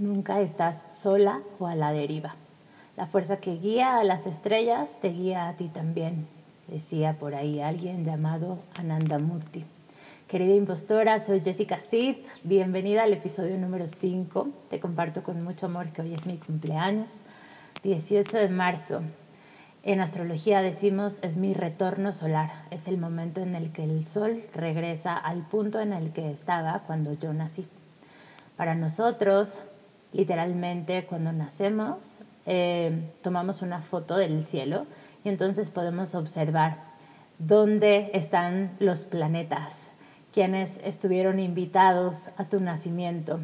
Nunca 0.00 0.40
estás 0.40 0.84
sola 0.92 1.42
o 1.58 1.66
a 1.66 1.74
la 1.74 1.92
deriva. 1.92 2.36
La 2.96 3.08
fuerza 3.08 3.38
que 3.38 3.56
guía 3.56 3.98
a 3.98 4.04
las 4.04 4.28
estrellas 4.28 4.96
te 5.00 5.08
guía 5.08 5.48
a 5.48 5.56
ti 5.56 5.66
también, 5.66 6.28
decía 6.68 7.14
por 7.18 7.34
ahí 7.34 7.60
alguien 7.60 8.04
llamado 8.04 8.60
Ananda 8.76 9.18
Murti. 9.18 9.64
Querida 10.28 10.54
impostora, 10.54 11.18
soy 11.18 11.40
Jessica 11.40 11.80
Sid. 11.80 12.18
Bienvenida 12.44 13.02
al 13.02 13.12
episodio 13.12 13.58
número 13.58 13.88
5. 13.88 14.48
Te 14.70 14.78
comparto 14.78 15.24
con 15.24 15.42
mucho 15.42 15.66
amor 15.66 15.88
que 15.88 16.02
hoy 16.02 16.14
es 16.14 16.26
mi 16.26 16.36
cumpleaños, 16.36 17.22
18 17.82 18.38
de 18.38 18.48
marzo. 18.50 19.00
En 19.82 19.98
astrología 20.00 20.62
decimos 20.62 21.18
es 21.22 21.36
mi 21.36 21.54
retorno 21.54 22.12
solar. 22.12 22.52
Es 22.70 22.86
el 22.86 22.98
momento 22.98 23.40
en 23.40 23.56
el 23.56 23.72
que 23.72 23.82
el 23.82 24.04
sol 24.04 24.44
regresa 24.54 25.16
al 25.16 25.44
punto 25.48 25.80
en 25.80 25.92
el 25.92 26.12
que 26.12 26.30
estaba 26.30 26.84
cuando 26.86 27.14
yo 27.14 27.32
nací. 27.32 27.66
Para 28.56 28.76
nosotros, 28.76 29.60
literalmente 30.12 31.04
cuando 31.06 31.32
nacemos 31.32 32.20
eh, 32.46 33.10
tomamos 33.22 33.62
una 33.62 33.80
foto 33.80 34.16
del 34.16 34.42
cielo 34.42 34.86
y 35.24 35.28
entonces 35.28 35.70
podemos 35.70 36.14
observar 36.14 36.78
dónde 37.38 38.10
están 38.14 38.72
los 38.78 39.04
planetas, 39.04 39.74
quienes 40.32 40.78
estuvieron 40.82 41.40
invitados 41.40 42.30
a 42.36 42.44
tu 42.44 42.60
nacimiento, 42.60 43.40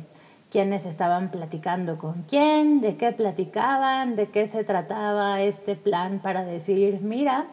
quienes 0.51 0.87
estaban 0.87 1.31
platicando 1.31 1.99
con 1.99 2.23
quién, 2.23 2.81
de 2.81 2.97
qué 2.97 3.13
platicaban, 3.13 4.17
de 4.17 4.29
qué 4.29 4.47
se 4.47 4.65
trataba 4.65 5.43
este 5.43 5.77
plan 5.77 6.21
para 6.21 6.45
decir, 6.45 7.01
mira, 7.03 7.47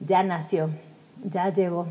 ya 0.00 0.22
nació, 0.22 0.70
ya 1.22 1.48
llegó. 1.48 1.86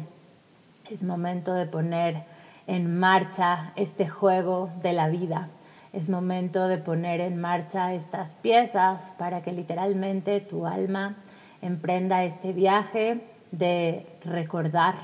Es 0.91 1.03
momento 1.03 1.53
de 1.53 1.65
poner 1.65 2.25
en 2.67 2.99
marcha 2.99 3.71
este 3.75 4.07
juego 4.07 4.69
de 4.81 4.93
la 4.93 5.07
vida 5.07 5.49
es 5.93 6.09
momento 6.09 6.67
de 6.67 6.79
poner 6.79 7.21
en 7.21 7.39
marcha 7.39 7.93
estas 7.93 8.33
piezas 8.35 9.13
para 9.17 9.43
que 9.43 9.53
literalmente 9.53 10.41
tu 10.41 10.65
alma 10.65 11.17
emprenda 11.61 12.23
este 12.23 12.51
viaje 12.51 13.21
de 13.51 14.07
recordar 14.25 14.95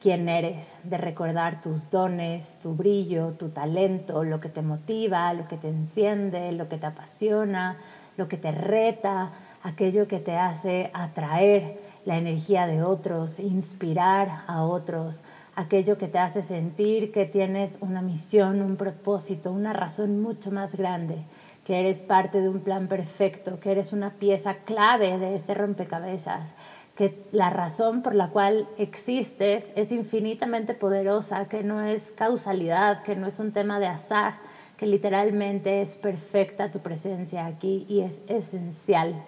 quién 0.00 0.28
eres, 0.28 0.72
de 0.82 0.96
recordar 0.96 1.60
tus 1.60 1.90
dones, 1.90 2.58
tu 2.60 2.74
brillo, 2.74 3.32
tu 3.38 3.50
talento, 3.50 4.24
lo 4.24 4.40
que 4.40 4.48
te 4.48 4.62
motiva, 4.62 5.32
lo 5.34 5.46
que 5.46 5.58
te 5.58 5.68
enciende, 5.68 6.52
lo 6.52 6.68
que 6.68 6.78
te 6.78 6.86
apasiona, 6.86 7.76
lo 8.16 8.26
que 8.26 8.38
te 8.38 8.50
reta, 8.50 9.32
aquello 9.62 10.08
que 10.08 10.20
te 10.20 10.36
hace 10.36 10.90
atraer 10.94 11.80
la 12.04 12.16
energía 12.16 12.66
de 12.66 12.82
otros, 12.82 13.38
inspirar 13.38 14.44
a 14.46 14.64
otros, 14.64 15.22
aquello 15.56 15.98
que 15.98 16.08
te 16.08 16.18
hace 16.18 16.42
sentir 16.42 17.12
que 17.12 17.26
tienes 17.26 17.78
una 17.80 18.02
misión, 18.02 18.62
un 18.62 18.76
propósito, 18.76 19.52
una 19.52 19.72
razón 19.72 20.20
mucho 20.20 20.50
más 20.50 20.74
grande, 20.74 21.24
que 21.64 21.80
eres 21.80 22.02
parte 22.02 22.40
de 22.40 22.48
un 22.48 22.60
plan 22.60 22.88
perfecto, 22.88 23.60
que 23.60 23.72
eres 23.72 23.92
una 23.92 24.14
pieza 24.14 24.56
clave 24.64 25.18
de 25.18 25.34
este 25.34 25.54
rompecabezas, 25.54 26.54
que 26.94 27.24
la 27.32 27.50
razón 27.50 28.02
por 28.02 28.14
la 28.14 28.28
cual 28.28 28.68
existes 28.78 29.64
es 29.74 29.90
infinitamente 29.90 30.74
poderosa, 30.74 31.48
que 31.48 31.62
no 31.62 31.82
es 31.82 32.12
causalidad, 32.12 33.02
que 33.02 33.16
no 33.16 33.26
es 33.26 33.38
un 33.38 33.52
tema 33.52 33.80
de 33.80 33.86
azar, 33.86 34.34
que 34.76 34.86
literalmente 34.86 35.82
es 35.82 35.94
perfecta 35.94 36.70
tu 36.70 36.80
presencia 36.80 37.46
aquí 37.46 37.86
y 37.88 38.00
es 38.00 38.20
esencial. 38.28 39.24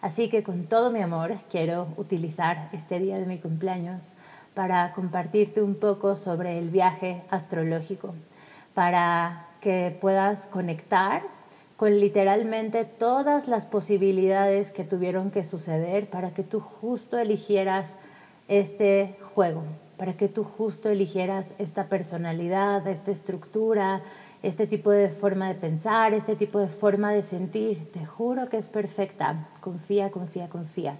Así 0.00 0.30
que 0.30 0.42
con 0.42 0.64
todo 0.64 0.90
mi 0.90 1.02
amor 1.02 1.34
quiero 1.50 1.88
utilizar 1.96 2.70
este 2.72 2.98
día 2.98 3.18
de 3.18 3.26
mi 3.26 3.38
cumpleaños 3.38 4.14
para 4.54 4.92
compartirte 4.92 5.62
un 5.62 5.74
poco 5.74 6.16
sobre 6.16 6.58
el 6.58 6.70
viaje 6.70 7.22
astrológico, 7.30 8.14
para 8.74 9.46
que 9.60 9.96
puedas 10.00 10.40
conectar 10.46 11.22
con 11.76 11.98
literalmente 11.98 12.84
todas 12.84 13.48
las 13.48 13.64
posibilidades 13.64 14.70
que 14.70 14.84
tuvieron 14.84 15.30
que 15.30 15.44
suceder 15.44 16.10
para 16.10 16.32
que 16.34 16.42
tú 16.42 16.60
justo 16.60 17.18
eligieras 17.18 17.96
este 18.48 19.16
juego, 19.34 19.62
para 19.96 20.12
que 20.14 20.28
tú 20.28 20.44
justo 20.44 20.90
eligieras 20.90 21.52
esta 21.58 21.84
personalidad, 21.84 22.86
esta 22.86 23.12
estructura, 23.12 24.02
este 24.42 24.66
tipo 24.66 24.90
de 24.90 25.08
forma 25.08 25.48
de 25.48 25.54
pensar, 25.54 26.12
este 26.12 26.36
tipo 26.36 26.58
de 26.58 26.68
forma 26.68 27.12
de 27.12 27.22
sentir. 27.22 27.90
Te 27.92 28.04
juro 28.04 28.48
que 28.48 28.58
es 28.58 28.68
perfecta. 28.68 29.48
Confía, 29.60 30.10
confía, 30.10 30.48
confía. 30.48 30.98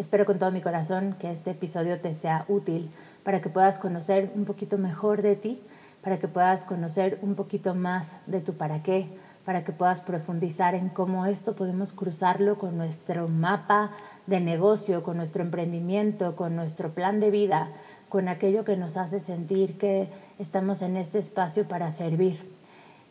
Espero 0.00 0.24
con 0.24 0.38
todo 0.38 0.50
mi 0.50 0.62
corazón 0.62 1.14
que 1.18 1.30
este 1.30 1.50
episodio 1.50 2.00
te 2.00 2.14
sea 2.14 2.46
útil 2.48 2.88
para 3.22 3.42
que 3.42 3.50
puedas 3.50 3.76
conocer 3.76 4.32
un 4.34 4.46
poquito 4.46 4.78
mejor 4.78 5.20
de 5.20 5.36
ti, 5.36 5.60
para 6.00 6.18
que 6.18 6.26
puedas 6.26 6.64
conocer 6.64 7.18
un 7.20 7.34
poquito 7.34 7.74
más 7.74 8.14
de 8.26 8.40
tu 8.40 8.54
para 8.54 8.82
qué, 8.82 9.08
para 9.44 9.62
que 9.62 9.72
puedas 9.72 10.00
profundizar 10.00 10.74
en 10.74 10.88
cómo 10.88 11.26
esto 11.26 11.54
podemos 11.54 11.92
cruzarlo 11.92 12.56
con 12.56 12.78
nuestro 12.78 13.28
mapa 13.28 13.90
de 14.26 14.40
negocio, 14.40 15.02
con 15.02 15.18
nuestro 15.18 15.42
emprendimiento, 15.42 16.34
con 16.34 16.56
nuestro 16.56 16.94
plan 16.94 17.20
de 17.20 17.30
vida, 17.30 17.68
con 18.08 18.28
aquello 18.28 18.64
que 18.64 18.78
nos 18.78 18.96
hace 18.96 19.20
sentir 19.20 19.76
que 19.76 20.08
estamos 20.38 20.80
en 20.80 20.96
este 20.96 21.18
espacio 21.18 21.68
para 21.68 21.92
servir. 21.92 22.50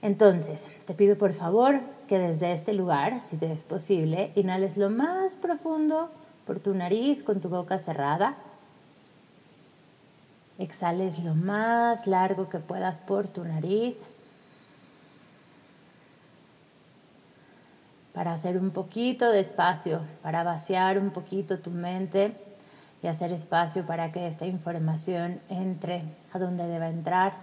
Entonces, 0.02 0.68
te 0.88 0.96
pido 0.96 1.20
por 1.20 1.34
favor 1.34 1.82
que 2.08 2.18
desde 2.18 2.52
este 2.52 2.74
lugar, 2.74 3.22
si 3.22 3.38
te 3.38 3.52
es 3.52 3.62
posible, 3.62 4.32
inhales 4.34 4.76
lo 4.76 4.90
más 4.90 5.36
profundo 5.36 6.10
por 6.50 6.60
tu 6.60 6.74
nariz 6.74 7.22
con 7.22 7.42
tu 7.42 7.48
boca 7.48 7.78
cerrada. 7.78 8.34
Exhales 10.58 11.20
lo 11.20 11.36
más 11.36 12.08
largo 12.08 12.50
que 12.50 12.58
puedas 12.58 12.98
por 12.98 13.28
tu 13.28 13.46
nariz. 13.46 14.02
Para 18.16 18.34
hacer 18.34 18.58
un 18.58 18.72
poquito 18.72 19.32
de 19.32 19.42
espacio, 19.42 20.02
para 20.24 20.42
vaciar 20.42 20.98
un 20.98 21.12
poquito 21.12 21.60
tu 21.60 21.70
mente 21.70 22.34
y 23.04 23.06
hacer 23.06 23.31
espacio 23.31 23.86
para 23.86 24.12
que 24.12 24.26
esta 24.26 24.48
información 24.48 25.40
entre 25.50 26.02
a 26.34 26.40
donde 26.40 26.66
deba 26.66 26.90
entrar, 26.90 27.34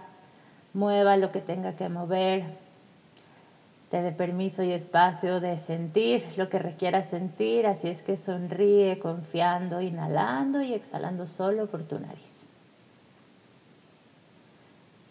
mueva 0.73 1.15
lo 1.15 1.31
que 1.31 1.39
tenga 1.39 1.77
que 1.77 1.87
mover, 1.87 2.43
te 3.89 4.01
dé 4.01 4.11
permiso 4.11 4.63
y 4.63 4.71
espacio 4.71 5.39
de 5.39 5.57
sentir 5.57 6.25
lo 6.35 6.49
que 6.49 6.59
requieras 6.59 7.07
sentir, 7.07 7.65
así 7.65 7.87
es 7.87 8.01
que 8.01 8.17
sonríe 8.17 8.99
confiando, 8.99 9.79
inhalando 9.79 10.61
y 10.61 10.73
exhalando 10.73 11.25
solo 11.25 11.67
por 11.67 11.83
tu 11.83 11.97
nariz. 11.97 12.45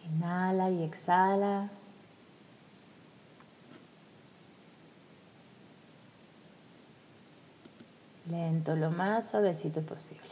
Inhala 0.04 0.70
y 0.70 0.82
exhala. 0.82 1.70
Lento, 8.30 8.76
lo 8.76 8.90
más 8.90 9.28
suavecito 9.28 9.80
posible. 9.82 10.22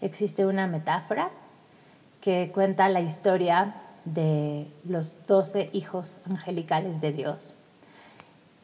Existe 0.00 0.46
una 0.46 0.66
metáfora 0.66 1.30
que 2.26 2.50
cuenta 2.52 2.88
la 2.88 3.02
historia 3.02 3.76
de 4.04 4.66
los 4.84 5.14
doce 5.28 5.70
hijos 5.72 6.18
angelicales 6.28 7.00
de 7.00 7.12
Dios. 7.12 7.54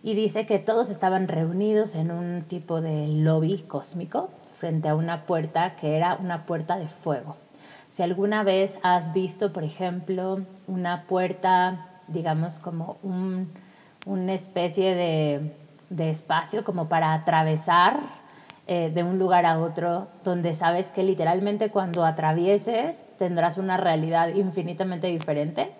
Y 0.02 0.14
dice 0.14 0.46
que 0.46 0.58
todos 0.58 0.90
estaban 0.90 1.28
reunidos 1.28 1.94
en 1.94 2.10
un 2.10 2.42
tipo 2.42 2.80
de 2.80 3.06
lobby 3.06 3.58
cósmico 3.62 4.30
frente 4.58 4.88
a 4.88 4.96
una 4.96 5.26
puerta 5.26 5.76
que 5.76 5.96
era 5.96 6.16
una 6.16 6.44
puerta 6.44 6.76
de 6.76 6.88
fuego. 6.88 7.36
Si 7.88 8.02
alguna 8.02 8.42
vez 8.42 8.80
has 8.82 9.12
visto, 9.12 9.52
por 9.52 9.62
ejemplo, 9.62 10.40
una 10.66 11.04
puerta, 11.04 11.86
digamos, 12.08 12.58
como 12.58 12.96
un, 13.04 13.48
una 14.06 14.32
especie 14.32 14.96
de, 14.96 15.52
de 15.88 16.10
espacio 16.10 16.64
como 16.64 16.88
para 16.88 17.12
atravesar 17.12 18.00
eh, 18.66 18.90
de 18.92 19.04
un 19.04 19.20
lugar 19.20 19.46
a 19.46 19.60
otro, 19.60 20.08
donde 20.24 20.52
sabes 20.54 20.90
que 20.90 21.04
literalmente 21.04 21.70
cuando 21.70 22.04
atravieses 22.04 22.96
tendrás 23.22 23.56
una 23.56 23.76
realidad 23.76 24.34
infinitamente 24.34 25.06
diferente. 25.06 25.70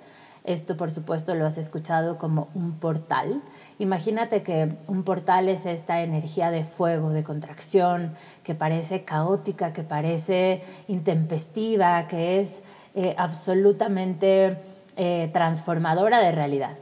Esto, 0.45 0.77
por 0.77 0.93
supuesto, 0.93 1.35
lo 1.35 1.45
has 1.45 1.59
escuchado 1.59 2.17
como 2.17 2.47
un 2.55 2.79
portal. 2.79 3.43
Imagínate 3.81 4.45
que 4.45 4.77
un 4.87 5.03
portal 5.03 5.49
es 5.49 5.67
esta 5.67 6.03
energía 6.03 6.53
de 6.53 6.63
fuego, 6.63 7.11
de 7.11 7.25
contracción, 7.25 8.15
que 8.45 8.55
parece 8.55 9.03
caótica, 9.03 9.73
que 9.73 9.83
parece 9.83 10.63
intempestiva, 10.87 12.07
que 12.07 12.39
es 12.39 12.63
eh, 12.95 13.17
absolutamente 13.19 14.57
eh, 14.97 15.29
transformadora 15.33 16.21
de 16.21 16.31
realidad. 16.31 16.77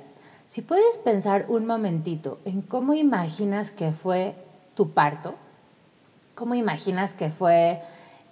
Si 0.45 0.61
puedes 0.61 0.99
pensar 0.99 1.47
un 1.49 1.65
momentito 1.65 2.39
en 2.45 2.61
cómo 2.61 2.93
imaginas 2.93 3.71
que 3.71 3.93
fue 3.93 4.35
tu 4.75 4.91
parto, 4.91 5.37
cómo 6.35 6.55
imaginas 6.55 7.15
que 7.15 7.31
fue 7.31 7.81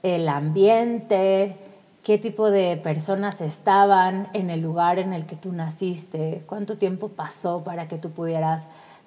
el 0.02 0.28
ambiente, 0.28 1.56
qué 2.02 2.18
tipo 2.18 2.50
de 2.50 2.76
personas 2.76 3.40
estaban 3.40 4.28
en 4.32 4.50
el 4.50 4.60
lugar 4.60 4.98
en 4.98 5.12
el 5.12 5.26
que 5.26 5.36
tú 5.36 5.52
naciste, 5.52 6.42
cuánto 6.46 6.78
tiempo 6.78 7.10
pasó 7.10 7.62
para 7.64 7.88
que 7.88 7.98
tú 7.98 8.10
pudieras 8.10 8.62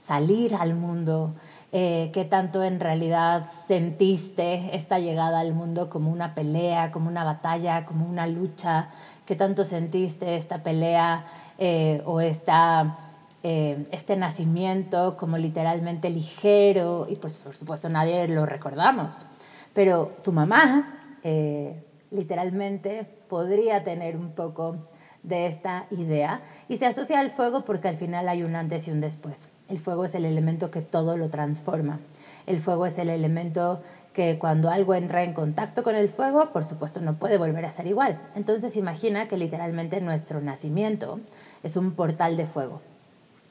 salir 0.06 0.56
al 0.56 0.76
mundo, 0.76 1.34
eh, 1.72 2.12
qué 2.14 2.26
tanto 2.26 2.64
en 2.64 2.80
realidad 2.80 3.50
sentiste 3.68 4.76
esta 4.76 5.00
llegada 5.00 5.40
al 5.40 5.54
mundo 5.54 5.90
como 5.90 6.12
una 6.12 6.36
pelea, 6.36 6.92
como 6.92 7.08
una 7.08 7.24
batalla, 7.24 7.86
como 7.86 8.08
una 8.08 8.28
lucha, 8.28 8.90
qué 9.26 9.36
tanto 9.36 9.64
sentiste 9.64 10.36
esta 10.36 10.64
pelea 10.64 11.26
eh, 11.58 12.02
o 12.06 12.20
esta, 12.20 12.98
eh, 13.44 13.88
este 13.92 14.18
nacimiento 14.18 15.16
como 15.18 15.38
literalmente 15.38 16.10
ligero 16.10 17.08
y 17.10 17.16
pues 17.16 17.38
por 17.38 17.56
supuesto 17.56 17.88
nadie 17.88 18.28
lo 18.28 18.46
recordamos, 18.46 19.16
pero 19.74 20.12
tu 20.24 20.34
mamá 20.34 20.98
literalmente 22.12 23.08
podría 23.28 23.84
tener 23.84 24.18
un 24.18 24.32
poco 24.32 24.78
de 25.24 25.48
esta 25.48 25.86
idea 25.92 26.42
y 26.68 26.78
se 26.78 26.86
asocia 26.86 27.20
al 27.20 27.32
fuego 27.32 27.64
porque 27.64 27.88
al 27.88 27.98
final 27.98 28.28
hay 28.28 28.44
un 28.44 28.56
antes 28.56 28.88
y 28.88 28.92
un 28.92 29.02
después. 29.02 29.48
El 29.70 29.80
fuego 29.80 30.06
es 30.06 30.16
el 30.16 30.26
elemento 30.26 30.72
que 30.72 30.82
todo 30.82 31.18
lo 31.18 31.30
transforma. 31.30 32.00
El 32.46 32.60
fuego 32.60 32.86
es 32.86 32.98
el 32.98 33.10
elemento 33.10 33.82
que 34.14 34.38
cuando 34.40 34.70
algo 34.70 34.94
entra 34.94 35.24
en 35.24 35.34
contacto 35.34 35.84
con 35.84 35.96
el 35.96 36.10
fuego, 36.10 36.50
por 36.52 36.66
supuesto 36.66 37.00
no 37.00 37.16
puede 37.16 37.38
volver 37.38 37.66
a 37.66 37.72
ser 37.72 37.88
igual. 37.88 38.20
Entonces 38.36 38.76
imagina 38.76 39.28
que 39.28 39.38
literalmente 39.38 40.02
nuestro 40.02 40.42
nacimiento 40.42 41.20
es 41.64 41.78
un 41.78 41.94
portal 41.94 42.36
de 42.36 42.46
fuego. 42.46 42.82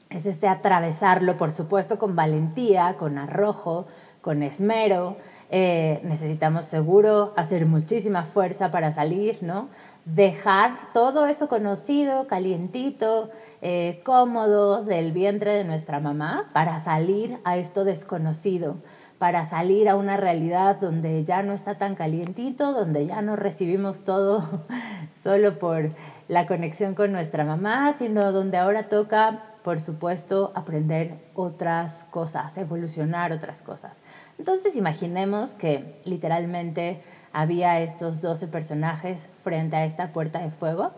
Es 0.09 0.25
este 0.25 0.47
atravesarlo, 0.47 1.37
por 1.37 1.51
supuesto, 1.51 1.97
con 1.97 2.15
valentía, 2.15 2.95
con 2.99 3.17
arrojo, 3.17 3.87
con 4.21 4.43
esmero. 4.43 5.15
Eh, 5.53 5.99
necesitamos 6.03 6.63
seguro 6.63 7.33
hacer 7.35 7.65
muchísima 7.65 8.23
fuerza 8.23 8.71
para 8.71 8.93
salir, 8.93 9.39
¿no? 9.41 9.67
Dejar 10.05 10.93
todo 10.93 11.27
eso 11.27 11.49
conocido, 11.49 12.25
calientito, 12.27 13.29
eh, 13.61 13.99
cómodo 14.05 14.85
del 14.85 15.11
vientre 15.11 15.51
de 15.51 15.65
nuestra 15.65 15.99
mamá 15.99 16.49
para 16.53 16.79
salir 16.79 17.37
a 17.43 17.57
esto 17.57 17.83
desconocido, 17.83 18.77
para 19.19 19.43
salir 19.43 19.89
a 19.89 19.97
una 19.97 20.15
realidad 20.15 20.77
donde 20.79 21.25
ya 21.25 21.43
no 21.43 21.51
está 21.51 21.77
tan 21.77 21.95
calientito, 21.95 22.71
donde 22.71 23.05
ya 23.05 23.21
no 23.21 23.35
recibimos 23.35 24.05
todo 24.05 24.63
solo 25.21 25.59
por 25.59 25.91
la 26.29 26.47
conexión 26.47 26.95
con 26.95 27.11
nuestra 27.11 27.43
mamá, 27.43 27.93
sino 27.99 28.31
donde 28.31 28.57
ahora 28.57 28.87
toca, 28.87 29.43
por 29.65 29.81
supuesto, 29.81 30.53
aprender 30.55 31.17
otras 31.35 32.05
cosas, 32.05 32.57
evolucionar 32.57 33.33
otras 33.33 33.61
cosas. 33.61 34.01
Entonces 34.41 34.75
imaginemos 34.75 35.51
que 35.51 36.01
literalmente 36.03 36.99
había 37.31 37.79
estos 37.79 38.21
12 38.21 38.47
personajes 38.47 39.27
frente 39.43 39.75
a 39.75 39.85
esta 39.85 40.11
puerta 40.13 40.39
de 40.39 40.49
fuego 40.49 40.91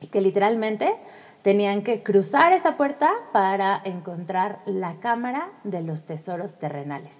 y 0.00 0.08
que 0.08 0.20
literalmente 0.20 0.94
Tenían 1.42 1.82
que 1.82 2.02
cruzar 2.02 2.52
esa 2.52 2.76
puerta 2.76 3.10
para 3.32 3.80
encontrar 3.84 4.58
la 4.66 4.96
cámara 5.00 5.48
de 5.64 5.80
los 5.80 6.02
tesoros 6.02 6.56
terrenales. 6.56 7.16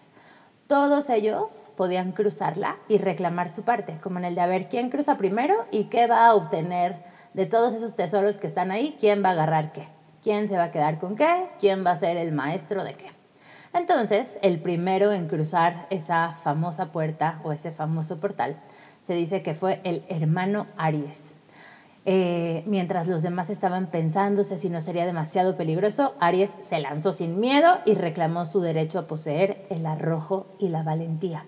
Todos 0.67 1.09
ellos 1.09 1.71
podían 1.75 2.13
cruzarla 2.13 2.77
y 2.87 2.99
reclamar 2.99 3.49
su 3.49 3.63
parte, 3.63 3.97
como 4.03 4.19
en 4.19 4.27
el 4.27 4.35
de 4.35 4.43
a 4.43 4.47
ver 4.47 4.69
quién 4.69 4.91
cruza 4.91 5.17
primero 5.17 5.55
y 5.71 5.85
qué 5.85 6.07
va 6.07 6.27
a 6.27 6.35
obtener 6.35 6.97
de 7.33 7.47
todos 7.47 7.73
esos 7.73 7.97
tesoros 7.97 8.37
que 8.37 8.47
están 8.47 8.71
ahí, 8.71 8.95
quién 9.01 9.25
va 9.25 9.31
a 9.31 9.33
agarrar 9.33 9.73
qué, 9.73 9.89
quién 10.23 10.49
se 10.49 10.59
va 10.59 10.65
a 10.65 10.71
quedar 10.71 10.99
con 10.99 11.17
qué, 11.17 11.47
quién 11.59 11.83
va 11.83 11.93
a 11.93 11.97
ser 11.97 12.19
el 12.19 12.33
maestro 12.33 12.85
de 12.85 12.95
qué. 12.97 13.20
Entonces, 13.73 14.39
el 14.43 14.59
primero 14.61 15.13
en 15.13 15.29
cruzar 15.29 15.87
esa 15.91 16.35
famosa 16.43 16.93
puerta 16.93 17.41
o 17.45 17.53
ese 17.53 17.71
famoso 17.71 18.19
portal 18.19 18.57
se 19.03 19.15
dice 19.15 19.43
que 19.43 19.55
fue 19.55 19.81
el 19.85 20.05
hermano 20.09 20.67
Aries. 20.77 21.33
Eh, 22.07 22.65
mientras 22.67 23.07
los 23.07 23.23
demás 23.23 23.51
estaban 23.51 23.87
pensándose 23.87 24.59
si 24.59 24.71
no 24.71 24.81
sería 24.81 25.07
demasiado 25.07 25.57
peligroso, 25.57 26.15
Aries 26.19 26.51
se 26.61 26.81
lanzó 26.81 27.13
sin 27.13 27.39
miedo 27.39 27.79
y 27.85 27.95
reclamó 27.95 28.47
su 28.47 28.61
derecho 28.61 28.99
a 28.99 29.07
poseer 29.07 29.67
el 29.71 29.87
arrojo 29.87 30.47
y 30.59 30.69
la 30.69 30.83
valentía. 30.83 31.45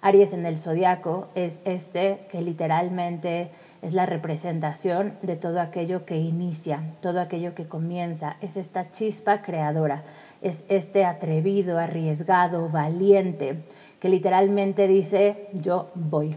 Aries 0.00 0.32
en 0.32 0.46
el 0.46 0.58
zodiaco 0.58 1.28
es 1.34 1.60
este 1.64 2.26
que 2.30 2.40
literalmente 2.40 3.50
es 3.82 3.92
la 3.92 4.06
representación 4.06 5.18
de 5.22 5.36
todo 5.36 5.60
aquello 5.60 6.04
que 6.06 6.16
inicia, 6.16 6.82
todo 7.00 7.20
aquello 7.20 7.54
que 7.54 7.66
comienza, 7.66 8.36
es 8.40 8.56
esta 8.56 8.90
chispa 8.92 9.42
creadora, 9.42 10.04
es 10.42 10.64
este 10.68 11.04
atrevido, 11.04 11.78
arriesgado, 11.78 12.68
valiente, 12.68 13.62
que 14.00 14.08
literalmente 14.08 14.88
dice 14.88 15.48
yo 15.52 15.90
voy. 15.94 16.36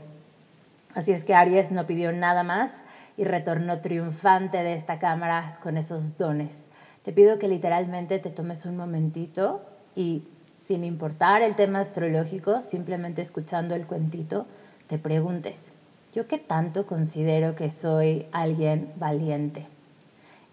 Así 0.96 1.12
es 1.12 1.24
que 1.24 1.34
Aries 1.34 1.72
no 1.72 1.88
pidió 1.88 2.12
nada 2.12 2.44
más 2.44 2.72
y 3.18 3.24
retornó 3.24 3.80
triunfante 3.80 4.58
de 4.58 4.74
esta 4.74 5.00
cámara 5.00 5.60
con 5.64 5.78
esos 5.78 6.18
dones. 6.18 6.66
Te 7.04 7.12
pido 7.12 7.40
que 7.40 7.48
literalmente 7.48 8.20
te 8.20 8.30
tomes 8.30 8.66
un 8.66 8.78
momentito 8.78 9.62
y 9.96 10.28
sin 10.58 10.84
importar 10.84 11.42
el 11.42 11.56
tema 11.56 11.82
astrológico, 11.82 12.62
simplemente 12.62 13.22
escuchando 13.22 13.76
el 13.76 13.86
cuentito, 13.86 14.46
te 14.88 14.98
preguntes, 14.98 15.72
¿yo 16.14 16.28
qué 16.28 16.38
tanto 16.38 16.86
considero 16.86 17.56
que 17.56 17.72
soy 17.72 18.28
alguien 18.32 18.92
valiente? 18.96 19.68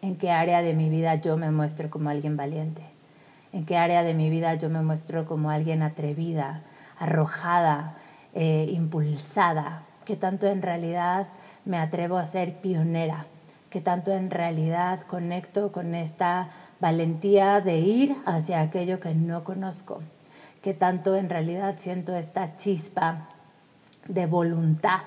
¿En 0.02 0.16
qué 0.16 0.30
área 0.30 0.62
de 0.62 0.74
mi 0.74 0.88
vida 0.88 1.14
yo 1.16 1.36
me 1.36 1.50
muestro 1.50 1.90
como 1.90 2.10
alguien 2.10 2.36
valiente? 2.36 2.82
¿En 3.52 3.66
qué 3.66 3.76
área 3.76 4.04
de 4.04 4.14
mi 4.14 4.30
vida 4.30 4.54
yo 4.54 4.70
me 4.70 4.80
muestro 4.80 5.26
como 5.26 5.50
alguien 5.50 5.82
atrevida, 5.82 6.62
arrojada, 6.98 7.96
eh, 8.32 8.70
impulsada? 8.72 9.82
¿Qué 10.04 10.14
tanto 10.14 10.46
en 10.46 10.62
realidad 10.62 11.26
me 11.64 11.78
atrevo 11.78 12.16
a 12.16 12.26
ser 12.26 12.60
pionera, 12.60 13.26
que 13.68 13.80
tanto 13.80 14.12
en 14.12 14.30
realidad 14.30 15.00
conecto 15.00 15.72
con 15.72 15.94
esta 15.94 16.50
valentía 16.80 17.60
de 17.60 17.78
ir 17.78 18.16
hacia 18.24 18.60
aquello 18.60 19.00
que 19.00 19.14
no 19.14 19.42
conozco, 19.42 20.00
que 20.62 20.72
tanto 20.72 21.16
en 21.16 21.28
realidad 21.28 21.76
siento 21.78 22.14
esta 22.16 22.56
chispa 22.56 23.28
de 24.06 24.26
voluntad. 24.26 25.00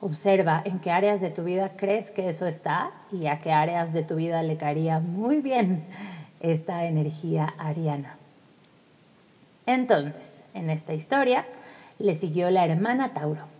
Observa 0.00 0.60
en 0.64 0.80
qué 0.80 0.90
áreas 0.90 1.20
de 1.20 1.30
tu 1.30 1.44
vida 1.44 1.72
crees 1.76 2.10
que 2.10 2.28
eso 2.28 2.46
está 2.46 2.90
y 3.10 3.26
a 3.26 3.40
qué 3.40 3.52
áreas 3.52 3.92
de 3.92 4.02
tu 4.02 4.16
vida 4.16 4.42
le 4.42 4.56
caería 4.56 4.98
muy 4.98 5.40
bien 5.40 5.84
esta 6.52 6.84
energía 6.84 7.54
ariana. 7.58 8.16
Entonces, 9.66 10.42
en 10.54 10.70
esta 10.70 10.94
historia 10.94 11.44
le 11.98 12.14
siguió 12.16 12.50
la 12.50 12.64
hermana 12.64 13.12
Tauro 13.14 13.54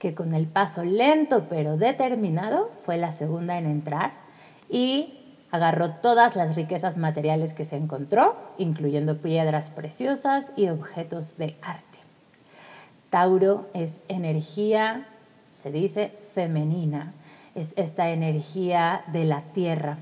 que 0.00 0.14
con 0.14 0.34
el 0.34 0.46
paso 0.46 0.82
lento 0.82 1.46
pero 1.48 1.76
determinado 1.76 2.70
fue 2.84 2.96
la 2.96 3.12
segunda 3.12 3.58
en 3.58 3.66
entrar 3.66 4.12
y 4.68 5.18
agarró 5.52 5.90
todas 5.96 6.34
las 6.34 6.56
riquezas 6.56 6.96
materiales 6.96 7.52
que 7.52 7.64
se 7.64 7.76
encontró, 7.76 8.36
incluyendo 8.56 9.18
piedras 9.18 9.68
preciosas 9.68 10.50
y 10.56 10.68
objetos 10.68 11.36
de 11.36 11.56
arte. 11.60 11.98
Tauro 13.10 13.66
es 13.74 14.00
energía, 14.08 15.06
se 15.50 15.70
dice, 15.72 16.12
femenina, 16.34 17.12
es 17.54 17.72
esta 17.76 18.10
energía 18.10 19.02
de 19.12 19.24
la 19.24 19.42
tierra, 19.52 19.98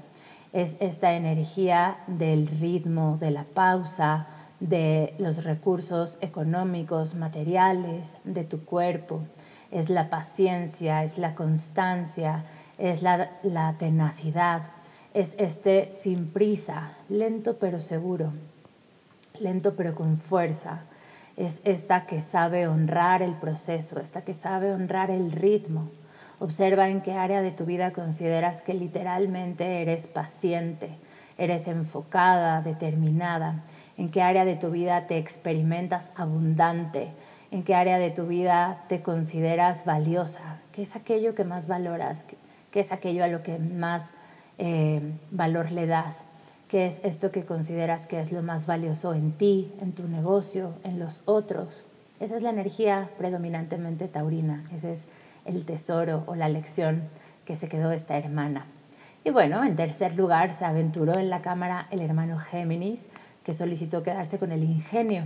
es 0.52 0.76
esta 0.80 1.14
energía 1.14 1.98
del 2.06 2.46
ritmo, 2.46 3.18
de 3.20 3.30
la 3.30 3.44
pausa, 3.44 4.26
de 4.60 5.14
los 5.18 5.44
recursos 5.44 6.18
económicos, 6.20 7.14
materiales, 7.14 8.12
de 8.24 8.44
tu 8.44 8.64
cuerpo, 8.64 9.20
es 9.70 9.90
la 9.90 10.08
paciencia, 10.08 11.04
es 11.04 11.18
la 11.18 11.34
constancia, 11.34 12.44
es 12.78 13.02
la, 13.02 13.28
tenacidad, 13.78 14.62
es 15.14 15.34
este 15.38 15.92
sin 16.00 16.28
prisa, 16.28 16.94
lento 17.08 17.58
pero 17.58 17.80
seguro, 17.80 18.32
lento 19.38 19.74
pero 19.76 19.94
con 19.94 20.16
fuerza. 20.16 20.82
Es 21.36 21.60
esta 21.62 22.06
que 22.06 22.20
sabe 22.20 22.66
honrar 22.66 23.22
el 23.22 23.34
proceso, 23.34 24.00
esta 24.00 24.22
que 24.22 24.34
sabe 24.34 24.72
honrar 24.72 25.10
el 25.10 25.30
ritmo. 25.30 25.88
Observa 26.40 26.88
en 26.88 27.00
qué 27.00 27.12
área 27.12 27.42
de 27.42 27.50
tu 27.50 27.64
vida 27.64 27.92
consideras 27.92 28.62
que 28.62 28.74
literalmente 28.74 29.82
eres 29.82 30.06
paciente, 30.06 30.90
eres 31.36 31.66
enfocada, 31.66 32.62
determinada, 32.62 33.64
en 33.96 34.10
qué 34.10 34.22
área 34.22 34.44
de 34.44 34.54
tu 34.54 34.70
vida 34.70 35.08
te 35.08 35.18
experimentas 35.18 36.08
abundante, 36.14 37.08
en 37.50 37.64
qué 37.64 37.74
área 37.74 37.98
de 37.98 38.10
tu 38.10 38.26
vida 38.26 38.84
te 38.88 39.02
consideras 39.02 39.84
valiosa, 39.84 40.60
qué 40.72 40.82
es 40.82 40.94
aquello 40.94 41.34
que 41.34 41.44
más 41.44 41.66
valoras, 41.66 42.24
qué 42.70 42.80
es 42.80 42.92
aquello 42.92 43.24
a 43.24 43.28
lo 43.28 43.42
que 43.42 43.58
más 43.58 44.10
eh, 44.58 45.00
valor 45.32 45.72
le 45.72 45.86
das, 45.86 46.22
qué 46.68 46.86
es 46.86 47.00
esto 47.02 47.32
que 47.32 47.44
consideras 47.44 48.06
que 48.06 48.20
es 48.20 48.30
lo 48.30 48.42
más 48.42 48.66
valioso 48.66 49.14
en 49.14 49.32
ti, 49.32 49.72
en 49.80 49.92
tu 49.92 50.06
negocio, 50.06 50.74
en 50.84 51.00
los 51.00 51.20
otros. 51.24 51.84
Esa 52.20 52.36
es 52.36 52.42
la 52.42 52.50
energía 52.50 53.10
predominantemente 53.18 54.06
taurina, 54.06 54.64
ese 54.72 54.92
es 54.92 55.00
el 55.48 55.64
tesoro 55.64 56.24
o 56.26 56.34
la 56.34 56.48
lección 56.48 57.08
que 57.44 57.56
se 57.56 57.68
quedó 57.68 57.90
esta 57.90 58.16
hermana. 58.16 58.66
Y 59.24 59.30
bueno, 59.30 59.64
en 59.64 59.74
tercer 59.74 60.14
lugar 60.14 60.52
se 60.52 60.64
aventuró 60.64 61.18
en 61.18 61.30
la 61.30 61.42
cámara 61.42 61.88
el 61.90 62.00
hermano 62.00 62.38
Géminis, 62.38 63.08
que 63.42 63.54
solicitó 63.54 64.02
quedarse 64.02 64.38
con 64.38 64.52
el 64.52 64.62
ingenio 64.62 65.24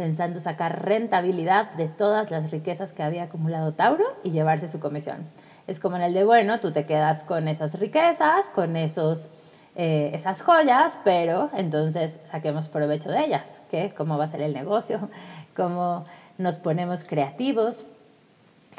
pensando 0.00 0.40
sacar 0.40 0.86
rentabilidad 0.86 1.72
de 1.72 1.86
todas 1.86 2.30
las 2.30 2.50
riquezas 2.50 2.90
que 2.94 3.02
había 3.02 3.24
acumulado 3.24 3.74
Tauro 3.74 4.06
y 4.24 4.30
llevarse 4.30 4.66
su 4.66 4.80
comisión. 4.80 5.26
Es 5.66 5.78
como 5.78 5.96
en 5.96 6.02
el 6.02 6.14
de, 6.14 6.24
bueno, 6.24 6.58
tú 6.58 6.72
te 6.72 6.86
quedas 6.86 7.22
con 7.22 7.48
esas 7.48 7.78
riquezas, 7.78 8.48
con 8.54 8.78
esos, 8.78 9.28
eh, 9.76 10.10
esas 10.14 10.40
joyas, 10.40 10.98
pero 11.04 11.50
entonces 11.54 12.18
saquemos 12.24 12.66
provecho 12.68 13.10
de 13.10 13.26
ellas, 13.26 13.60
¿qué? 13.70 13.92
¿Cómo 13.94 14.16
va 14.16 14.24
a 14.24 14.28
ser 14.28 14.40
el 14.40 14.54
negocio? 14.54 15.10
¿Cómo 15.54 16.06
nos 16.38 16.60
ponemos 16.60 17.04
creativos? 17.04 17.84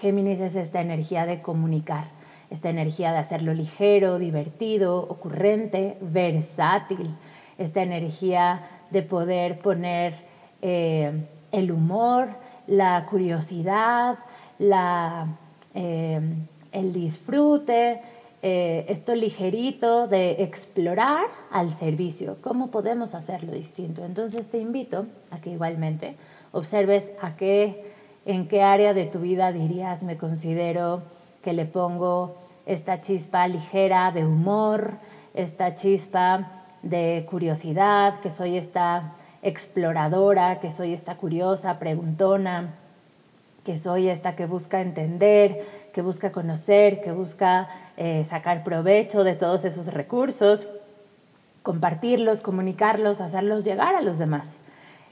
Géminis 0.02 0.40
es 0.40 0.56
esta 0.56 0.82
energía 0.82 1.28
de 1.28 1.44
comunicar, 1.44 2.06
esta 2.50 2.72
energía 2.72 3.12
de 3.12 3.20
hacerlo 3.20 3.54
ligero, 3.54 4.18
divertido, 4.18 4.98
ocurrente, 4.98 5.96
versátil, 6.02 7.16
esta 7.60 7.84
energía 7.84 8.68
de 8.90 9.04
poder 9.04 9.60
poner 9.60 10.16
eh, 10.64 11.12
el 11.52 11.72
humor, 11.72 12.30
la 12.66 13.06
curiosidad, 13.12 14.18
la, 14.58 15.28
eh, 15.76 16.20
el 16.72 16.94
disfrute, 16.94 18.02
eh, 18.42 18.86
esto 18.90 19.14
ligerito 19.14 20.08
de 20.08 20.42
explorar 20.42 21.28
al 21.52 21.76
servicio, 21.76 22.38
cómo 22.42 22.72
podemos 22.72 23.14
hacerlo 23.14 23.52
distinto. 23.52 24.04
Entonces 24.04 24.48
te 24.48 24.58
invito 24.58 25.06
a 25.30 25.40
que 25.40 25.52
igualmente 25.52 26.16
observes 26.54 27.12
a 27.22 27.36
qué, 27.36 27.91
en 28.26 28.48
qué 28.48 28.62
área 28.62 28.94
de 28.94 29.06
tu 29.06 29.20
vida 29.20 29.52
dirías 29.52 30.04
me 30.04 30.18
considero 30.18 31.04
que 31.42 31.54
le 31.54 31.66
pongo 31.66 32.36
esta 32.66 33.02
chispa 33.02 33.48
ligera 33.48 34.12
de 34.12 34.26
humor, 34.26 34.94
esta 35.34 35.76
chispa 35.76 36.64
de 36.84 37.26
curiosidad, 37.30 38.20
que 38.20 38.30
soy 38.30 38.58
esta 38.58 39.14
exploradora, 39.42 40.60
que 40.60 40.72
soy 40.72 40.94
esta 40.94 41.16
curiosa, 41.16 41.80
preguntona, 41.80 42.76
que 43.64 43.78
soy 43.78 44.08
esta 44.10 44.36
que 44.36 44.46
busca 44.46 44.82
entender, 44.82 45.66
que 45.94 46.02
busca 46.02 46.32
conocer, 46.32 47.02
que 47.02 47.12
busca 47.12 47.70
eh, 47.98 48.24
sacar 48.28 48.64
provecho 48.64 49.24
de 49.24 49.36
todos 49.36 49.66
esos 49.66 49.88
recursos, 49.88 50.68
compartirlos, 51.64 52.42
comunicarlos, 52.42 53.22
hacerlos 53.22 53.64
llegar 53.64 53.96
a 53.96 54.02
los 54.02 54.18
demás. 54.18 54.48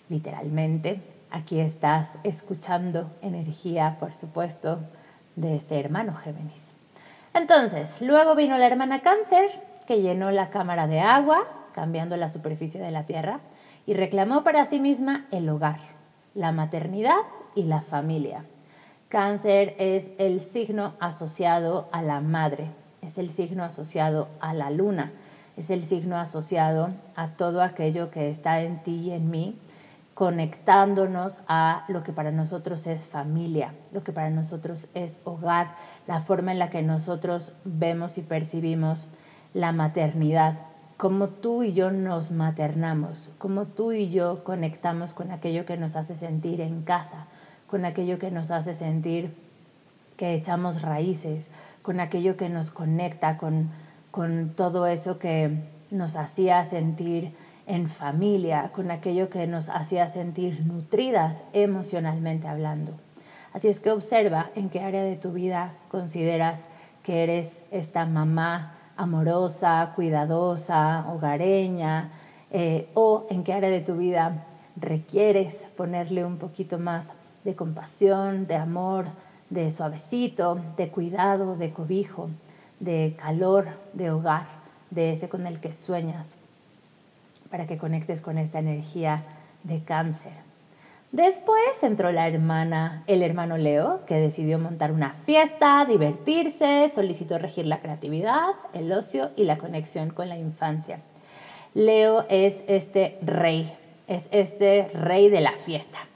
Literalmente, 0.10 1.00
aquí 1.32 1.60
estás 1.60 2.08
escuchando 2.24 3.10
energía, 3.22 3.98
por 4.00 4.14
supuesto, 4.14 4.80
de 5.36 5.56
este 5.56 5.80
hermano 5.80 6.16
Géminis. 6.16 6.74
Entonces, 7.34 8.02
luego 8.02 8.36
vino 8.36 8.58
la 8.58 8.68
hermana 8.68 9.02
Cáncer, 9.02 9.50
que 9.88 10.02
llenó 10.02 10.32
la 10.32 10.50
cámara 10.50 10.88
de 10.88 11.00
agua, 11.00 11.48
cambiando 11.74 12.18
la 12.18 12.30
superficie 12.30 12.82
de 12.82 12.92
la 12.92 13.04
Tierra, 13.04 13.40
y 13.86 13.94
reclamó 13.94 14.44
para 14.44 14.66
sí 14.66 14.80
misma 14.80 15.26
el 15.32 15.50
hogar, 15.50 15.80
la 16.36 16.52
maternidad 16.52 17.18
y 17.56 17.64
la 17.64 17.82
familia. 17.82 18.46
Cáncer 19.08 19.76
es 19.80 20.12
el 20.18 20.42
signo 20.42 20.94
asociado 21.00 21.90
a 21.92 22.02
la 22.02 22.22
madre, 22.22 22.68
es 23.02 23.18
el 23.18 23.32
signo 23.32 23.64
asociado 23.64 24.28
a 24.40 24.54
la 24.54 24.70
luna, 24.70 25.12
es 25.58 25.70
el 25.70 25.84
signo 25.84 26.18
asociado 26.18 26.90
a 27.16 27.30
todo 27.30 27.62
aquello 27.62 28.12
que 28.12 28.30
está 28.30 28.62
en 28.62 28.84
ti 28.84 28.96
y 28.96 29.12
en 29.12 29.32
mí, 29.32 29.58
conectándonos 30.20 31.40
a 31.48 31.86
lo 31.88 32.04
que 32.04 32.12
para 32.12 32.30
nosotros 32.30 32.86
es 32.88 33.08
familia, 33.08 33.74
lo 33.94 34.04
que 34.04 34.12
para 34.12 34.30
nosotros 34.30 34.86
es 34.94 35.22
hogar, 35.24 35.78
la 36.08 36.20
forma 36.20 36.52
en 36.52 36.60
la 36.60 36.70
que 36.70 36.82
nosotros 36.82 37.54
vemos 37.64 38.18
y 38.18 38.22
percibimos 38.22 39.08
la 39.54 39.72
maternidad, 39.72 40.60
cómo 40.98 41.30
tú 41.30 41.64
y 41.64 41.72
yo 41.72 41.92
nos 41.92 42.32
maternamos, 42.32 43.30
cómo 43.38 43.64
tú 43.64 43.94
y 43.94 44.10
yo 44.10 44.44
conectamos 44.44 45.14
con 45.14 45.32
aquello 45.32 45.66
que 45.66 45.78
nos 45.78 45.96
hace 45.96 46.16
sentir 46.16 46.60
en 46.60 46.82
casa, 46.82 47.28
con 47.70 47.86
aquello 47.86 48.20
que 48.20 48.30
nos 48.30 48.52
hace 48.52 48.74
sentir 48.74 49.34
que 50.18 50.34
echamos 50.34 50.82
raíces, 50.82 51.48
con 51.82 52.02
aquello 52.02 52.36
que 52.36 52.50
nos 52.50 52.72
conecta, 52.72 53.38
con, 53.38 53.70
con 54.12 54.50
todo 54.50 54.86
eso 54.86 55.18
que 55.18 55.64
nos 55.92 56.18
hacía 56.18 56.66
sentir 56.66 57.34
en 57.70 57.88
familia, 57.88 58.72
con 58.74 58.90
aquello 58.90 59.30
que 59.30 59.46
nos 59.46 59.70
hacía 59.70 60.08
sentir 60.08 60.66
nutridas 60.66 61.44
emocionalmente 61.54 62.48
hablando. 62.48 62.94
Así 63.54 63.68
es 63.68 63.80
que 63.80 63.92
observa 63.92 64.50
en 64.56 64.70
qué 64.70 64.82
área 64.82 65.04
de 65.04 65.16
tu 65.16 65.32
vida 65.32 65.74
consideras 65.90 66.66
que 67.04 67.24
eres 67.24 67.62
esta 67.72 68.06
mamá 68.06 68.76
amorosa, 68.98 69.94
cuidadosa, 69.96 71.06
hogareña, 71.10 72.12
eh, 72.52 72.90
o 72.96 73.28
en 73.30 73.44
qué 73.44 73.54
área 73.54 73.70
de 73.70 73.82
tu 73.82 73.96
vida 73.96 74.48
requieres 74.76 75.54
ponerle 75.78 76.26
un 76.26 76.38
poquito 76.38 76.80
más 76.80 77.14
de 77.44 77.56
compasión, 77.56 78.48
de 78.48 78.56
amor, 78.56 79.06
de 79.52 79.70
suavecito, 79.70 80.60
de 80.76 80.90
cuidado, 80.90 81.56
de 81.56 81.72
cobijo, 81.72 82.30
de 82.80 83.16
calor, 83.20 83.68
de 83.94 84.10
hogar, 84.10 84.48
de 84.90 85.14
ese 85.14 85.30
con 85.30 85.46
el 85.46 85.60
que 85.60 85.74
sueñas, 85.74 86.38
para 87.50 87.68
que 87.68 87.77
conectes 87.77 88.22
con 88.22 88.38
esta 88.38 88.60
energía 88.60 89.24
de 89.63 89.84
cáncer. 89.84 90.34
Después 91.12 91.82
entró 91.82 92.12
la 92.12 92.27
hermana, 92.27 93.03
el 93.08 93.24
hermano 93.24 93.58
Leo, 93.58 94.06
que 94.06 94.15
decidió 94.15 94.60
montar 94.60 94.91
una 94.91 95.13
fiesta, 95.25 95.86
divertirse, 95.86 96.89
solicitó 96.94 97.39
regir 97.39 97.65
la 97.65 97.79
creatividad, 97.79 98.50
el 98.74 98.91
ocio 98.91 99.32
y 99.36 99.46
la 99.46 99.58
conexión 99.58 100.12
con 100.12 100.29
la 100.29 100.38
infancia. 100.38 101.00
Leo 101.74 102.25
es 102.29 102.63
este 102.68 103.18
rey, 103.24 103.75
es 104.08 104.27
este 104.32 104.89
rey 104.94 105.29
de 105.29 105.41
la 105.41 105.53
fiesta 105.53 106.09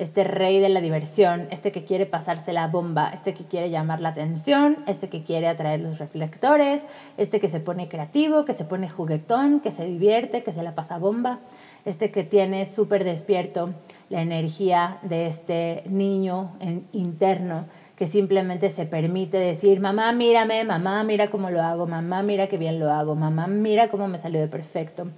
este 0.00 0.24
rey 0.24 0.60
de 0.60 0.70
la 0.70 0.80
diversión, 0.80 1.46
este 1.50 1.72
que 1.72 1.84
quiere 1.84 2.06
pasarse 2.06 2.54
la 2.54 2.66
bomba, 2.68 3.10
este 3.12 3.34
que 3.34 3.44
quiere 3.44 3.68
llamar 3.68 4.00
la 4.00 4.08
atención, 4.08 4.78
este 4.86 5.10
que 5.10 5.24
quiere 5.24 5.46
atraer 5.46 5.80
los 5.80 5.98
reflectores, 5.98 6.82
este 7.18 7.38
que 7.38 7.50
se 7.50 7.60
pone 7.60 7.88
creativo, 7.88 8.46
que 8.46 8.54
se 8.54 8.64
pone 8.64 8.88
juguetón, 8.88 9.60
que 9.60 9.70
se 9.70 9.84
divierte, 9.84 10.42
que 10.42 10.54
se 10.54 10.62
la 10.62 10.74
pasa 10.74 10.96
bomba, 10.96 11.40
este 11.84 12.10
que 12.10 12.24
tiene 12.24 12.64
súper 12.64 13.04
despierto 13.04 13.74
la 14.08 14.22
energía 14.22 14.98
de 15.02 15.26
este 15.26 15.82
niño 15.86 16.52
interno 16.92 17.66
que 17.94 18.06
simplemente 18.06 18.70
se 18.70 18.86
permite 18.86 19.36
decir, 19.36 19.80
mamá, 19.80 20.10
mírame, 20.14 20.64
mamá, 20.64 21.04
mira 21.04 21.28
cómo 21.28 21.50
lo 21.50 21.60
hago, 21.60 21.86
mamá, 21.86 22.22
mira 22.22 22.46
qué 22.46 22.56
bien 22.56 22.80
lo 22.80 22.90
hago, 22.90 23.14
mamá, 23.14 23.46
mira 23.46 23.88
cómo 23.90 24.08
me 24.08 24.16
salió 24.16 24.40
de 24.40 24.48
perfecto. 24.48 25.08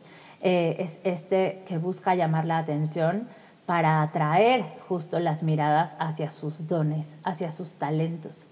Eh, 0.41 0.75
es 0.81 0.99
este 1.05 1.63
que 1.69 1.79
busca 1.79 2.17
llamar 2.17 2.47
la 2.47 2.59
atención 2.59 3.29
para 3.67 4.03
atraer 4.03 4.65
justo 4.89 5.21
las 5.21 5.43
miradas 5.43 5.95
hacia 5.99 6.31
sus 6.31 6.67
dones, 6.67 7.17
hacia 7.25 7.53
sus 7.53 7.75
talentos. 7.75 8.47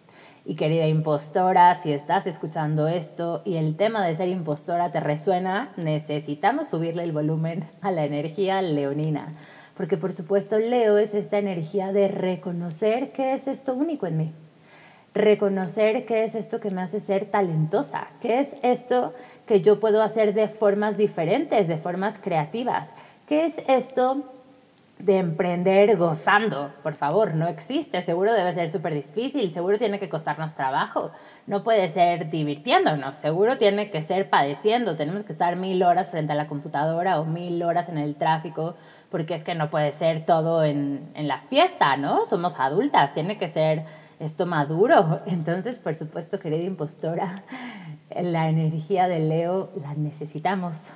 Y 0.45 0.55
querida 0.55 0.87
impostora, 0.87 1.75
si 1.75 1.93
estás 1.93 2.27
escuchando 2.27 2.89
esto 2.89 3.43
y 3.45 3.57
el 3.57 3.77
tema 3.77 4.05
de 4.07 4.15
ser 4.15 4.29
impostora 4.29 4.91
te 4.91 5.01
resuena, 5.01 5.73
necesitamos 5.77 6.69
subirle 6.69 7.03
el 7.03 7.13
volumen 7.13 7.69
a 7.83 7.91
la 7.91 8.05
energía 8.05 8.63
leonina. 8.63 9.35
Porque 9.77 9.97
por 9.97 10.13
supuesto 10.13 10.59
Leo 10.59 10.99
es 10.99 11.15
esta 11.15 11.39
energía 11.39 11.93
de 11.93 12.09
reconocer 12.09 13.13
qué 13.13 13.35
es 13.35 13.49
esto 13.49 13.75
único 13.75 14.07
en 14.07 14.17
mí. 14.17 14.33
Reconocer 15.13 16.07
qué 16.07 16.25
es 16.25 16.35
esto 16.35 16.61
que 16.61 16.71
me 16.71 16.83
hace 16.83 17.01
ser 17.01 17.27
talentosa. 17.27 18.09
Qué 18.21 18.41
es 18.41 18.57
esto 18.63 19.13
que 19.47 19.61
yo 19.61 19.81
puedo 19.81 20.03
hacer 20.03 20.35
de 20.35 20.49
formas 20.49 20.97
diferentes, 20.97 21.69
de 21.69 21.77
formas 21.77 22.19
creativas. 22.19 22.93
¿Qué 23.27 23.45
es 23.45 23.55
esto 23.69 24.25
de 25.05 25.19
emprender 25.19 25.97
gozando, 25.97 26.73
por 26.83 26.95
favor, 26.95 27.35
no 27.35 27.47
existe, 27.49 28.03
seguro 28.03 28.33
debe 28.33 28.53
ser 28.53 28.71
súper 28.71 28.95
difícil, 28.95 29.51
seguro 29.51 29.79
tiene 29.79 29.99
que 29.99 30.09
costarnos 30.09 30.55
trabajo, 30.55 31.11
no 31.47 31.63
puede 31.63 31.89
ser 31.89 32.31
divirtiéndonos, 32.31 33.17
seguro 33.17 33.59
tiene 33.59 33.91
que 33.91 34.03
ser 34.03 34.29
padeciendo, 34.29 34.97
tenemos 34.97 35.25
que 35.25 35.33
estar 35.33 35.57
mil 35.57 35.83
horas 35.83 36.11
frente 36.11 36.33
a 36.33 36.37
la 36.37 36.47
computadora 36.47 37.21
o 37.21 37.25
mil 37.25 37.63
horas 37.63 37.89
en 37.89 37.99
el 37.99 38.17
tráfico, 38.17 38.75
porque 39.11 39.35
es 39.35 39.43
que 39.43 39.55
no 39.55 39.71
puede 39.71 39.93
ser 39.93 40.25
todo 40.27 40.65
en, 40.65 41.11
en 41.15 41.29
la 41.29 41.41
fiesta, 41.43 41.97
¿no? 41.97 42.27
Somos 42.27 42.59
adultas, 42.59 43.15
tiene 43.15 43.39
que 43.39 43.49
ser 43.49 43.85
esto 44.21 44.47
maduro. 44.47 45.21
Entonces, 45.27 45.79
por 45.79 45.95
supuesto, 45.95 46.39
querida 46.39 46.63
impostora, 46.63 47.43
la 48.15 48.49
energía 48.49 49.09
de 49.09 49.21
Leo 49.21 49.71
la 49.81 49.95
necesitamos 49.95 50.93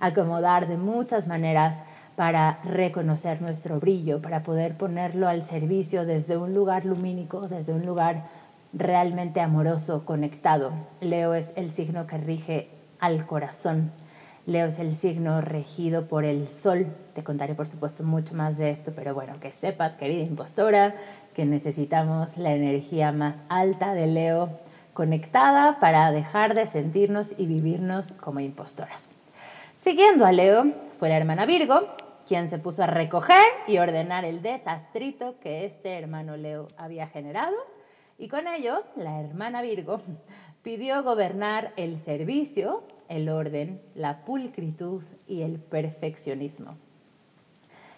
acomodar 0.00 0.68
de 0.68 0.76
muchas 0.76 1.26
maneras 1.26 1.82
para 2.18 2.58
reconocer 2.64 3.40
nuestro 3.40 3.78
brillo, 3.78 4.20
para 4.20 4.42
poder 4.42 4.76
ponerlo 4.76 5.28
al 5.28 5.44
servicio 5.44 6.04
desde 6.04 6.36
un 6.36 6.52
lugar 6.52 6.84
lumínico, 6.84 7.46
desde 7.46 7.72
un 7.72 7.86
lugar 7.86 8.24
realmente 8.72 9.40
amoroso, 9.40 10.04
conectado. 10.04 10.72
Leo 11.00 11.34
es 11.34 11.52
el 11.54 11.70
signo 11.70 12.08
que 12.08 12.18
rige 12.18 12.70
al 12.98 13.24
corazón. 13.24 13.92
Leo 14.46 14.66
es 14.66 14.80
el 14.80 14.96
signo 14.96 15.40
regido 15.42 16.08
por 16.08 16.24
el 16.24 16.48
sol. 16.48 16.88
Te 17.14 17.22
contaré, 17.22 17.54
por 17.54 17.68
supuesto, 17.68 18.02
mucho 18.02 18.34
más 18.34 18.58
de 18.58 18.70
esto, 18.70 18.90
pero 18.96 19.14
bueno, 19.14 19.38
que 19.38 19.52
sepas, 19.52 19.94
querida 19.94 20.24
impostora, 20.24 20.96
que 21.34 21.44
necesitamos 21.44 22.36
la 22.36 22.50
energía 22.50 23.12
más 23.12 23.36
alta 23.48 23.94
de 23.94 24.08
Leo 24.08 24.58
conectada 24.92 25.78
para 25.78 26.10
dejar 26.10 26.56
de 26.56 26.66
sentirnos 26.66 27.32
y 27.38 27.46
vivirnos 27.46 28.10
como 28.14 28.40
impostoras. 28.40 29.08
Siguiendo 29.76 30.26
a 30.26 30.32
Leo 30.32 30.72
fue 30.98 31.10
la 31.10 31.16
hermana 31.16 31.46
Virgo, 31.46 31.86
quien 32.28 32.48
se 32.48 32.58
puso 32.58 32.82
a 32.82 32.86
recoger 32.86 33.46
y 33.66 33.78
ordenar 33.78 34.24
el 34.24 34.42
desastrito 34.42 35.40
que 35.40 35.64
este 35.64 35.98
hermano 35.98 36.36
Leo 36.36 36.68
había 36.76 37.08
generado, 37.08 37.56
y 38.18 38.28
con 38.28 38.46
ello 38.46 38.84
la 38.96 39.20
hermana 39.20 39.62
Virgo 39.62 40.02
pidió 40.62 41.02
gobernar 41.02 41.72
el 41.76 41.98
servicio 41.98 42.84
el 43.08 43.28
orden, 43.28 43.80
la 43.94 44.24
pulcritud 44.24 45.02
y 45.26 45.42
el 45.42 45.58
perfeccionismo. 45.58 46.76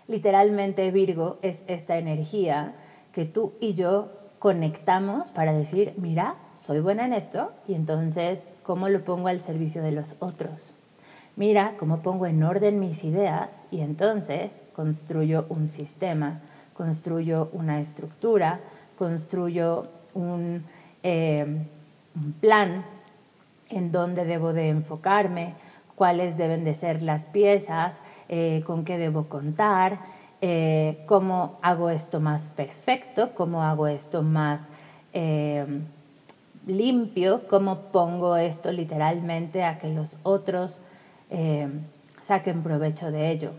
Literalmente 0.06 0.90
Virgo 0.90 1.38
es 1.42 1.64
esta 1.66 1.98
energía 1.98 2.74
que 3.12 3.24
tú 3.24 3.52
y 3.60 3.74
yo 3.74 4.12
conectamos 4.38 5.30
para 5.30 5.52
decir, 5.52 5.94
mira, 5.96 6.36
soy 6.54 6.80
buena 6.80 7.04
en 7.04 7.12
esto 7.12 7.52
y 7.68 7.74
entonces, 7.74 8.46
¿cómo 8.62 8.88
lo 8.88 9.04
pongo 9.04 9.28
al 9.28 9.40
servicio 9.40 9.82
de 9.82 9.92
los 9.92 10.14
otros? 10.20 10.72
Mira, 11.40 11.72
cómo 11.78 12.02
pongo 12.02 12.26
en 12.26 12.42
orden 12.42 12.78
mis 12.78 13.02
ideas 13.02 13.64
y 13.70 13.80
entonces 13.80 14.60
construyo 14.74 15.46
un 15.48 15.68
sistema, 15.68 16.42
construyo 16.74 17.48
una 17.54 17.80
estructura, 17.80 18.60
construyo 18.98 19.86
un, 20.12 20.64
eh, 21.02 21.64
plan 22.40 22.84
en 23.70 23.90
dónde 23.90 24.26
debo 24.26 24.52
de 24.52 24.68
enfocarme, 24.68 25.54
cuáles 25.94 26.36
deben 26.36 26.62
de 26.62 26.74
ser 26.74 27.00
las 27.00 27.24
piezas, 27.24 28.02
eh, 28.28 28.62
con 28.66 28.84
qué 28.84 28.98
debo 28.98 29.30
contar, 29.30 30.00
eh, 30.42 31.02
cómo 31.06 31.58
hago 31.62 31.88
esto 31.88 32.20
más 32.20 32.50
perfecto, 32.50 33.34
cómo 33.34 33.62
hago 33.62 33.86
esto 33.86 34.22
más 34.22 34.68
limpio, 36.66 37.48
cómo 37.48 37.78
pongo 37.92 38.36
esto 38.36 38.70
literalmente 38.72 39.64
a 39.64 39.78
que 39.78 39.88
los 39.88 40.18
otros 40.22 40.82
saquen 42.20 42.62
provecho 42.62 43.10
de 43.10 43.30
ello, 43.30 43.52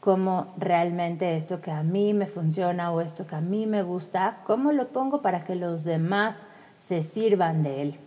cómo 0.00 0.54
realmente 0.56 1.36
esto 1.36 1.60
que 1.60 1.70
a 1.70 1.82
mí 1.82 2.14
me 2.14 2.26
funciona 2.26 2.92
o 2.92 3.00
esto 3.00 3.26
que 3.26 3.34
a 3.34 3.40
mí 3.40 3.66
me 3.66 3.82
gusta, 3.82 4.38
cómo 4.44 4.72
lo 4.72 4.88
pongo 4.88 5.22
para 5.22 5.40
que 5.44 5.54
los 5.54 5.84
demás 5.84 6.42
se 6.78 7.02
sirvan 7.02 7.62
de 7.62 7.82
él. 7.82 7.98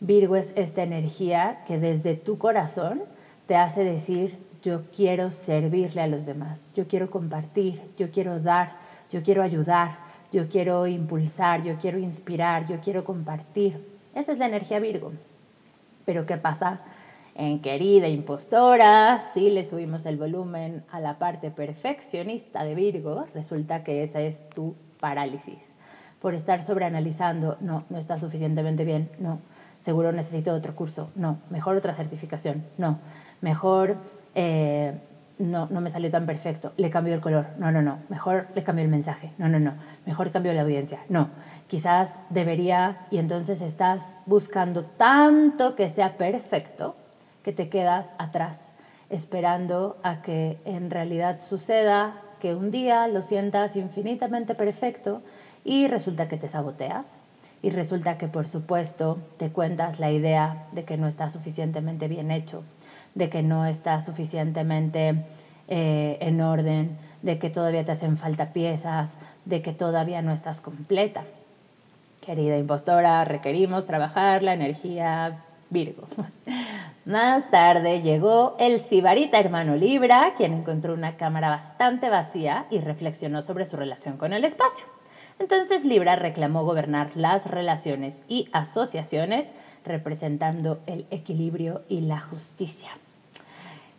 Virgo 0.00 0.36
es 0.36 0.52
esta 0.56 0.82
energía 0.82 1.64
que 1.66 1.78
desde 1.78 2.14
tu 2.14 2.38
corazón 2.38 3.02
te 3.46 3.56
hace 3.56 3.82
decir, 3.82 4.38
yo 4.62 4.82
quiero 4.94 5.30
servirle 5.30 6.02
a 6.02 6.06
los 6.06 6.26
demás, 6.26 6.68
yo 6.74 6.86
quiero 6.86 7.10
compartir, 7.10 7.80
yo 7.96 8.10
quiero 8.10 8.40
dar, 8.40 8.76
yo 9.10 9.22
quiero 9.22 9.42
ayudar, 9.42 9.98
yo 10.32 10.48
quiero 10.48 10.86
impulsar, 10.86 11.62
yo 11.62 11.76
quiero 11.76 11.98
inspirar, 11.98 12.66
yo 12.66 12.80
quiero 12.80 13.04
compartir. 13.04 13.86
Esa 14.14 14.32
es 14.32 14.38
la 14.38 14.46
energía 14.46 14.80
Virgo. 14.80 15.12
Pero 16.04 16.26
¿qué 16.26 16.36
pasa? 16.36 16.80
En 17.38 17.60
querida 17.60 18.08
impostora, 18.08 19.20
si 19.34 19.50
le 19.50 19.66
subimos 19.66 20.06
el 20.06 20.16
volumen 20.16 20.84
a 20.90 21.00
la 21.00 21.18
parte 21.18 21.50
perfeccionista 21.50 22.64
de 22.64 22.74
Virgo, 22.74 23.26
resulta 23.34 23.84
que 23.84 24.02
esa 24.02 24.22
es 24.22 24.48
tu 24.48 24.74
parálisis. 24.98 25.58
Por 26.18 26.32
estar 26.32 26.62
sobreanalizando, 26.62 27.58
no, 27.60 27.84
no 27.90 27.98
está 27.98 28.16
suficientemente 28.16 28.86
bien, 28.86 29.10
no. 29.18 29.40
Seguro 29.78 30.12
necesito 30.12 30.54
otro 30.54 30.74
curso, 30.74 31.10
no, 31.14 31.36
mejor 31.50 31.76
otra 31.76 31.92
certificación, 31.92 32.64
no, 32.78 33.00
mejor 33.42 33.96
eh, 34.34 34.94
no, 35.38 35.66
no 35.66 35.82
me 35.82 35.90
salió 35.90 36.10
tan 36.10 36.24
perfecto, 36.24 36.72
le 36.78 36.88
cambio 36.88 37.12
el 37.12 37.20
color, 37.20 37.48
no, 37.58 37.70
no, 37.70 37.82
no, 37.82 37.98
mejor 38.08 38.46
le 38.54 38.62
cambio 38.62 38.82
el 38.82 38.90
mensaje, 38.90 39.32
no, 39.36 39.46
no, 39.50 39.60
no, 39.60 39.74
mejor 40.06 40.30
cambio 40.30 40.54
la 40.54 40.62
audiencia, 40.62 41.00
no, 41.10 41.28
quizás 41.66 42.18
debería 42.30 43.06
y 43.10 43.18
entonces 43.18 43.60
estás 43.60 44.14
buscando 44.24 44.86
tanto 44.86 45.76
que 45.76 45.90
sea 45.90 46.16
perfecto 46.16 46.96
que 47.46 47.52
te 47.52 47.68
quedas 47.68 48.12
atrás, 48.18 48.72
esperando 49.08 49.98
a 50.02 50.20
que 50.20 50.58
en 50.64 50.90
realidad 50.90 51.38
suceda, 51.38 52.20
que 52.40 52.56
un 52.56 52.72
día 52.72 53.06
lo 53.06 53.22
sientas 53.22 53.76
infinitamente 53.76 54.56
perfecto 54.56 55.22
y 55.64 55.86
resulta 55.86 56.26
que 56.26 56.38
te 56.38 56.48
saboteas 56.48 57.18
y 57.62 57.70
resulta 57.70 58.18
que 58.18 58.26
por 58.26 58.48
supuesto 58.48 59.18
te 59.36 59.50
cuentas 59.50 60.00
la 60.00 60.10
idea 60.10 60.66
de 60.72 60.82
que 60.82 60.96
no 60.96 61.06
está 61.06 61.30
suficientemente 61.30 62.08
bien 62.08 62.32
hecho, 62.32 62.64
de 63.14 63.30
que 63.30 63.44
no 63.44 63.64
está 63.64 64.00
suficientemente 64.00 65.14
eh, 65.68 66.18
en 66.20 66.40
orden, 66.40 66.98
de 67.22 67.38
que 67.38 67.48
todavía 67.48 67.84
te 67.84 67.92
hacen 67.92 68.16
falta 68.16 68.52
piezas, 68.52 69.16
de 69.44 69.62
que 69.62 69.72
todavía 69.72 70.20
no 70.20 70.32
estás 70.32 70.60
completa. 70.60 71.22
Querida 72.26 72.58
impostora, 72.58 73.24
requerimos 73.24 73.86
trabajar 73.86 74.42
la 74.42 74.52
energía 74.52 75.44
Virgo. 75.70 76.06
Más 77.04 77.50
tarde 77.50 78.02
llegó 78.02 78.56
el 78.58 78.80
Sibarita 78.80 79.38
hermano 79.38 79.76
Libra, 79.76 80.34
quien 80.36 80.52
encontró 80.52 80.94
una 80.94 81.16
cámara 81.16 81.48
bastante 81.48 82.08
vacía 82.08 82.66
y 82.70 82.80
reflexionó 82.80 83.42
sobre 83.42 83.66
su 83.66 83.76
relación 83.76 84.16
con 84.16 84.32
el 84.32 84.44
espacio. 84.44 84.86
Entonces 85.38 85.84
Libra 85.84 86.16
reclamó 86.16 86.64
gobernar 86.64 87.10
las 87.14 87.46
relaciones 87.46 88.22
y 88.28 88.48
asociaciones 88.52 89.52
representando 89.84 90.80
el 90.86 91.06
equilibrio 91.10 91.82
y 91.88 92.00
la 92.00 92.20
justicia. 92.20 92.90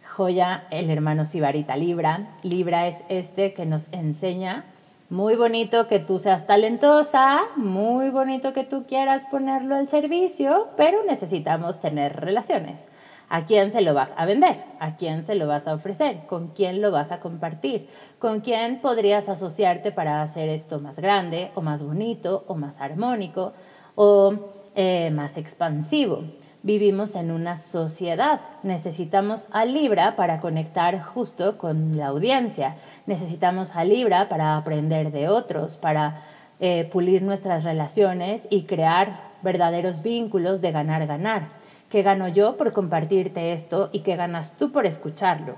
Joya, 0.03 0.65
el 0.71 0.89
hermano 0.89 1.25
Sibarita 1.25 1.77
Libra. 1.77 2.27
Libra 2.41 2.87
es 2.87 3.03
este 3.07 3.53
que 3.53 3.65
nos 3.65 3.87
enseña, 3.91 4.65
muy 5.09 5.35
bonito 5.35 5.87
que 5.87 5.99
tú 5.99 6.19
seas 6.19 6.45
talentosa, 6.45 7.39
muy 7.55 8.09
bonito 8.09 8.51
que 8.51 8.65
tú 8.65 8.85
quieras 8.87 9.25
ponerlo 9.31 9.75
al 9.75 9.87
servicio, 9.87 10.67
pero 10.75 11.03
necesitamos 11.05 11.79
tener 11.79 12.19
relaciones. 12.19 12.89
¿A 13.29 13.45
quién 13.45 13.71
se 13.71 13.81
lo 13.81 13.93
vas 13.93 14.13
a 14.17 14.25
vender? 14.25 14.63
¿A 14.79 14.97
quién 14.97 15.23
se 15.23 15.35
lo 15.35 15.47
vas 15.47 15.67
a 15.67 15.73
ofrecer? 15.73 16.25
¿Con 16.27 16.49
quién 16.49 16.81
lo 16.81 16.91
vas 16.91 17.11
a 17.11 17.19
compartir? 17.19 17.89
¿Con 18.19 18.41
quién 18.41 18.79
podrías 18.79 19.29
asociarte 19.29 19.91
para 19.91 20.21
hacer 20.21 20.49
esto 20.49 20.79
más 20.79 20.99
grande 20.99 21.51
o 21.55 21.61
más 21.61 21.83
bonito 21.83 22.43
o 22.47 22.55
más 22.55 22.81
armónico 22.81 23.53
o 23.95 24.33
eh, 24.75 25.09
más 25.11 25.37
expansivo? 25.37 26.23
Vivimos 26.63 27.15
en 27.15 27.31
una 27.31 27.55
sociedad. 27.55 28.41
Necesitamos 28.63 29.47
a 29.51 29.63
Libra 29.63 30.15
para 30.15 30.41
conectar 30.41 30.99
justo 31.01 31.57
con 31.57 31.95
la 31.95 32.07
audiencia. 32.07 32.75
Necesitamos 33.07 33.75
a 33.75 33.85
Libra 33.85 34.29
para 34.29 34.57
aprender 34.57 35.11
de 35.11 35.29
otros, 35.29 35.77
para 35.77 36.23
eh, 36.59 36.87
pulir 36.91 37.21
nuestras 37.21 37.63
relaciones 37.63 38.47
y 38.49 38.63
crear 38.63 39.21
verdaderos 39.41 40.03
vínculos 40.03 40.59
de 40.59 40.73
ganar-ganar. 40.73 41.47
¿Qué 41.89 42.03
gano 42.03 42.27
yo 42.27 42.57
por 42.57 42.73
compartirte 42.73 43.53
esto 43.53 43.89
y 43.93 44.01
qué 44.01 44.17
ganas 44.17 44.57
tú 44.57 44.73
por 44.73 44.85
escucharlo? 44.85 45.55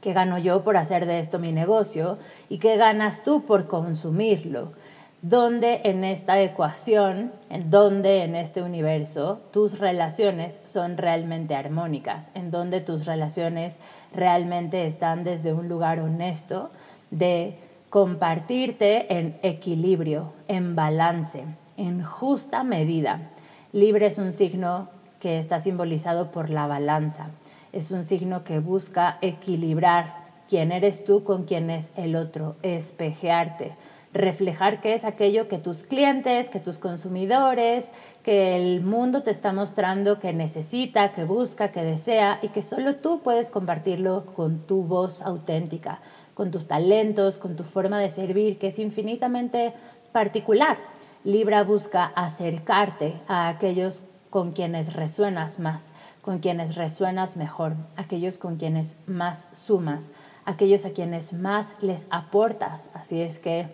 ¿Qué 0.00 0.14
gano 0.14 0.38
yo 0.38 0.64
por 0.64 0.78
hacer 0.78 1.04
de 1.04 1.18
esto 1.18 1.38
mi 1.38 1.52
negocio 1.52 2.16
y 2.48 2.58
qué 2.58 2.78
ganas 2.78 3.22
tú 3.22 3.44
por 3.44 3.66
consumirlo? 3.66 4.72
¿Dónde 5.20 5.80
en 5.84 6.04
esta 6.04 6.40
ecuación, 6.42 7.32
en 7.48 7.70
dónde 7.70 8.24
en 8.24 8.36
este 8.36 8.62
universo 8.62 9.40
tus 9.52 9.78
relaciones 9.78 10.60
son 10.64 10.98
realmente 10.98 11.54
armónicas? 11.54 12.30
¿En 12.34 12.50
dónde 12.50 12.82
tus 12.82 13.06
relaciones 13.06 13.78
realmente 14.14 14.86
están 14.86 15.24
desde 15.24 15.52
un 15.52 15.68
lugar 15.68 16.00
honesto 16.00 16.70
de 17.10 17.58
compartirte 17.90 19.18
en 19.18 19.38
equilibrio, 19.42 20.32
en 20.48 20.74
balance, 20.74 21.44
en 21.76 22.02
justa 22.02 22.64
medida? 22.64 23.30
Libre 23.72 24.06
es 24.06 24.18
un 24.18 24.32
signo 24.32 24.88
que 25.20 25.38
está 25.38 25.58
simbolizado 25.58 26.30
por 26.30 26.50
la 26.50 26.66
balanza. 26.66 27.30
Es 27.72 27.90
un 27.90 28.04
signo 28.04 28.44
que 28.44 28.58
busca 28.58 29.18
equilibrar 29.20 30.24
quién 30.48 30.70
eres 30.70 31.04
tú 31.04 31.24
con 31.24 31.44
quién 31.44 31.70
es 31.70 31.90
el 31.96 32.14
otro, 32.14 32.56
espejearte, 32.62 33.72
reflejar 34.14 34.80
qué 34.80 34.94
es 34.94 35.04
aquello 35.04 35.48
que 35.48 35.58
tus 35.58 35.82
clientes, 35.82 36.48
que 36.48 36.60
tus 36.60 36.78
consumidores, 36.78 37.90
que 38.22 38.56
el 38.56 38.80
mundo 38.80 39.22
te 39.22 39.30
está 39.30 39.52
mostrando 39.52 40.20
que 40.20 40.32
necesita, 40.32 41.12
que 41.12 41.24
busca, 41.24 41.72
que 41.72 41.82
desea 41.82 42.38
y 42.40 42.48
que 42.48 42.62
solo 42.62 42.96
tú 42.96 43.20
puedes 43.22 43.50
compartirlo 43.50 44.24
con 44.34 44.60
tu 44.60 44.84
voz 44.84 45.20
auténtica, 45.20 46.00
con 46.32 46.52
tus 46.52 46.68
talentos, 46.68 47.38
con 47.38 47.56
tu 47.56 47.64
forma 47.64 47.98
de 47.98 48.08
servir, 48.08 48.58
que 48.58 48.68
es 48.68 48.78
infinitamente 48.78 49.74
particular. 50.12 50.78
Libra 51.24 51.64
busca 51.64 52.04
acercarte 52.04 53.14
a 53.26 53.48
aquellos 53.48 54.02
con 54.30 54.52
quienes 54.52 54.92
resuenas 54.92 55.58
más, 55.58 55.90
con 56.22 56.38
quienes 56.38 56.76
resuenas 56.76 57.36
mejor, 57.36 57.74
aquellos 57.96 58.38
con 58.38 58.56
quienes 58.56 58.94
más 59.06 59.44
sumas, 59.52 60.10
aquellos 60.44 60.84
a 60.84 60.90
quienes 60.90 61.32
más 61.32 61.72
les 61.80 62.06
aportas. 62.10 62.90
Así 62.94 63.20
es 63.20 63.38
que, 63.38 63.68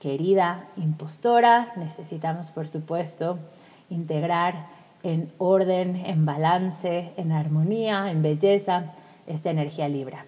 querida 0.00 0.68
impostora, 0.76 1.72
necesitamos, 1.76 2.50
por 2.50 2.68
supuesto, 2.68 3.38
integrar 3.90 4.66
en 5.02 5.32
orden, 5.38 5.96
en 5.96 6.24
balance, 6.24 7.12
en 7.16 7.32
armonía, 7.32 8.10
en 8.10 8.22
belleza, 8.22 8.92
esta 9.26 9.50
energía 9.50 9.88
libra. 9.88 10.24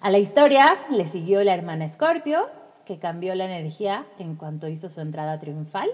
A 0.00 0.10
la 0.10 0.18
historia 0.18 0.66
le 0.90 1.06
siguió 1.06 1.42
la 1.44 1.54
hermana 1.54 1.84
Escorpio, 1.84 2.46
que 2.86 2.98
cambió 2.98 3.34
la 3.34 3.44
energía 3.44 4.06
en 4.18 4.36
cuanto 4.36 4.68
hizo 4.68 4.88
su 4.88 5.00
entrada 5.00 5.38
triunfal 5.40 5.90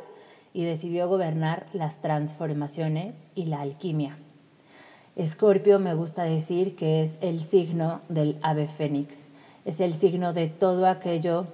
y 0.53 0.65
decidió 0.65 1.09
gobernar 1.09 1.67
las 1.73 1.97
transformaciones 2.01 3.17
y 3.35 3.47
la 3.47 3.61
alquimia. 3.61 4.17
Escorpio 5.17 5.79
me 5.79 5.95
gusta 5.95 6.25
decir 6.25 6.77
que 6.77 7.03
es 7.03 7.19
el 7.21 7.41
signo 7.41 8.01
del 8.09 8.39
ave 8.43 8.69
fénix, 8.69 9.27
es 9.65 9.81
el 9.81 9.95
signo 9.95 10.33
de 10.33 10.49
todo 10.49 10.87
aquello 10.87 11.47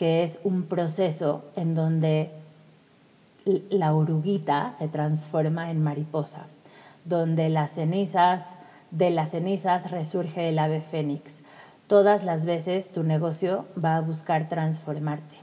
que 0.00 0.22
es 0.22 0.38
un 0.44 0.62
proceso 0.62 1.44
en 1.56 1.74
donde 1.74 2.30
la 3.68 3.94
oruguita 3.94 4.72
se 4.78 4.88
transforma 4.88 5.70
en 5.70 5.84
mariposa, 5.84 6.46
donde 7.04 7.50
las 7.50 7.72
cenizas, 7.72 8.46
de 8.90 9.10
las 9.10 9.32
cenizas 9.32 9.90
resurge 9.90 10.48
el 10.48 10.58
ave 10.58 10.80
fénix. 10.80 11.42
Todas 11.86 12.24
las 12.24 12.46
veces 12.46 12.88
tu 12.88 13.02
negocio 13.02 13.66
va 13.76 13.96
a 13.96 14.00
buscar 14.00 14.48
transformarte. 14.48 15.36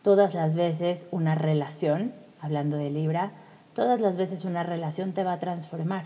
Todas 0.00 0.32
las 0.32 0.54
veces 0.54 1.04
una 1.10 1.34
relación, 1.34 2.14
hablando 2.40 2.78
de 2.78 2.88
Libra, 2.88 3.32
todas 3.74 4.00
las 4.00 4.16
veces 4.16 4.46
una 4.46 4.62
relación 4.62 5.12
te 5.12 5.24
va 5.24 5.34
a 5.34 5.40
transformar. 5.40 6.04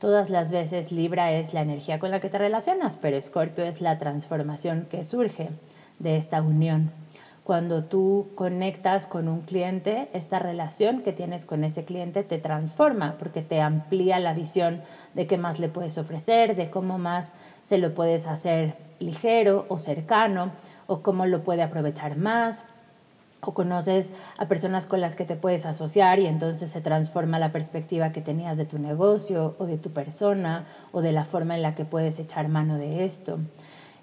Todas 0.00 0.28
las 0.28 0.50
veces 0.50 0.92
Libra 0.92 1.32
es 1.32 1.54
la 1.54 1.62
energía 1.62 1.98
con 1.98 2.10
la 2.10 2.20
que 2.20 2.28
te 2.28 2.36
relacionas, 2.36 2.98
pero 2.98 3.16
Escorpio 3.16 3.64
es 3.64 3.80
la 3.80 3.98
transformación 3.98 4.86
que 4.90 5.02
surge 5.02 5.48
de 5.98 6.18
esta 6.18 6.42
unión. 6.42 6.90
Cuando 7.44 7.82
tú 7.82 8.28
conectas 8.36 9.06
con 9.06 9.26
un 9.26 9.40
cliente, 9.40 10.08
esta 10.12 10.38
relación 10.38 11.02
que 11.02 11.12
tienes 11.12 11.44
con 11.44 11.64
ese 11.64 11.84
cliente 11.84 12.22
te 12.22 12.38
transforma 12.38 13.16
porque 13.18 13.42
te 13.42 13.60
amplía 13.60 14.20
la 14.20 14.32
visión 14.32 14.80
de 15.14 15.26
qué 15.26 15.38
más 15.38 15.58
le 15.58 15.68
puedes 15.68 15.98
ofrecer, 15.98 16.54
de 16.54 16.70
cómo 16.70 16.98
más 16.98 17.32
se 17.64 17.78
lo 17.78 17.94
puedes 17.94 18.28
hacer 18.28 18.76
ligero 19.00 19.66
o 19.68 19.78
cercano 19.78 20.52
o 20.86 21.02
cómo 21.02 21.26
lo 21.26 21.42
puede 21.42 21.62
aprovechar 21.62 22.16
más 22.16 22.62
o 23.44 23.54
conoces 23.54 24.12
a 24.38 24.46
personas 24.46 24.86
con 24.86 25.00
las 25.00 25.16
que 25.16 25.24
te 25.24 25.34
puedes 25.34 25.66
asociar 25.66 26.20
y 26.20 26.26
entonces 26.26 26.70
se 26.70 26.80
transforma 26.80 27.40
la 27.40 27.50
perspectiva 27.50 28.12
que 28.12 28.20
tenías 28.20 28.56
de 28.56 28.66
tu 28.66 28.78
negocio 28.78 29.56
o 29.58 29.66
de 29.66 29.78
tu 29.78 29.90
persona 29.90 30.64
o 30.92 31.00
de 31.00 31.10
la 31.10 31.24
forma 31.24 31.56
en 31.56 31.62
la 31.62 31.74
que 31.74 31.84
puedes 31.84 32.20
echar 32.20 32.46
mano 32.46 32.78
de 32.78 33.04
esto. 33.04 33.40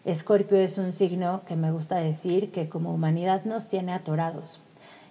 Escorpio 0.05 0.57
es 0.57 0.77
un 0.77 0.93
signo 0.93 1.41
que 1.45 1.57
me 1.57 1.71
gusta 1.71 1.97
decir 1.97 2.51
que 2.51 2.69
como 2.69 2.93
humanidad 2.93 3.43
nos 3.43 3.67
tiene 3.67 3.93
atorados. 3.93 4.59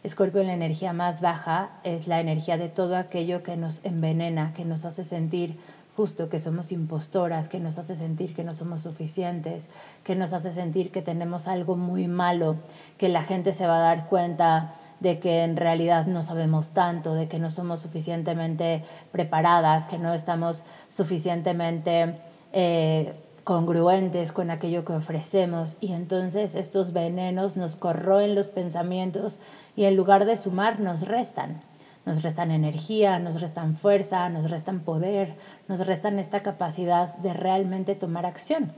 Escorpio, 0.03 0.42
la 0.42 0.55
energía 0.55 0.92
más 0.94 1.20
baja, 1.20 1.70
es 1.85 2.09
la 2.09 2.20
energía 2.20 2.57
de 2.57 2.68
todo 2.68 2.96
aquello 2.96 3.42
que 3.42 3.57
nos 3.57 3.85
envenena, 3.85 4.55
que 4.55 4.64
nos 4.64 4.85
hace 4.85 5.05
sentir 5.05 5.59
justo 5.94 6.29
que 6.29 6.40
somos 6.40 6.72
impostoras, 6.72 7.48
que 7.48 7.59
nos 7.59 7.77
hace 7.77 7.96
sentir 7.96 8.35
que 8.35 8.44
no 8.44 8.55
somos 8.55 8.83
suficientes, 8.83 9.68
que 10.05 10.14
nos 10.14 10.33
hace 10.33 10.53
sentir 10.53 10.90
que 10.90 11.03
tenemos 11.03 11.48
algo 11.48 11.77
muy 11.77 12.07
malo, 12.07 12.57
que 12.96 13.09
la 13.09 13.24
gente 13.24 13.53
se 13.53 13.66
va 13.66 13.79
a 13.79 13.81
dar 13.81 14.07
cuenta 14.07 14.74
de 15.01 15.18
que 15.18 15.42
en 15.42 15.57
realidad 15.57 16.07
no 16.07 16.22
sabemos 16.22 16.68
tanto, 16.68 17.14
de 17.14 17.29
que 17.29 17.38
no 17.38 17.51
somos 17.51 17.81
suficientemente 17.81 18.85
preparadas, 19.12 19.87
que 19.87 19.98
no 19.98 20.14
estamos 20.14 20.62
suficientemente 20.88 22.14
eh, 22.53 23.14
congruentes 23.48 24.30
con 24.30 24.50
aquello 24.50 24.84
que 24.84 24.92
ofrecemos. 24.92 25.78
Y 25.80 25.94
entonces 25.94 26.54
estos 26.54 26.92
venenos 26.92 27.56
nos 27.56 27.76
corroen 27.76 28.34
los 28.34 28.48
pensamientos 28.48 29.38
y 29.74 29.84
en 29.84 29.96
lugar 29.96 30.26
de 30.26 30.37
sumar 30.37 30.80
nos 30.80 31.08
restan. 31.08 31.62
Nos 32.04 32.22
restan 32.22 32.50
energía, 32.50 33.18
nos 33.18 33.40
restan 33.40 33.74
fuerza, 33.74 34.28
nos 34.28 34.50
restan 34.50 34.80
poder, 34.80 35.32
nos 35.66 35.87
restan 35.87 36.18
esta 36.18 36.40
capacidad 36.40 37.16
de 37.16 37.32
realmente 37.32 37.94
tomar 37.94 38.26
acción. 38.26 38.70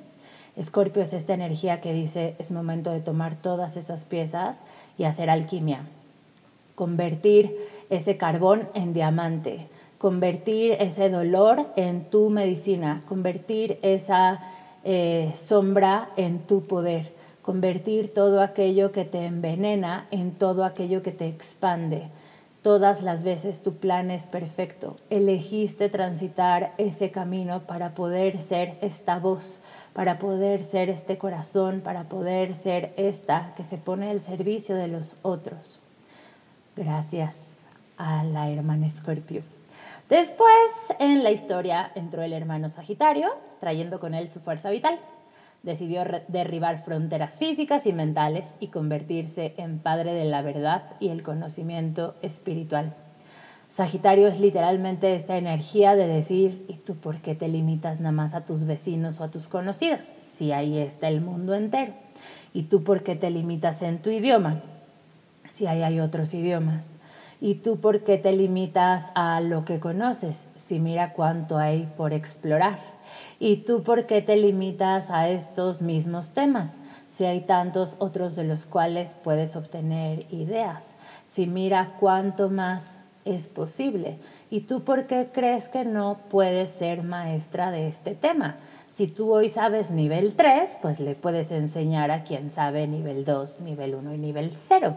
Escorpio 0.55 1.03
es 1.03 1.15
esta 1.15 1.35
energía 1.35 1.81
que 1.81 1.93
dice 1.93 2.37
es 2.39 2.53
momento 2.53 2.93
de 2.93 3.01
tomar 3.01 3.35
todas 3.35 3.77
esas 3.77 4.05
piezas 4.05 4.63
y 4.97 5.03
hacer 5.03 5.31
alquimia, 5.31 5.81
convertir 6.77 7.57
ese 7.89 8.17
carbón 8.17 8.69
en 8.75 8.95
diamante, 8.95 9.67
convertir 9.99 10.77
ese 10.79 11.11
dolor 11.11 11.67
en 11.75 12.05
tu 12.05 12.31
medicina, 12.31 13.03
convertir 13.09 13.81
esa 13.83 14.41
eh, 14.85 15.33
sombra 15.37 16.11
en 16.17 16.41
tu 16.41 16.67
poder, 16.67 17.13
convertir 17.43 18.13
todo 18.15 18.43
aquello 18.43 18.93
que 18.93 19.05
te 19.05 19.25
envenena 19.25 20.07
en 20.11 20.33
todo 20.33 20.65
aquello 20.65 21.03
que 21.03 21.13
te 21.13 21.29
expande 21.29 22.09
Todas 22.63 23.01
las 23.01 23.23
veces 23.23 23.63
tu 23.63 23.77
plan 23.77 24.11
es 24.11 24.27
perfecto. 24.27 24.99
Elegiste 25.09 25.89
transitar 25.89 26.75
ese 26.77 27.11
camino 27.11 27.61
para 27.61 27.95
poder 27.95 28.39
ser 28.39 28.77
esta 28.83 29.19
voz, 29.19 29.61
para 29.95 30.19
poder 30.19 30.63
ser 30.63 30.91
este 30.91 31.17
corazón, 31.17 31.81
para 31.81 32.05
poder 32.05 32.55
ser 32.55 32.93
esta 32.99 33.55
que 33.57 33.65
se 33.65 33.79
pone 33.79 34.11
al 34.11 34.21
servicio 34.21 34.77
de 34.77 34.89
los 34.89 35.17
otros. 35.23 35.81
Gracias 36.77 37.37
a 37.97 38.25
la 38.25 38.51
hermana 38.51 38.87
Escorpio. 38.87 39.60
Después 40.11 40.51
en 40.99 41.23
la 41.23 41.31
historia 41.31 41.91
entró 41.95 42.23
el 42.23 42.35
hermano 42.35 42.69
Sagitario, 42.69 43.31
trayendo 43.61 44.01
con 44.01 44.13
él 44.13 44.31
su 44.31 44.41
fuerza 44.41 44.69
vital 44.69 45.01
decidió 45.63 46.05
derribar 46.29 46.85
fronteras 46.85 47.37
físicas 47.37 47.87
y 47.87 47.93
mentales 47.93 48.57
y 48.61 48.69
convertirse 48.69 49.55
en 49.59 49.79
padre 49.79 50.15
de 50.15 50.25
la 50.25 50.43
verdad 50.43 50.85
y 51.01 51.09
el 51.09 51.23
conocimiento 51.23 52.15
espiritual. 52.23 52.95
Sagitario 53.69 54.27
es 54.27 54.41
literalmente 54.41 55.15
esta 55.15 55.37
energía 55.37 55.95
de 55.95 56.09
decir, 56.09 56.65
¿y 56.67 56.75
tú 56.75 56.97
por 56.97 57.21
qué 57.21 57.37
te 57.37 57.47
limitas 57.47 58.01
nada 58.01 58.13
más 58.13 58.35
a 58.35 58.45
tus 58.45 58.65
vecinos 58.65 59.21
o 59.21 59.25
a 59.25 59.31
tus 59.31 59.47
conocidos? 59.47 60.05
Si 60.05 60.51
ahí 60.51 60.79
está 60.79 61.09
el 61.09 61.21
mundo 61.21 61.55
entero. 61.55 61.93
¿Y 62.53 62.65
tú 62.65 62.83
por 62.83 63.05
qué 63.05 63.15
te 63.15 63.31
limitas 63.31 63.83
en 63.83 64.03
tu 64.03 64.11
idioma? 64.11 64.63
Si 65.51 65.67
ahí 65.67 65.83
hay 65.83 66.01
otros 66.01 66.35
idiomas. 66.35 66.90
¿Y 67.43 67.55
tú 67.57 67.81
por 67.81 68.05
qué 68.05 68.19
te 68.19 68.33
limitas 68.33 69.11
a 69.15 69.41
lo 69.41 69.65
que 69.65 69.81
conoces? 69.81 70.47
Si 70.57 70.79
mira 70.79 71.15
cuánto 71.15 71.57
hay 71.57 71.91
por 71.97 72.13
explorar. 72.13 72.79
¿Y 73.39 73.59
tú 73.59 73.83
por 73.83 74.05
qué 74.05 74.21
te 74.21 74.37
limitas 74.37 75.11
a 75.11 75.31
estos 75.31 75.81
mismos 75.81 76.31
temas? 76.31 76.77
Si 77.09 77.25
hay 77.25 77.41
tantos 77.41 77.97
otros 77.99 78.37
de 78.37 78.45
los 78.45 78.67
cuales 78.67 79.17
puedes 79.25 79.57
obtener 79.57 80.27
ideas. 80.31 80.95
Si 81.27 81.47
mira 81.47 81.97
cuánto 81.99 82.51
más 82.51 82.99
es 83.25 83.49
posible. 83.49 84.19
¿Y 84.51 84.61
tú 84.63 84.85
por 84.85 85.07
qué 85.07 85.31
crees 85.33 85.67
que 85.69 85.87
no 85.87 86.19
puedes 86.29 86.69
ser 86.69 87.03
maestra 87.03 87.71
de 87.71 87.89
este 87.89 88.15
tema? 88.15 88.57
Si 88.91 89.07
tú 89.07 89.33
hoy 89.33 89.49
sabes 89.49 89.91
nivel 89.91 90.35
3, 90.35 90.77
pues 90.83 91.01
le 91.01 91.15
puedes 91.15 91.51
enseñar 91.53 92.11
a 92.11 92.23
quien 92.23 92.51
sabe 92.51 92.87
nivel 92.87 93.25
2, 93.25 93.61
nivel 93.61 93.95
1 93.95 94.15
y 94.15 94.19
nivel 94.19 94.53
0. 94.57 94.97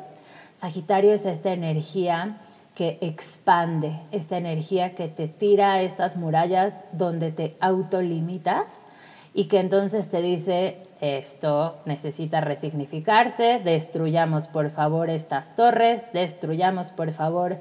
Sagitario 0.63 1.13
es 1.13 1.25
esta 1.25 1.51
energía 1.51 2.37
que 2.73 2.97
expande 3.01 3.99
esta 4.13 4.37
energía 4.37 4.95
que 4.95 5.09
te 5.09 5.27
tira 5.27 5.73
a 5.73 5.81
estas 5.81 6.15
murallas 6.15 6.81
donde 6.93 7.33
te 7.33 7.57
autolimitas 7.59 8.85
y 9.33 9.49
que 9.49 9.59
entonces 9.59 10.09
te 10.09 10.21
dice, 10.21 10.77
esto 11.01 11.81
necesita 11.83 12.39
resignificarse, 12.39 13.59
destruyamos 13.61 14.47
por 14.47 14.69
favor 14.69 15.09
estas 15.09 15.53
torres, 15.53 16.05
destruyamos 16.13 16.91
por 16.91 17.11
favor 17.11 17.57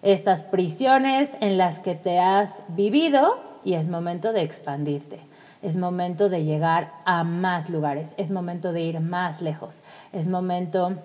estas 0.00 0.42
prisiones 0.42 1.36
en 1.42 1.58
las 1.58 1.78
que 1.78 1.94
te 1.94 2.20
has 2.20 2.62
vivido 2.68 3.38
y 3.66 3.74
es 3.74 3.90
momento 3.90 4.32
de 4.32 4.40
expandirte. 4.40 5.20
Es 5.60 5.76
momento 5.76 6.30
de 6.30 6.44
llegar 6.44 6.92
a 7.04 7.22
más 7.22 7.68
lugares, 7.68 8.14
es 8.16 8.30
momento 8.30 8.72
de 8.72 8.80
ir 8.80 9.00
más 9.00 9.42
lejos, 9.42 9.82
es 10.14 10.26
momento 10.26 10.96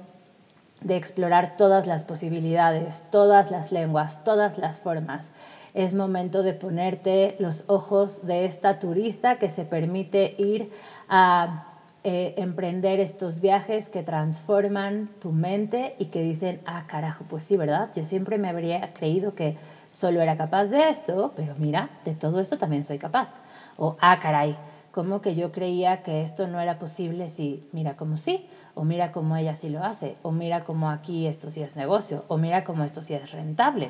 de 0.82 0.98
explorar 0.98 1.56
todas 1.58 1.88
las 1.88 2.04
posibilidades, 2.04 3.04
todas 3.12 3.52
las 3.52 3.72
lenguas, 3.72 4.24
todas 4.24 4.58
las 4.58 4.80
formas. 4.80 5.30
Es 5.74 5.94
momento 5.94 6.44
de 6.44 6.54
ponerte 6.54 7.36
los 7.40 7.64
ojos 7.68 8.26
de 8.26 8.46
esta 8.46 8.80
turista 8.80 9.38
que 9.38 9.50
se 9.50 9.64
permite 9.64 10.36
ir 10.38 10.72
a 11.08 11.68
eh, 12.04 12.34
emprender 12.38 13.00
estos 13.00 13.40
viajes 13.42 13.88
que 13.88 14.02
transforman 14.02 15.10
tu 15.22 15.32
mente 15.32 15.96
y 16.00 16.06
que 16.06 16.24
dicen, 16.24 16.60
ah, 16.66 16.86
carajo, 16.88 17.26
pues 17.30 17.44
sí, 17.44 17.56
¿verdad? 17.58 17.92
Yo 17.96 18.04
siempre 18.04 18.38
me 18.40 18.50
habría 18.50 18.94
creído 18.94 19.36
que 19.36 19.56
solo 19.92 20.20
era 20.20 20.36
capaz 20.36 20.66
de 20.66 20.90
esto, 20.90 21.32
pero 21.36 21.54
mira, 21.58 21.90
de 22.04 22.16
todo 22.16 22.40
esto 22.40 22.58
también 22.58 22.84
soy 22.84 22.98
capaz. 22.98 23.38
O, 23.78 23.98
ah, 24.02 24.20
caray, 24.20 24.58
como 24.92 25.22
que 25.22 25.36
yo 25.36 25.52
creía 25.52 26.02
que 26.02 26.24
esto 26.24 26.48
no 26.48 26.60
era 26.60 26.80
posible 26.80 27.30
si, 27.30 27.70
mira, 27.72 27.96
como 27.96 28.18
sí 28.18 28.50
o 28.74 28.84
mira 28.84 29.12
cómo 29.12 29.36
ella 29.36 29.56
sí 29.56 29.70
lo 29.70 29.84
hace, 29.84 30.16
o 30.22 30.32
mira 30.32 30.64
cómo 30.64 30.90
aquí 30.90 31.28
esto 31.28 31.50
sí 31.50 31.62
es 31.62 31.76
negocio, 31.76 32.26
o 32.28 32.38
mira 32.38 32.64
cómo 32.64 32.84
esto 32.84 33.02
sí 33.02 33.14
es 33.14 33.32
rentable. 33.32 33.90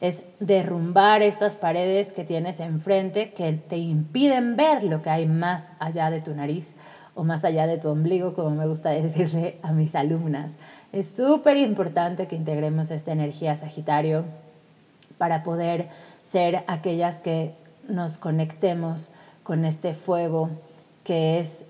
Es 0.00 0.22
derrumbar 0.38 1.22
estas 1.22 1.56
paredes 1.56 2.12
que 2.12 2.24
tienes 2.24 2.60
enfrente 2.60 3.32
que 3.32 3.52
te 3.52 3.76
impiden 3.76 4.56
ver 4.56 4.82
lo 4.84 5.02
que 5.02 5.10
hay 5.10 5.26
más 5.26 5.66
allá 5.78 6.10
de 6.10 6.20
tu 6.20 6.34
nariz 6.34 6.74
o 7.14 7.24
más 7.24 7.44
allá 7.44 7.66
de 7.66 7.78
tu 7.78 7.88
ombligo, 7.88 8.34
como 8.34 8.50
me 8.50 8.66
gusta 8.66 8.90
decirle 8.90 9.58
a 9.62 9.72
mis 9.72 9.94
alumnas. 9.94 10.52
Es 10.92 11.10
súper 11.10 11.56
importante 11.56 12.26
que 12.26 12.36
integremos 12.36 12.90
esta 12.90 13.12
energía 13.12 13.56
Sagitario 13.56 14.24
para 15.18 15.42
poder 15.42 15.88
ser 16.22 16.64
aquellas 16.66 17.18
que 17.18 17.54
nos 17.88 18.16
conectemos 18.16 19.10
con 19.42 19.64
este 19.64 19.94
fuego 19.94 20.50
que 21.04 21.38
es 21.38 21.64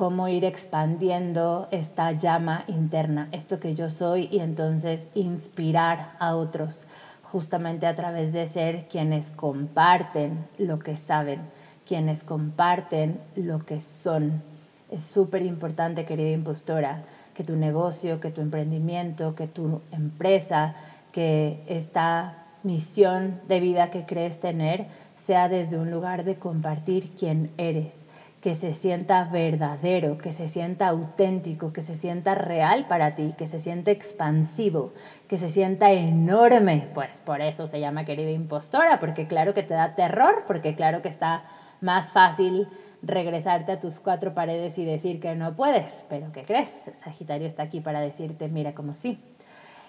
cómo 0.00 0.28
ir 0.28 0.46
expandiendo 0.46 1.68
esta 1.70 2.12
llama 2.12 2.64
interna, 2.68 3.28
esto 3.32 3.60
que 3.60 3.74
yo 3.74 3.90
soy, 3.90 4.30
y 4.32 4.38
entonces 4.38 5.06
inspirar 5.14 6.12
a 6.18 6.36
otros, 6.36 6.86
justamente 7.22 7.86
a 7.86 7.94
través 7.94 8.32
de 8.32 8.46
ser 8.46 8.88
quienes 8.88 9.30
comparten 9.30 10.46
lo 10.56 10.78
que 10.78 10.96
saben, 10.96 11.40
quienes 11.86 12.24
comparten 12.24 13.20
lo 13.36 13.66
que 13.66 13.82
son. 13.82 14.42
Es 14.90 15.04
súper 15.04 15.42
importante, 15.42 16.06
querida 16.06 16.30
impostora, 16.30 17.02
que 17.34 17.44
tu 17.44 17.56
negocio, 17.56 18.20
que 18.20 18.30
tu 18.30 18.40
emprendimiento, 18.40 19.34
que 19.34 19.48
tu 19.48 19.82
empresa, 19.92 20.76
que 21.12 21.62
está 21.66 22.46
misión 22.62 23.38
de 23.48 23.60
vida 23.60 23.90
que 23.90 24.06
crees 24.06 24.40
tener 24.40 24.86
sea 25.16 25.50
desde 25.50 25.78
un 25.78 25.90
lugar 25.90 26.24
de 26.24 26.36
compartir 26.36 27.10
quién 27.18 27.50
eres, 27.58 27.99
que 28.40 28.54
se 28.54 28.72
sienta 28.72 29.24
verdadero, 29.24 30.16
que 30.16 30.32
se 30.32 30.48
sienta 30.48 30.88
auténtico, 30.88 31.72
que 31.72 31.82
se 31.82 31.94
sienta 31.94 32.34
real 32.34 32.86
para 32.88 33.14
ti, 33.14 33.34
que 33.36 33.46
se 33.46 33.60
sienta 33.60 33.90
expansivo, 33.90 34.94
que 35.28 35.36
se 35.36 35.50
sienta 35.50 35.92
enorme. 35.92 36.88
Pues 36.94 37.20
por 37.20 37.42
eso 37.42 37.66
se 37.66 37.80
llama 37.80 38.06
querida 38.06 38.30
impostora, 38.30 38.98
porque 38.98 39.26
claro 39.26 39.52
que 39.52 39.62
te 39.62 39.74
da 39.74 39.94
terror, 39.94 40.44
porque 40.46 40.74
claro 40.74 41.02
que 41.02 41.08
está 41.08 41.44
más 41.82 42.12
fácil 42.12 42.66
regresarte 43.02 43.72
a 43.72 43.80
tus 43.80 44.00
cuatro 44.00 44.32
paredes 44.34 44.78
y 44.78 44.84
decir 44.84 45.20
que 45.20 45.34
no 45.34 45.54
puedes, 45.54 46.04
pero 46.08 46.32
¿qué 46.32 46.44
crees? 46.44 46.68
Sagitario 47.02 47.46
está 47.46 47.62
aquí 47.62 47.80
para 47.80 48.00
decirte, 48.00 48.48
mira 48.48 48.74
como 48.74 48.94
sí. 48.94 49.18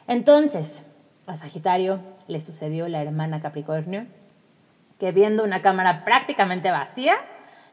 Entonces, 0.08 0.84
a 1.26 1.36
Sagitario 1.38 2.00
le 2.28 2.42
sucedió 2.42 2.88
la 2.88 3.02
hermana 3.02 3.42
Capricornio, 3.42 4.06
que 5.00 5.12
viendo 5.12 5.44
una 5.44 5.62
cámara 5.62 6.04
prácticamente 6.04 6.72
vacía, 6.72 7.16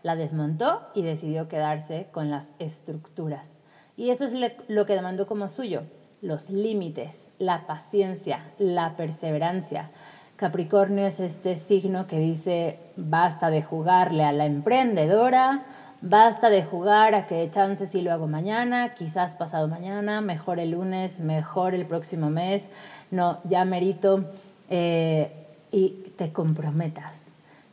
la 0.03 0.17
desmontó 0.17 0.83
y 0.95 1.03
decidió 1.03 1.49
quedarse 1.49 2.09
con 2.13 2.31
las 2.31 2.51
estructuras. 2.59 3.59
Y 3.97 4.11
eso 4.11 4.25
es 4.25 4.33
lo 4.69 4.87
que 4.87 4.95
demandó 4.95 5.27
como 5.27 5.49
suyo, 5.49 5.83
los 6.23 6.51
límites, 6.51 7.27
la 7.39 7.67
paciencia, 7.67 8.45
la 8.59 8.97
perseverancia, 8.97 9.91
Capricornio 10.39 11.05
es 11.05 11.19
este 11.19 11.57
signo 11.57 12.07
que 12.07 12.21
dice, 12.21 12.79
basta 12.95 13.51
de 13.51 13.61
jugarle 13.61 14.23
a 14.23 14.31
la 14.31 14.47
emprendedora, 14.47 15.65
basta 16.01 16.49
de 16.49 16.63
jugar 16.63 17.17
a 17.17 17.27
que 17.27 17.51
chance 17.51 17.89
si 17.89 18.03
lo 18.03 18.13
hago 18.13 18.29
mañana, 18.29 18.95
quizás 18.95 19.35
pasado 19.35 19.67
mañana, 19.67 20.21
mejor 20.21 20.61
el 20.61 20.71
lunes, 20.71 21.19
mejor 21.19 21.75
el 21.75 21.87
próximo 21.87 22.31
mes, 22.31 22.71
no, 23.11 23.41
ya 23.43 23.65
merito 23.65 24.27
eh, 24.71 25.49
y 25.73 26.13
te 26.17 26.33
comprometas. 26.33 27.17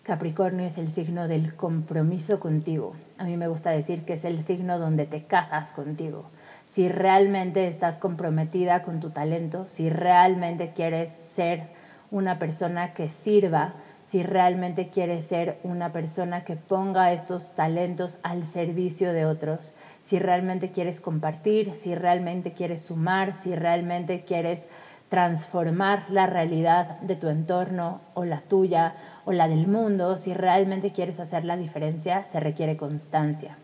Capricornio 0.06 0.68
es 0.68 0.78
el 0.78 0.90
signo 0.90 1.28
del 1.28 1.56
compromiso 1.56 2.40
contigo. 2.40 2.94
A 3.18 3.24
mí 3.24 3.38
me 3.38 3.48
gusta 3.48 3.72
decir 3.72 4.06
que 4.06 4.14
es 4.14 4.24
el 4.24 4.44
signo 4.44 4.78
donde 4.78 5.08
te 5.08 5.24
casas 5.24 5.72
contigo. 5.72 6.30
Si 6.68 6.90
realmente 6.90 7.68
estás 7.68 7.98
comprometida 7.98 8.84
con 8.84 9.00
tu 9.00 9.10
talento, 9.10 9.66
si 9.66 9.90
realmente 9.90 10.74
quieres 10.76 11.10
ser 11.10 11.70
una 12.12 12.38
persona 12.38 12.94
que 12.94 13.10
sirva, 13.10 13.74
si 14.04 14.22
realmente 14.22 14.90
quieres 14.90 15.26
ser 15.26 15.58
una 15.64 15.92
persona 15.92 16.44
que 16.44 16.56
ponga 16.56 17.12
estos 17.12 17.56
talentos 17.56 18.20
al 18.22 18.46
servicio 18.46 19.12
de 19.12 19.26
otros, 19.26 19.74
si 20.04 20.20
realmente 20.20 20.70
quieres 20.70 21.02
compartir, 21.02 21.76
si 21.76 21.96
realmente 21.96 22.54
quieres 22.54 22.84
sumar, 22.84 23.34
si 23.34 23.56
realmente 23.56 24.24
quieres 24.24 24.68
transformar 25.10 26.06
la 26.10 26.28
realidad 26.28 27.00
de 27.02 27.16
tu 27.16 27.30
entorno 27.30 28.02
o 28.14 28.26
la 28.26 28.42
tuya 28.42 28.96
o 29.26 29.32
la 29.32 29.48
del 29.48 29.68
mundo, 29.68 30.18
si 30.18 30.34
realmente 30.34 30.92
quieres 30.92 31.20
hacer 31.20 31.44
la 31.46 31.58
diferencia, 31.58 32.24
se 32.24 32.40
requiere 32.40 32.78
constancia, 32.78 33.58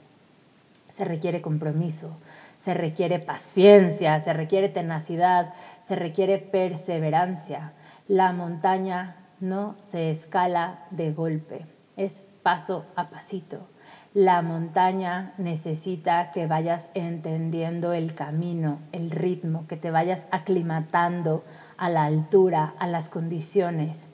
se 0.90 1.06
requiere 1.06 1.42
compromiso, 1.42 2.18
se 2.58 2.74
requiere 2.74 3.20
paciencia, 3.20 4.20
se 4.20 4.34
requiere 4.34 4.70
tenacidad, 4.70 5.54
se 5.84 5.96
requiere 5.96 6.38
perseverancia. 6.38 7.74
La 8.08 8.34
montaña 8.34 9.16
no 9.40 9.76
se 9.80 10.12
escala 10.12 10.80
de 10.92 11.12
golpe, 11.12 11.66
es 11.96 12.22
paso 12.44 12.86
a 12.96 13.10
pasito. 13.10 13.68
La 14.14 14.42
montaña 14.42 15.34
necesita 15.38 16.32
que 16.32 16.46
vayas 16.46 16.90
entendiendo 16.96 17.94
el 17.94 18.14
camino, 18.14 18.80
el 18.92 19.10
ritmo, 19.10 19.66
que 19.68 19.78
te 19.78 19.90
vayas 19.90 20.26
aclimatando 20.32 21.46
a 21.78 21.88
la 21.88 22.04
altura, 22.04 22.74
a 22.78 22.88
las 22.88 23.08
condiciones. 23.08 24.06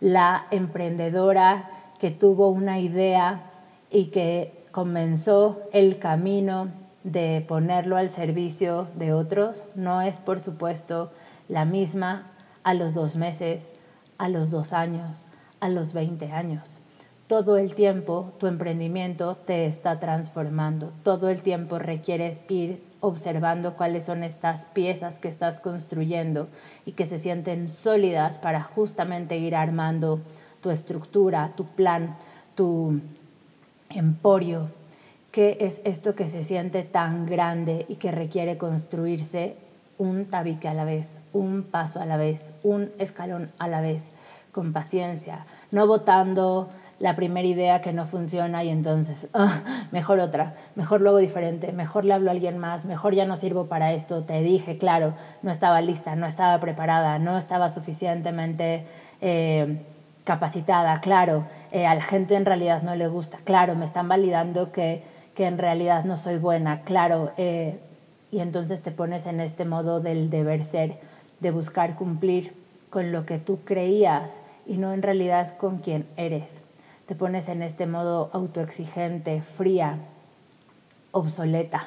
La 0.00 0.46
emprendedora 0.50 1.70
que 1.98 2.10
tuvo 2.10 2.48
una 2.48 2.78
idea 2.78 3.50
y 3.90 4.06
que 4.06 4.64
comenzó 4.70 5.60
el 5.72 5.98
camino 5.98 6.68
de 7.02 7.44
ponerlo 7.46 7.96
al 7.96 8.10
servicio 8.10 8.88
de 8.94 9.12
otros 9.12 9.64
no 9.74 10.00
es, 10.00 10.18
por 10.18 10.40
supuesto, 10.40 11.10
la 11.48 11.64
misma 11.64 12.30
a 12.62 12.74
los 12.74 12.94
dos 12.94 13.16
meses, 13.16 13.72
a 14.18 14.28
los 14.28 14.50
dos 14.50 14.72
años, 14.72 15.24
a 15.60 15.68
los 15.68 15.92
20 15.92 16.30
años. 16.32 16.78
Todo 17.26 17.58
el 17.58 17.74
tiempo 17.74 18.32
tu 18.38 18.46
emprendimiento 18.46 19.34
te 19.34 19.66
está 19.66 20.00
transformando. 20.00 20.92
Todo 21.02 21.28
el 21.28 21.42
tiempo 21.42 21.78
requieres 21.78 22.42
ir 22.48 22.82
observando 23.00 23.76
cuáles 23.76 24.04
son 24.04 24.24
estas 24.24 24.64
piezas 24.66 25.18
que 25.18 25.28
estás 25.28 25.60
construyendo 25.60 26.48
y 26.88 26.92
que 26.92 27.04
se 27.04 27.18
sienten 27.18 27.68
sólidas 27.68 28.38
para 28.38 28.62
justamente 28.62 29.36
ir 29.36 29.54
armando 29.54 30.20
tu 30.62 30.70
estructura, 30.70 31.52
tu 31.54 31.66
plan, 31.66 32.16
tu 32.54 33.02
emporio. 33.90 34.70
¿Qué 35.30 35.58
es 35.60 35.82
esto 35.84 36.14
que 36.14 36.28
se 36.28 36.44
siente 36.44 36.84
tan 36.84 37.26
grande 37.26 37.84
y 37.90 37.96
que 37.96 38.10
requiere 38.10 38.56
construirse 38.56 39.56
un 39.98 40.30
tabique 40.30 40.66
a 40.66 40.72
la 40.72 40.86
vez, 40.86 41.18
un 41.34 41.62
paso 41.62 42.00
a 42.00 42.06
la 42.06 42.16
vez, 42.16 42.54
un 42.62 42.90
escalón 42.98 43.52
a 43.58 43.68
la 43.68 43.82
vez, 43.82 44.08
con 44.50 44.72
paciencia, 44.72 45.44
no 45.70 45.86
votando 45.86 46.70
la 47.00 47.14
primera 47.14 47.46
idea 47.46 47.80
que 47.80 47.92
no 47.92 48.06
funciona 48.06 48.64
y 48.64 48.70
entonces, 48.70 49.28
ah, 49.34 49.62
mejor 49.92 50.18
otra, 50.18 50.54
mejor 50.74 51.00
luego 51.00 51.18
diferente, 51.18 51.72
mejor 51.72 52.04
le 52.04 52.14
hablo 52.14 52.30
a 52.30 52.32
alguien 52.32 52.58
más, 52.58 52.84
mejor 52.84 53.14
ya 53.14 53.24
no 53.24 53.36
sirvo 53.36 53.66
para 53.66 53.92
esto, 53.92 54.24
te 54.24 54.42
dije, 54.42 54.78
claro, 54.78 55.14
no 55.42 55.50
estaba 55.50 55.80
lista, 55.80 56.16
no 56.16 56.26
estaba 56.26 56.58
preparada, 56.60 57.18
no 57.18 57.38
estaba 57.38 57.70
suficientemente 57.70 58.84
eh, 59.20 59.82
capacitada, 60.24 61.00
claro, 61.00 61.44
eh, 61.70 61.86
a 61.86 61.94
la 61.94 62.02
gente 62.02 62.34
en 62.34 62.44
realidad 62.44 62.82
no 62.82 62.94
le 62.96 63.08
gusta, 63.08 63.38
claro, 63.44 63.74
me 63.74 63.84
están 63.84 64.08
validando 64.08 64.72
que, 64.72 65.02
que 65.34 65.46
en 65.46 65.58
realidad 65.58 66.04
no 66.04 66.16
soy 66.16 66.38
buena, 66.38 66.82
claro, 66.82 67.32
eh, 67.36 67.78
y 68.30 68.40
entonces 68.40 68.82
te 68.82 68.90
pones 68.90 69.26
en 69.26 69.40
este 69.40 69.64
modo 69.64 70.00
del 70.00 70.30
deber 70.30 70.64
ser, 70.64 70.98
de 71.40 71.50
buscar 71.50 71.94
cumplir 71.94 72.52
con 72.90 73.12
lo 73.12 73.24
que 73.24 73.38
tú 73.38 73.60
creías 73.64 74.40
y 74.66 74.76
no 74.76 74.92
en 74.92 75.02
realidad 75.02 75.56
con 75.56 75.78
quien 75.78 76.06
eres. 76.16 76.60
Te 77.08 77.14
pones 77.14 77.48
en 77.48 77.62
este 77.62 77.86
modo 77.86 78.28
autoexigente, 78.34 79.40
fría, 79.40 79.96
obsoleta. 81.10 81.82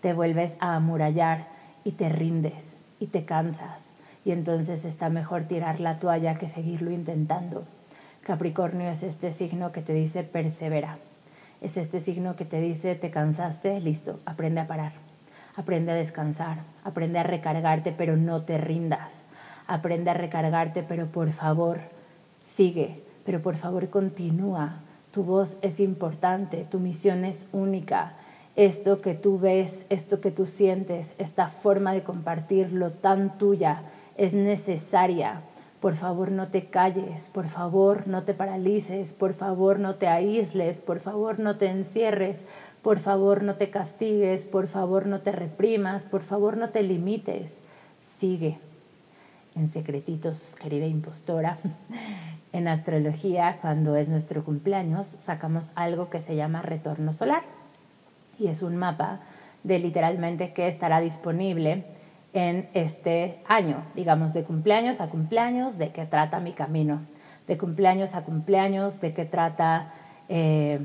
Te 0.00 0.12
vuelves 0.12 0.54
a 0.60 0.76
amurallar 0.76 1.46
y 1.82 1.92
te 1.92 2.08
rindes 2.08 2.76
y 3.00 3.06
te 3.06 3.24
cansas. 3.24 3.88
Y 4.24 4.30
entonces 4.30 4.84
está 4.84 5.08
mejor 5.08 5.44
tirar 5.44 5.80
la 5.80 5.98
toalla 5.98 6.36
que 6.36 6.48
seguirlo 6.48 6.92
intentando. 6.92 7.64
Capricornio 8.20 8.88
es 8.90 9.02
este 9.02 9.32
signo 9.32 9.72
que 9.72 9.80
te 9.80 9.92
dice 9.92 10.22
persevera. 10.22 10.98
Es 11.60 11.76
este 11.76 12.00
signo 12.00 12.36
que 12.36 12.44
te 12.44 12.60
dice 12.60 12.94
te 12.94 13.10
cansaste, 13.10 13.80
listo, 13.80 14.20
aprende 14.24 14.60
a 14.60 14.68
parar. 14.68 14.92
Aprende 15.56 15.90
a 15.90 15.96
descansar, 15.96 16.58
aprende 16.84 17.18
a 17.18 17.24
recargarte, 17.24 17.90
pero 17.90 18.16
no 18.16 18.42
te 18.42 18.58
rindas. 18.58 19.14
Aprende 19.66 20.10
a 20.10 20.14
recargarte, 20.14 20.84
pero 20.84 21.06
por 21.06 21.32
favor, 21.32 21.80
sigue, 22.44 23.03
pero 23.24 23.42
por 23.42 23.56
favor 23.56 23.88
continúa. 23.88 24.80
Tu 25.10 25.22
voz 25.22 25.56
es 25.62 25.80
importante, 25.80 26.66
tu 26.70 26.78
misión 26.78 27.24
es 27.24 27.46
única. 27.52 28.14
Esto 28.56 29.00
que 29.00 29.14
tú 29.14 29.38
ves, 29.38 29.84
esto 29.88 30.20
que 30.20 30.30
tú 30.30 30.46
sientes, 30.46 31.14
esta 31.18 31.48
forma 31.48 31.92
de 31.92 32.02
compartirlo 32.02 32.90
tan 32.92 33.38
tuya 33.38 33.82
es 34.16 34.34
necesaria. 34.34 35.42
Por 35.80 35.96
favor, 35.96 36.30
no 36.30 36.48
te 36.48 36.66
calles, 36.66 37.28
por 37.32 37.48
favor, 37.48 38.06
no 38.06 38.22
te 38.22 38.32
paralices, 38.32 39.12
por 39.12 39.34
favor, 39.34 39.78
no 39.78 39.96
te 39.96 40.08
aísles, 40.08 40.80
por 40.80 41.00
favor, 41.00 41.38
no 41.40 41.56
te 41.56 41.66
encierres, 41.66 42.44
por 42.82 43.00
favor 43.00 43.42
no 43.42 43.56
te 43.56 43.70
castigues, 43.70 44.44
por 44.44 44.66
favor 44.66 45.06
no 45.06 45.20
te 45.20 45.32
reprimas, 45.32 46.04
por 46.04 46.22
favor 46.22 46.56
no 46.56 46.70
te 46.70 46.82
limites. 46.82 47.58
Sigue 48.02 48.58
en 49.54 49.68
secretitos, 49.68 50.56
querida 50.60 50.86
impostora. 50.86 51.58
En 52.52 52.68
astrología, 52.68 53.58
cuando 53.60 53.96
es 53.96 54.08
nuestro 54.08 54.44
cumpleaños, 54.44 55.16
sacamos 55.18 55.72
algo 55.74 56.08
que 56.08 56.22
se 56.22 56.36
llama 56.36 56.62
retorno 56.62 57.12
solar. 57.12 57.42
Y 58.38 58.46
es 58.46 58.62
un 58.62 58.76
mapa 58.76 59.22
de 59.64 59.80
literalmente 59.80 60.52
qué 60.52 60.68
estará 60.68 61.00
disponible 61.00 61.84
en 62.32 62.68
este 62.74 63.40
año, 63.48 63.82
digamos, 63.96 64.32
de 64.34 64.44
cumpleaños 64.44 65.00
a 65.00 65.08
cumpleaños, 65.08 65.78
de 65.78 65.90
qué 65.90 66.06
trata 66.06 66.38
mi 66.38 66.52
camino, 66.52 67.00
de 67.48 67.58
cumpleaños 67.58 68.14
a 68.14 68.22
cumpleaños, 68.22 69.00
de 69.00 69.14
qué 69.14 69.24
trata 69.24 69.92
eh, 70.28 70.78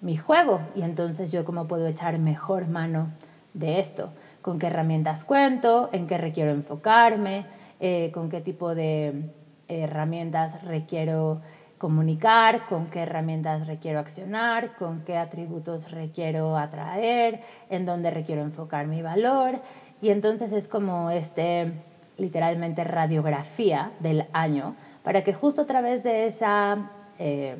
mi 0.00 0.16
juego 0.16 0.60
y 0.76 0.82
entonces 0.82 1.32
yo 1.32 1.44
cómo 1.44 1.66
puedo 1.66 1.86
echar 1.86 2.18
mejor 2.18 2.68
mano 2.68 3.08
de 3.54 3.80
esto, 3.80 4.10
con 4.42 4.58
qué 4.58 4.68
herramientas 4.68 5.24
cuento, 5.24 5.90
en 5.92 6.06
qué 6.06 6.18
requiero 6.18 6.50
enfocarme, 6.50 7.46
eh, 7.80 8.10
con 8.12 8.28
qué 8.28 8.40
tipo 8.40 8.74
de 8.74 9.30
herramientas 9.68 10.62
requiero 10.64 11.40
comunicar, 11.78 12.66
con 12.68 12.88
qué 12.88 13.00
herramientas 13.00 13.66
requiero 13.66 14.00
accionar, 14.00 14.74
con 14.76 15.00
qué 15.04 15.16
atributos 15.16 15.90
requiero 15.90 16.58
atraer, 16.58 17.40
en 17.70 17.86
dónde 17.86 18.10
requiero 18.10 18.42
enfocar 18.42 18.86
mi 18.86 19.00
valor. 19.00 19.60
Y 20.02 20.10
entonces 20.10 20.52
es 20.52 20.68
como 20.68 21.10
este, 21.10 21.72
literalmente, 22.18 22.84
radiografía 22.84 23.92
del 24.00 24.26
año 24.34 24.76
para 25.02 25.24
que 25.24 25.32
justo 25.32 25.62
a 25.62 25.66
través 25.66 26.02
de, 26.02 26.26
esa, 26.26 26.90
eh, 27.18 27.56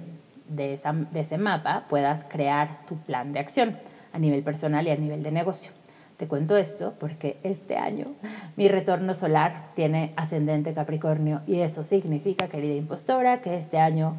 de, 0.48 0.74
esa, 0.74 0.92
de 0.92 1.20
ese 1.20 1.38
mapa 1.38 1.86
puedas 1.88 2.24
crear 2.24 2.84
tu 2.86 2.98
plan 2.98 3.32
de 3.32 3.40
acción 3.40 3.78
a 4.12 4.18
nivel 4.18 4.42
personal 4.42 4.86
y 4.86 4.90
a 4.90 4.96
nivel 4.96 5.22
de 5.22 5.30
negocio. 5.30 5.72
Te 6.20 6.28
cuento 6.28 6.58
esto 6.58 6.92
porque 7.00 7.38
este 7.44 7.78
año 7.78 8.08
mi 8.54 8.68
retorno 8.68 9.14
solar 9.14 9.68
tiene 9.74 10.12
ascendente 10.16 10.74
Capricornio 10.74 11.40
y 11.46 11.60
eso 11.60 11.82
significa, 11.82 12.48
querida 12.48 12.74
impostora, 12.74 13.40
que 13.40 13.56
este 13.56 13.78
año 13.78 14.16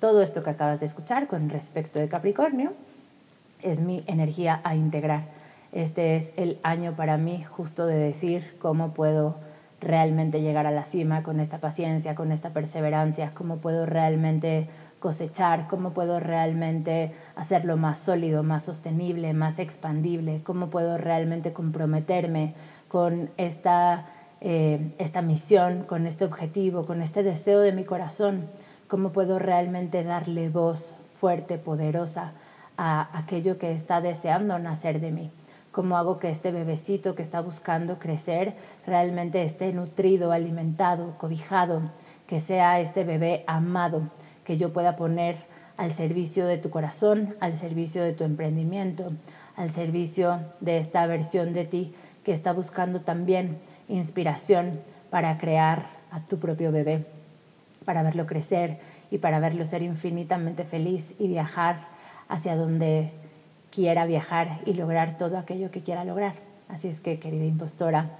todo 0.00 0.22
esto 0.22 0.42
que 0.42 0.50
acabas 0.50 0.80
de 0.80 0.86
escuchar 0.86 1.28
con 1.28 1.48
respecto 1.48 2.00
de 2.00 2.08
Capricornio 2.08 2.72
es 3.62 3.78
mi 3.78 4.02
energía 4.08 4.60
a 4.64 4.74
integrar. 4.74 5.26
Este 5.70 6.16
es 6.16 6.32
el 6.36 6.58
año 6.64 6.96
para 6.96 7.16
mí 7.16 7.44
justo 7.44 7.86
de 7.86 7.94
decir 7.94 8.56
cómo 8.58 8.92
puedo 8.92 9.36
realmente 9.80 10.40
llegar 10.40 10.66
a 10.66 10.72
la 10.72 10.84
cima 10.84 11.22
con 11.22 11.38
esta 11.38 11.58
paciencia, 11.58 12.16
con 12.16 12.32
esta 12.32 12.50
perseverancia, 12.50 13.30
cómo 13.34 13.58
puedo 13.58 13.86
realmente 13.86 14.68
cosechar, 15.00 15.68
cómo 15.68 15.90
puedo 15.90 16.20
realmente 16.20 17.14
hacerlo 17.34 17.76
más 17.76 17.98
sólido, 17.98 18.42
más 18.42 18.64
sostenible, 18.64 19.32
más 19.34 19.58
expandible, 19.58 20.40
cómo 20.42 20.68
puedo 20.68 20.98
realmente 20.98 21.52
comprometerme 21.52 22.54
con 22.88 23.30
esta, 23.36 24.06
eh, 24.40 24.94
esta 24.98 25.22
misión, 25.22 25.84
con 25.84 26.06
este 26.06 26.24
objetivo, 26.24 26.86
con 26.86 27.02
este 27.02 27.22
deseo 27.22 27.60
de 27.60 27.72
mi 27.72 27.84
corazón, 27.84 28.48
cómo 28.88 29.10
puedo 29.10 29.38
realmente 29.38 30.04
darle 30.04 30.48
voz 30.48 30.96
fuerte, 31.20 31.58
poderosa 31.58 32.32
a 32.76 33.18
aquello 33.18 33.58
que 33.58 33.72
está 33.72 34.00
deseando 34.00 34.58
nacer 34.58 35.00
de 35.00 35.10
mí. 35.10 35.30
Cómo 35.72 35.98
hago 35.98 36.18
que 36.18 36.30
este 36.30 36.52
bebecito 36.52 37.14
que 37.14 37.22
está 37.22 37.40
buscando 37.40 37.98
crecer 37.98 38.54
realmente 38.86 39.42
esté 39.42 39.72
nutrido, 39.72 40.32
alimentado, 40.32 41.18
cobijado, 41.18 41.82
que 42.26 42.40
sea 42.40 42.80
este 42.80 43.04
bebé 43.04 43.44
amado, 43.46 44.08
que 44.46 44.56
yo 44.56 44.72
pueda 44.72 44.96
poner 44.96 45.36
al 45.76 45.92
servicio 45.92 46.46
de 46.46 46.56
tu 46.56 46.70
corazón, 46.70 47.34
al 47.40 47.56
servicio 47.56 48.02
de 48.02 48.12
tu 48.12 48.24
emprendimiento, 48.24 49.12
al 49.56 49.70
servicio 49.72 50.40
de 50.60 50.78
esta 50.78 51.04
versión 51.06 51.52
de 51.52 51.64
ti 51.64 51.94
que 52.24 52.32
está 52.32 52.52
buscando 52.52 53.00
también 53.00 53.58
inspiración 53.88 54.80
para 55.10 55.36
crear 55.36 55.90
a 56.12 56.20
tu 56.20 56.38
propio 56.38 56.70
bebé, 56.70 57.04
para 57.84 58.02
verlo 58.02 58.26
crecer 58.26 58.78
y 59.10 59.18
para 59.18 59.40
verlo 59.40 59.66
ser 59.66 59.82
infinitamente 59.82 60.64
feliz 60.64 61.12
y 61.18 61.26
viajar 61.26 61.88
hacia 62.28 62.56
donde 62.56 63.10
quiera 63.70 64.06
viajar 64.06 64.60
y 64.64 64.74
lograr 64.74 65.18
todo 65.18 65.38
aquello 65.38 65.70
que 65.70 65.82
quiera 65.82 66.04
lograr. 66.04 66.34
Así 66.68 66.88
es 66.88 67.00
que, 67.00 67.18
querida 67.18 67.44
impostora, 67.44 68.10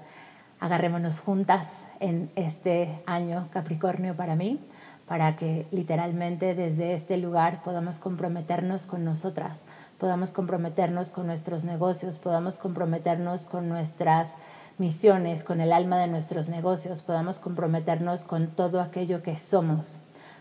agarrémonos 0.61 1.21
juntas 1.21 1.69
en 2.01 2.31
este 2.35 2.99
año 3.07 3.49
Capricornio 3.53 4.15
para 4.17 4.35
mí 4.37 4.61
para 5.07 5.37
que 5.37 5.67
literalmente 5.71 6.55
desde 6.55 6.95
este 6.95 7.17
lugar 7.17 7.63
podamos 7.63 7.99
comprometernos 7.99 8.87
con 8.87 9.05
nosotras, 9.05 9.63
podamos 9.99 10.33
comprometernos 10.33 11.11
con 11.11 11.27
nuestros 11.27 11.65
negocios, 11.65 12.19
podamos 12.19 12.59
comprometernos 12.59 13.47
con 13.47 13.69
nuestras 13.69 14.35
misiones, 14.79 15.45
con 15.45 15.61
el 15.61 15.73
alma 15.73 15.99
de 15.99 16.09
nuestros 16.09 16.49
negocios, 16.49 17.03
podamos 17.03 17.39
comprometernos 17.39 18.25
con 18.25 18.49
todo 18.49 18.81
aquello 18.81 19.23
que 19.23 19.37
somos, 19.37 19.97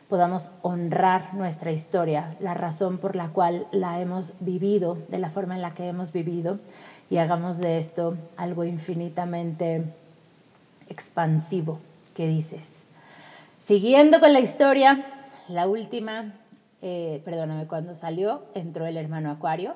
podamos 0.09 0.49
honrar 0.61 1.33
nuestra 1.33 1.71
historia, 1.71 2.35
la 2.39 2.53
razón 2.53 2.97
por 2.97 3.15
la 3.15 3.29
cual 3.29 3.67
la 3.71 4.01
hemos 4.01 4.33
vivido, 4.39 4.97
de 5.09 5.19
la 5.19 5.29
forma 5.29 5.55
en 5.55 5.61
la 5.61 5.73
que 5.73 5.87
hemos 5.87 6.11
vivido, 6.11 6.59
y 7.09 7.17
hagamos 7.17 7.59
de 7.59 7.77
esto 7.77 8.17
algo 8.35 8.63
infinitamente 8.63 9.83
expansivo. 10.89 11.79
¿Qué 12.15 12.27
dices? 12.27 12.74
Siguiendo 13.65 14.19
con 14.19 14.31
la 14.31 14.41
historia, 14.41 15.03
la 15.47 15.67
última, 15.67 16.35
eh, 16.83 17.19
perdóname, 17.25 17.65
cuando 17.65 17.95
salió, 17.95 18.43
entró 18.53 18.85
el 18.85 18.95
hermano 18.95 19.31
Acuario, 19.31 19.73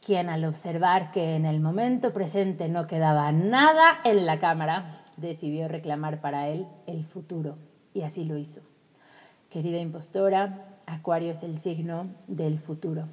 quien 0.00 0.30
al 0.30 0.46
observar 0.46 1.12
que 1.12 1.34
en 1.34 1.44
el 1.44 1.60
momento 1.60 2.14
presente 2.14 2.70
no 2.70 2.86
quedaba 2.86 3.30
nada 3.32 4.00
en 4.02 4.24
la 4.24 4.38
cámara, 4.38 5.04
decidió 5.18 5.68
reclamar 5.68 6.22
para 6.22 6.48
él 6.48 6.66
el 6.86 7.04
futuro, 7.04 7.58
y 7.92 8.00
así 8.00 8.24
lo 8.24 8.38
hizo. 8.38 8.62
Querida 9.50 9.76
impostora, 9.76 10.64
Acuario 10.86 11.32
es 11.32 11.42
el 11.42 11.58
signo 11.58 12.06
del 12.28 12.58
futuro, 12.58 13.08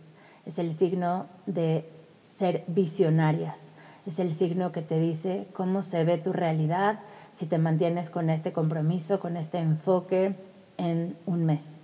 es 0.45 0.59
el 0.59 0.73
signo 0.73 1.25
de 1.45 1.89
ser 2.29 2.63
visionarias, 2.67 3.69
es 4.05 4.19
el 4.19 4.31
signo 4.31 4.71
que 4.71 4.81
te 4.81 4.97
dice 4.97 5.45
cómo 5.51 5.81
se 5.81 6.05
ve 6.05 6.17
tu 6.17 6.31
realidad, 6.31 7.01
si 7.33 7.47
te 7.47 7.57
mantienes 7.57 8.09
con 8.09 8.29
este 8.29 8.53
compromiso, 8.53 9.19
con 9.19 9.37
este 9.37 9.57
enfoque 9.57 10.35
en 10.77 11.17
un 11.25 11.45
mes. 11.45 11.79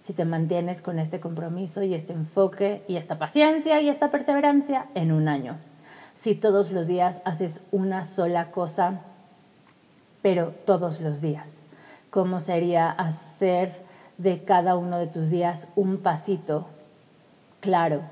Si 0.00 0.14
te 0.14 0.24
mantienes 0.24 0.80
con 0.80 0.98
este 0.98 1.20
compromiso 1.20 1.82
y 1.82 1.94
este 1.94 2.14
enfoque 2.14 2.82
y 2.88 2.96
esta 2.96 3.18
paciencia 3.18 3.80
y 3.80 3.88
esta 3.88 4.10
perseverancia 4.10 4.86
en 4.94 5.12
un 5.12 5.28
año. 5.28 5.56
Si 6.14 6.34
todos 6.34 6.72
los 6.72 6.86
días 6.86 7.20
haces 7.24 7.60
una 7.70 8.04
sola 8.04 8.50
cosa, 8.50 9.02
pero 10.22 10.54
todos 10.64 11.00
los 11.00 11.20
días. 11.20 11.60
¿Cómo 12.10 12.40
sería 12.40 12.90
hacer 12.90 13.84
de 14.16 14.42
cada 14.42 14.76
uno 14.76 14.98
de 14.98 15.06
tus 15.06 15.28
días 15.28 15.68
un 15.76 15.98
pasito 15.98 16.66
claro, 17.60 18.02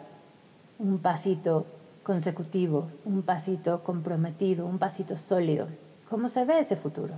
un 0.78 0.98
pasito 0.98 1.66
consecutivo, 2.02 2.88
un 3.04 3.22
pasito 3.22 3.82
comprometido, 3.82 4.66
un 4.66 4.78
pasito 4.78 5.16
sólido? 5.16 5.68
¿Cómo 6.12 6.28
se 6.28 6.44
ve 6.44 6.58
ese 6.58 6.76
futuro? 6.76 7.14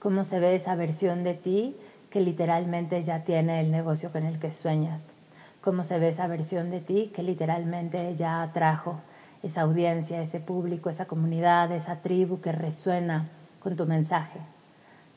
¿Cómo 0.00 0.24
se 0.24 0.40
ve 0.40 0.56
esa 0.56 0.74
versión 0.74 1.22
de 1.22 1.34
ti 1.34 1.76
que 2.10 2.20
literalmente 2.20 3.00
ya 3.04 3.22
tiene 3.22 3.60
el 3.60 3.70
negocio 3.70 4.10
con 4.10 4.24
el 4.24 4.40
que 4.40 4.50
sueñas? 4.50 5.12
¿Cómo 5.60 5.84
se 5.84 6.00
ve 6.00 6.08
esa 6.08 6.26
versión 6.26 6.72
de 6.72 6.80
ti 6.80 7.12
que 7.14 7.22
literalmente 7.22 8.16
ya 8.16 8.42
atrajo 8.42 8.98
esa 9.44 9.60
audiencia, 9.60 10.20
ese 10.20 10.40
público, 10.40 10.90
esa 10.90 11.04
comunidad, 11.04 11.70
esa 11.70 12.02
tribu 12.02 12.40
que 12.40 12.50
resuena 12.50 13.28
con 13.60 13.76
tu 13.76 13.86
mensaje? 13.86 14.40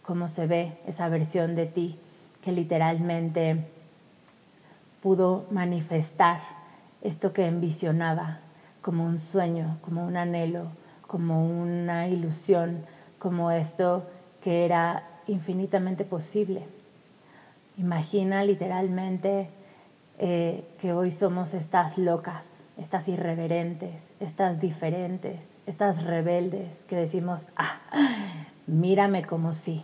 ¿Cómo 0.05 0.27
se 0.27 0.45
ve 0.45 0.77
esa 0.85 1.09
versión 1.09 1.55
de 1.55 1.65
ti 1.65 1.97
que 2.43 2.51
literalmente 2.51 3.65
pudo 5.01 5.47
manifestar 5.49 6.41
esto 7.01 7.33
que 7.33 7.47
envisionaba 7.47 8.41
como 8.83 9.03
un 9.03 9.17
sueño, 9.17 9.79
como 9.81 10.05
un 10.05 10.15
anhelo, 10.15 10.67
como 11.07 11.43
una 11.43 12.07
ilusión, 12.07 12.85
como 13.19 13.51
esto 13.51 14.05
que 14.41 14.65
era 14.65 15.03
infinitamente 15.27 16.05
posible. 16.05 16.63
Imagina 17.77 18.43
literalmente 18.43 19.49
eh, 20.17 20.65
que 20.81 20.93
hoy 20.93 21.11
somos 21.11 21.53
estas 21.53 21.97
locas, 21.97 22.45
estas 22.77 23.07
irreverentes, 23.07 24.09
estas 24.19 24.59
diferentes, 24.59 25.47
estas 25.65 26.03
rebeldes 26.03 26.83
que 26.89 26.95
decimos, 26.95 27.47
ah, 27.55 27.79
mírame 28.67 29.23
como 29.23 29.53
si, 29.53 29.83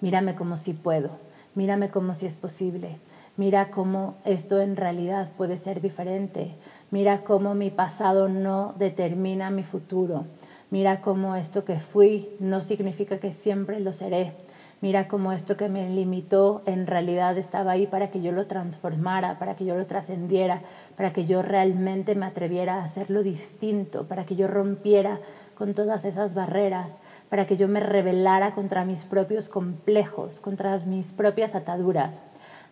mírame 0.00 0.34
como 0.34 0.56
si 0.56 0.72
puedo, 0.72 1.10
mírame 1.54 1.90
como 1.90 2.14
si 2.14 2.26
es 2.26 2.36
posible, 2.36 2.98
mira 3.36 3.70
cómo 3.70 4.16
esto 4.24 4.60
en 4.60 4.76
realidad 4.76 5.30
puede 5.36 5.56
ser 5.56 5.80
diferente, 5.80 6.54
mira 6.90 7.22
cómo 7.24 7.54
mi 7.54 7.70
pasado 7.70 8.28
no 8.28 8.74
determina 8.78 9.50
mi 9.50 9.62
futuro, 9.62 10.26
Mira 10.70 11.00
cómo 11.00 11.34
esto 11.34 11.64
que 11.64 11.80
fui 11.80 12.28
no 12.38 12.60
significa 12.60 13.18
que 13.18 13.32
siempre 13.32 13.80
lo 13.80 13.92
seré. 13.92 14.34
Mira 14.80 15.08
cómo 15.08 15.32
esto 15.32 15.56
que 15.56 15.68
me 15.68 15.90
limitó 15.90 16.62
en 16.64 16.86
realidad 16.86 17.36
estaba 17.36 17.72
ahí 17.72 17.86
para 17.86 18.10
que 18.10 18.22
yo 18.22 18.32
lo 18.32 18.46
transformara, 18.46 19.38
para 19.38 19.56
que 19.56 19.64
yo 19.66 19.76
lo 19.76 19.84
trascendiera, 19.86 20.62
para 20.96 21.12
que 21.12 21.26
yo 21.26 21.42
realmente 21.42 22.14
me 22.14 22.24
atreviera 22.24 22.76
a 22.76 22.84
hacerlo 22.84 23.22
distinto, 23.22 24.06
para 24.06 24.24
que 24.24 24.36
yo 24.36 24.46
rompiera 24.46 25.18
con 25.54 25.74
todas 25.74 26.06
esas 26.06 26.34
barreras, 26.34 26.98
para 27.28 27.46
que 27.46 27.58
yo 27.58 27.68
me 27.68 27.80
rebelara 27.80 28.54
contra 28.54 28.86
mis 28.86 29.04
propios 29.04 29.48
complejos, 29.48 30.40
contra 30.40 30.78
mis 30.86 31.12
propias 31.12 31.54
ataduras, 31.54 32.22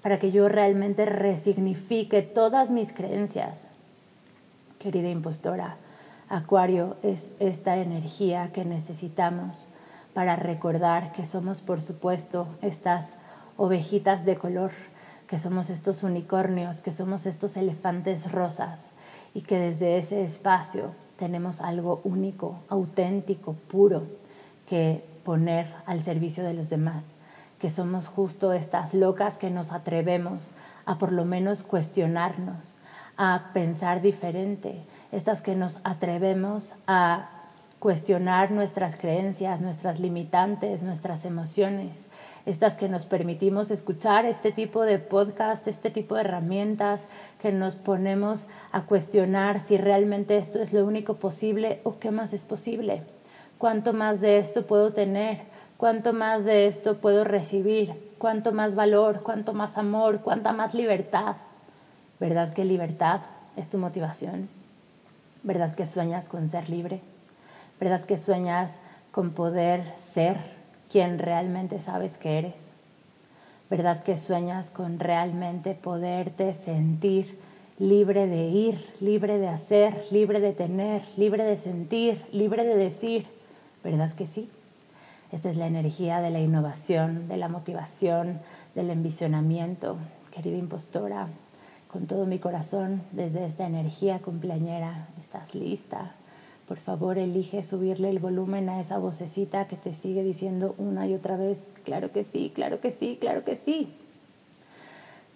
para 0.01 0.19
que 0.19 0.31
yo 0.31 0.49
realmente 0.49 1.05
resignifique 1.05 2.23
todas 2.23 2.71
mis 2.71 2.93
creencias. 2.95 3.69
Querida 4.79 5.11
impostora, 5.11 5.77
Acuario 6.31 6.97
es 7.03 7.27
esta 7.41 7.79
energía 7.79 8.53
que 8.53 8.67
necesitamos 8.67 9.69
para 10.13 10.37
recordar 10.37 11.13
que 11.13 11.25
somos, 11.25 11.63
por 11.63 11.81
supuesto, 11.81 12.49
estas 12.61 13.17
ovejitas 13.57 14.27
de 14.27 14.37
color, 14.37 14.73
que 15.27 15.39
somos 15.39 15.71
estos 15.71 16.03
unicornios, 16.03 16.83
que 16.83 16.93
somos 16.93 17.25
estos 17.25 17.57
elefantes 17.57 18.31
rosas 18.31 18.91
y 19.33 19.41
que 19.41 19.59
desde 19.59 19.97
ese 19.97 20.23
espacio 20.23 20.93
tenemos 21.17 21.63
algo 21.63 22.03
único, 22.05 22.59
auténtico, 22.69 23.55
puro, 23.55 24.03
que 24.67 25.03
poner 25.25 25.73
al 25.87 26.03
servicio 26.03 26.45
de 26.45 26.53
los 26.53 26.69
demás, 26.69 27.05
que 27.59 27.71
somos 27.71 28.07
justo 28.07 28.53
estas 28.53 28.93
locas 28.93 29.39
que 29.39 29.49
nos 29.49 29.73
atrevemos 29.73 30.51
a 30.85 30.99
por 30.99 31.11
lo 31.11 31.25
menos 31.25 31.63
cuestionarnos, 31.63 32.79
a 33.17 33.51
pensar 33.55 34.03
diferente, 34.03 34.83
estas 35.13 35.43
que 35.43 35.55
nos 35.55 35.81
atrevemos 35.85 36.75
a 36.87 37.31
cuestionar 37.79 38.51
nuestras 38.51 38.97
creencias, 38.97 39.61
nuestras 39.61 40.01
limitantes, 40.01 40.83
nuestras 40.83 41.25
emociones, 41.25 42.07
estas 42.45 42.77
que 42.77 42.89
nos 42.89 43.05
permitimos 43.05 43.71
escuchar 43.71 44.25
este 44.25 44.53
tipo 44.53 44.83
de 44.83 44.99
podcast, 44.99 45.67
este 45.69 45.91
tipo 45.91 46.15
de 46.15 46.23
herramientas, 46.23 47.03
que 47.41 47.53
nos 47.53 47.77
ponemos 47.77 48.47
a 48.73 48.83
cuestionar 48.83 49.61
si 49.61 49.77
realmente 49.77 50.39
esto 50.39 50.61
es 50.61 50.73
lo 50.73 50.85
único 50.85 51.17
posible 51.17 51.81
o 51.85 51.99
qué 51.99 52.11
más 52.11 52.33
es 52.33 52.45
posible, 52.45 53.03
cuánto 53.59 53.93
más 53.93 54.21
de 54.21 54.39
esto 54.39 54.67
puedo 54.67 54.93
tener, 54.93 55.43
cuánto 55.77 56.13
más 56.13 56.45
de 56.45 56.67
esto 56.67 56.97
puedo 56.97 57.23
recibir, 57.23 58.13
cuánto 58.19 58.53
más 58.53 58.75
valor, 58.75 59.23
cuánto 59.23 59.53
más 59.53 59.77
amor, 59.77 60.21
cuánta 60.21 60.53
más 60.53 60.75
libertad. 60.75 61.37
¿Verdad 62.19 62.55
que 62.55 62.65
libertad 62.65 63.21
es 63.57 63.69
tu 63.69 63.79
motivación? 63.79 64.58
¿Verdad 65.49 65.75
que 65.75 65.87
sueñas 65.87 66.29
con 66.29 66.47
ser 66.47 66.69
libre? 66.69 67.01
¿Verdad 67.81 68.05
que 68.05 68.19
sueñas 68.19 68.79
con 69.13 69.31
poder 69.31 69.95
ser 69.97 70.37
quien 70.93 71.19
realmente 71.19 71.81
sabes 71.81 72.19
que 72.19 72.37
eres? 72.37 72.75
¿Verdad 73.71 74.03
que 74.03 74.19
sueñas 74.19 74.71
con 74.71 75.01
realmente 75.01 75.75
poderte 75.75 76.53
sentir 76.53 77.39
libre 77.79 78.27
de 78.27 78.45
ir, 78.49 78.95
libre 79.01 79.39
de 79.39 79.49
hacer, 79.49 80.05
libre 80.11 80.41
de 80.41 80.53
tener, 80.53 81.09
libre 81.17 81.45
de 81.45 81.57
sentir, 81.57 82.27
libre 82.31 82.65
de 82.65 82.77
decir? 82.77 83.27
¿Verdad 83.83 84.13
que 84.13 84.27
sí? 84.27 84.51
Esta 85.33 85.49
es 85.49 85.57
la 85.57 85.67
energía 85.67 86.21
de 86.21 86.29
la 86.29 86.41
innovación, 86.41 87.27
de 87.27 87.39
la 87.39 87.49
motivación, 87.49 88.43
del 88.75 88.91
envisionamiento. 88.91 89.97
Querida 90.31 90.59
impostora, 90.59 91.29
con 91.89 92.07
todo 92.07 92.27
mi 92.27 92.39
corazón, 92.39 93.03
desde 93.13 93.47
esta 93.47 93.67
energía 93.67 94.21
cumpleañera, 94.21 95.09
¿estás 95.19 95.55
lista? 95.55 96.13
Por 96.69 96.77
favor, 96.77 97.17
elige 97.17 97.65
subirle 97.65 98.11
el 98.11 98.19
volumen 98.19 98.69
a 98.69 98.79
esa 98.79 98.99
vocecita 98.99 99.67
que 99.67 99.77
te 99.77 99.95
sigue 99.95 100.23
diciendo 100.23 100.75
una 100.77 101.07
y 101.07 101.15
otra 101.15 101.37
vez, 101.37 101.67
claro 101.85 102.13
que 102.13 102.25
sí, 102.25 102.53
claro 102.55 102.81
que 102.81 102.93
sí, 102.93 103.17
claro 103.19 103.43
que 103.43 103.57
sí. 103.57 103.95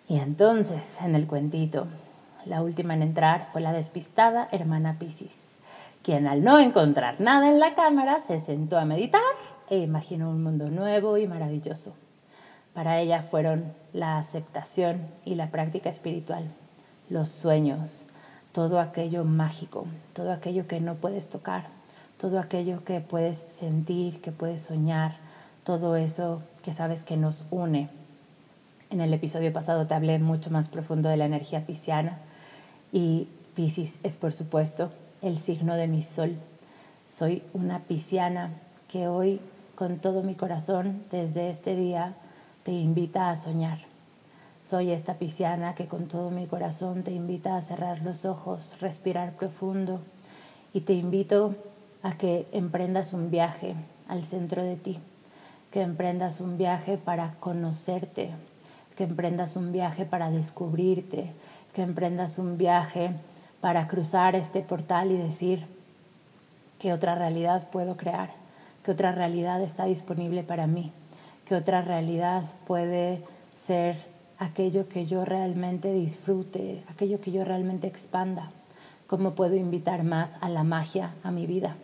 Y 0.09 0.18
entonces, 0.18 0.98
en 1.00 1.14
el 1.14 1.26
cuentito, 1.26 1.86
la 2.44 2.62
última 2.62 2.92
en 2.92 3.03
entrar 3.03 3.48
fue 3.50 3.62
la 3.62 3.72
despistada 3.72 4.48
hermana 4.53 4.98
Piscis, 4.98 5.38
quien 6.03 6.26
al 6.26 6.44
no 6.44 6.59
encontrar 6.59 7.18
nada 7.18 7.48
en 7.48 7.61
la 7.61 7.74
cámara 7.74 8.20
se 8.20 8.40
sentó 8.40 8.78
a 8.78 8.84
meditar 8.84 9.22
e 9.70 9.78
imaginó 9.78 10.28
un 10.28 10.42
mundo 10.42 10.68
nuevo 10.68 11.16
y 11.16 11.26
maravilloso. 11.26 11.94
Para 12.74 13.00
ella 13.00 13.22
fueron 13.22 13.74
la 13.92 14.18
aceptación 14.18 15.02
y 15.24 15.34
la 15.34 15.50
práctica 15.50 15.90
espiritual, 15.90 16.44
los 17.10 17.28
sueños, 17.28 18.04
todo 18.52 18.80
aquello 18.80 19.24
mágico, 19.24 19.86
todo 20.14 20.32
aquello 20.32 20.66
que 20.66 20.80
no 20.80 20.94
puedes 20.94 21.28
tocar, 21.28 21.66
todo 22.18 22.38
aquello 22.38 22.82
que 22.84 23.00
puedes 23.00 23.44
sentir, 23.50 24.22
que 24.22 24.32
puedes 24.32 24.62
soñar, 24.62 25.16
todo 25.64 25.96
eso 25.96 26.42
que 26.62 26.72
sabes 26.72 27.02
que 27.02 27.16
nos 27.16 27.44
une. 27.50 27.90
En 28.90 29.00
el 29.00 29.12
episodio 29.12 29.52
pasado 29.52 29.86
te 29.86 29.94
hablé 29.94 30.18
mucho 30.18 30.50
más 30.50 30.68
profundo 30.68 31.08
de 31.08 31.16
la 31.16 31.26
energía 31.26 31.66
pisciana 31.66 32.18
y 32.90 33.28
Piscis 33.54 33.98
es 34.02 34.16
por 34.16 34.32
supuesto 34.32 34.90
el 35.20 35.38
signo 35.38 35.76
de 35.76 35.88
mi 35.88 36.02
sol. 36.02 36.36
Soy 37.06 37.42
una 37.52 37.80
pisciana 37.80 38.50
que 38.88 39.08
hoy 39.08 39.40
con 39.74 39.98
todo 39.98 40.22
mi 40.22 40.34
corazón 40.34 41.02
desde 41.10 41.50
este 41.50 41.76
día 41.76 42.14
te 42.64 42.70
invita 42.70 43.30
a 43.30 43.36
soñar. 43.36 43.78
Soy 44.62 44.92
esta 44.92 45.14
pisciana 45.14 45.74
que 45.74 45.88
con 45.88 46.06
todo 46.06 46.30
mi 46.30 46.46
corazón 46.46 47.02
te 47.02 47.10
invita 47.10 47.56
a 47.56 47.60
cerrar 47.60 48.02
los 48.02 48.24
ojos, 48.24 48.76
respirar 48.80 49.32
profundo 49.32 50.00
y 50.72 50.82
te 50.82 50.92
invito 50.92 51.56
a 52.04 52.16
que 52.16 52.46
emprendas 52.52 53.12
un 53.12 53.30
viaje 53.30 53.74
al 54.06 54.24
centro 54.24 54.62
de 54.62 54.76
ti, 54.76 54.98
que 55.72 55.82
emprendas 55.82 56.40
un 56.40 56.56
viaje 56.56 56.98
para 56.98 57.34
conocerte, 57.40 58.30
que 58.96 59.04
emprendas 59.04 59.56
un 59.56 59.72
viaje 59.72 60.04
para 60.04 60.30
descubrirte, 60.30 61.32
que 61.74 61.82
emprendas 61.82 62.38
un 62.38 62.58
viaje 62.58 63.10
para 63.60 63.88
cruzar 63.88 64.36
este 64.36 64.60
portal 64.60 65.10
y 65.10 65.16
decir 65.16 65.66
qué 66.78 66.92
otra 66.92 67.16
realidad 67.16 67.68
puedo 67.70 67.96
crear, 67.96 68.30
qué 68.84 68.92
otra 68.92 69.10
realidad 69.10 69.60
está 69.62 69.86
disponible 69.86 70.44
para 70.44 70.68
mí 70.68 70.92
que 71.45 71.55
otra 71.55 71.82
realidad 71.82 72.45
puede 72.66 73.22
ser 73.57 73.97
aquello 74.38 74.88
que 74.88 75.07
yo 75.07 75.24
realmente 75.24 75.93
disfrute, 75.93 76.82
aquello 76.88 77.20
que 77.20 77.32
yo 77.32 77.45
realmente 77.45 77.86
expanda, 77.86 78.51
cómo 79.07 79.32
puedo 79.32 79.57
invitar 79.57 80.03
más 80.05 80.32
a 80.40 80.49
la 80.49 80.64
magia 80.64 81.14
a 81.22 81.30
mi 81.30 81.47
vida, 81.47 81.76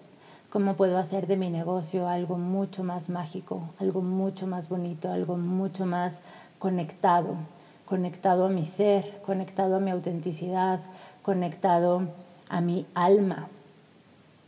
cómo 0.50 0.74
puedo 0.74 0.98
hacer 0.98 1.26
de 1.26 1.36
mi 1.36 1.50
negocio 1.50 2.08
algo 2.08 2.38
mucho 2.38 2.82
más 2.84 3.08
mágico, 3.08 3.70
algo 3.78 4.02
mucho 4.02 4.46
más 4.46 4.68
bonito, 4.68 5.10
algo 5.12 5.36
mucho 5.36 5.86
más 5.86 6.20
conectado, 6.58 7.36
conectado 7.84 8.46
a 8.46 8.50
mi 8.50 8.66
ser, 8.66 9.20
conectado 9.24 9.76
a 9.76 9.80
mi 9.80 9.90
autenticidad, 9.90 10.80
conectado 11.22 12.08
a 12.48 12.60
mi 12.60 12.86
alma, 12.94 13.48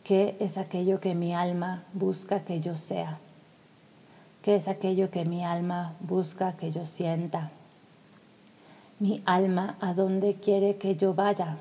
qué 0.03 0.37
es 0.41 0.59
aquello 0.59 1.01
que 1.01 1.15
mi 1.15 1.35
alma 1.35 1.85
busca 1.93 2.41
que 2.41 2.61
yo 2.61 2.77
sea. 2.77 3.19
¿Qué 4.43 4.57
es 4.57 4.69
aquello 4.69 5.11
que 5.11 5.27
mi 5.27 5.45
alma 5.45 5.95
busca 6.01 6.57
que 6.57 6.73
yo 6.73 6.87
sienta? 6.87 7.51
Mi 8.99 9.23
alma 9.27 9.77
a 9.81 9.93
dónde 9.93 10.35
quiere 10.35 10.77
que 10.77 10.97
yo 10.97 11.13
vaya. 11.15 11.59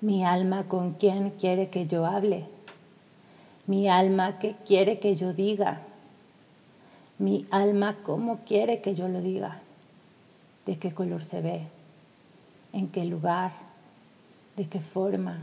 Mi 0.00 0.24
alma 0.24 0.64
con 0.64 0.94
quién 0.94 1.30
quiere 1.30 1.68
que 1.68 1.86
yo 1.86 2.06
hable. 2.06 2.46
Mi 3.68 3.88
alma 3.88 4.38
qué 4.40 4.56
quiere 4.66 4.98
que 4.98 5.14
yo 5.14 5.32
diga. 5.32 5.82
Mi 7.18 7.46
alma 7.50 7.96
cómo 8.02 8.40
quiere 8.44 8.80
que 8.80 8.96
yo 8.96 9.06
lo 9.06 9.20
diga. 9.20 9.60
De 10.66 10.76
qué 10.76 10.92
color 10.92 11.22
se 11.22 11.40
ve. 11.40 11.62
En 12.72 12.88
qué 12.88 13.04
lugar. 13.04 13.52
De 14.56 14.68
qué 14.68 14.80
forma 14.80 15.38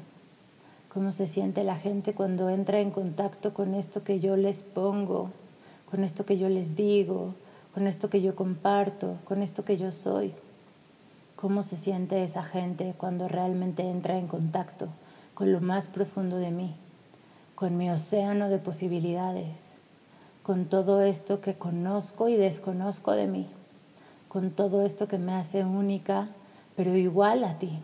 cómo 0.93 1.11
se 1.11 1.27
siente 1.27 1.63
la 1.63 1.77
gente 1.77 2.13
cuando 2.13 2.49
entra 2.49 2.79
en 2.79 2.91
contacto 2.91 3.53
con 3.53 3.73
esto 3.73 4.03
que 4.03 4.19
yo 4.19 4.35
les 4.37 4.61
pongo 4.61 5.31
con 5.93 6.03
esto 6.03 6.25
que 6.25 6.39
yo 6.39 6.49
les 6.49 6.75
digo, 6.75 7.35
con 7.71 7.85
esto 7.85 8.09
que 8.09 8.19
yo 8.19 8.35
comparto, 8.35 9.17
con 9.25 9.43
esto 9.43 9.63
que 9.63 9.77
yo 9.77 9.91
soy. 9.91 10.33
¿Cómo 11.35 11.61
se 11.61 11.77
siente 11.77 12.23
esa 12.23 12.41
gente 12.41 12.95
cuando 12.97 13.27
realmente 13.27 13.83
entra 13.83 14.17
en 14.17 14.27
contacto 14.27 14.87
con 15.35 15.51
lo 15.51 15.61
más 15.61 15.89
profundo 15.89 16.37
de 16.37 16.49
mí, 16.49 16.73
con 17.53 17.77
mi 17.77 17.91
océano 17.91 18.49
de 18.49 18.57
posibilidades, 18.57 19.51
con 20.41 20.65
todo 20.65 21.03
esto 21.03 21.41
que 21.41 21.53
conozco 21.53 22.27
y 22.27 22.37
desconozco 22.37 23.11
de 23.11 23.27
mí, 23.27 23.47
con 24.29 24.49
todo 24.49 24.83
esto 24.83 25.07
que 25.07 25.19
me 25.19 25.35
hace 25.35 25.63
única, 25.63 26.29
pero 26.75 26.97
igual 26.97 27.43
a 27.43 27.59
ti, 27.59 27.77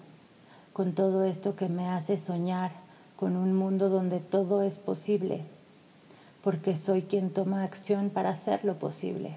con 0.73 0.93
todo 0.93 1.25
esto 1.25 1.55
que 1.55 1.69
me 1.69 1.87
hace 1.87 2.17
soñar 2.17 2.71
con 3.17 3.37
un 3.37 3.53
mundo 3.55 3.87
donde 3.87 4.19
todo 4.19 4.63
es 4.63 4.79
posible? 4.79 5.43
Porque 6.49 6.75
soy 6.75 7.03
quien 7.03 7.29
toma 7.29 7.63
acción 7.63 8.09
para 8.09 8.31
hacerlo 8.31 8.79
posible. 8.79 9.33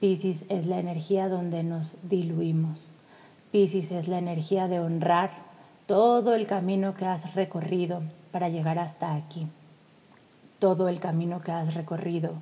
Piscis 0.00 0.44
es 0.48 0.66
la 0.66 0.80
energía 0.80 1.28
donde 1.28 1.62
nos 1.62 1.96
diluimos. 2.02 2.90
Piscis 3.52 3.92
es 3.92 4.08
la 4.08 4.18
energía 4.18 4.66
de 4.66 4.80
honrar 4.80 5.30
todo 5.86 6.34
el 6.34 6.48
camino 6.48 6.94
que 6.96 7.06
has 7.06 7.36
recorrido 7.36 8.02
para 8.32 8.48
llegar 8.48 8.80
hasta 8.80 9.14
aquí. 9.14 9.46
Todo 10.58 10.88
el 10.88 10.98
camino 10.98 11.40
que 11.40 11.52
has 11.52 11.72
recorrido 11.72 12.32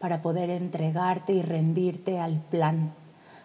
para 0.00 0.20
poder 0.20 0.50
entregarte 0.50 1.34
y 1.34 1.42
rendirte 1.42 2.18
al 2.18 2.40
plan. 2.40 2.94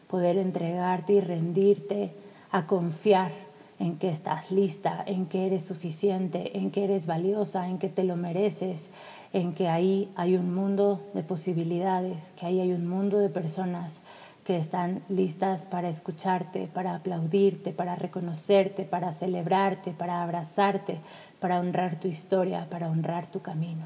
Poder 0.08 0.40
entregarte 0.40 1.14
y 1.14 1.22
rendirte 1.22 2.12
a 2.50 2.66
confiar 2.66 3.34
en 3.78 4.00
que 4.00 4.10
estás 4.10 4.50
lista, 4.50 5.04
en 5.06 5.28
que 5.28 5.46
eres 5.46 5.64
suficiente, 5.64 6.58
en 6.58 6.72
que 6.72 6.86
eres 6.86 7.06
valiosa, 7.06 7.70
en 7.70 7.78
que 7.78 7.88
te 7.88 8.04
lo 8.04 8.16
mereces, 8.16 8.90
en 9.34 9.54
que 9.54 9.68
ahí 9.68 10.12
hay 10.16 10.36
un 10.36 10.54
mundo 10.54 11.02
de 11.14 11.24
posibilidades, 11.24 12.32
que 12.38 12.46
ahí 12.46 12.60
hay 12.60 12.72
un 12.72 12.88
mundo 12.88 13.20
de 13.20 13.30
personas 13.30 14.00
que 14.44 14.58
están 14.58 15.04
listas 15.10 15.66
para 15.66 15.90
escucharte, 15.90 16.68
para 16.74 16.96
aplaudirte, 16.96 17.72
para 17.72 17.96
reconocerte, 17.96 18.84
para 18.84 19.14
celebrarte, 19.14 19.92
para 19.92 20.24
abrazarte, 20.24 20.98
para 21.40 21.60
honrar 21.60 22.00
tu 22.00 22.08
historia, 22.08 22.68
para 22.68 22.90
honrar 22.90 23.28
tu 23.28 23.42
camino. 23.42 23.86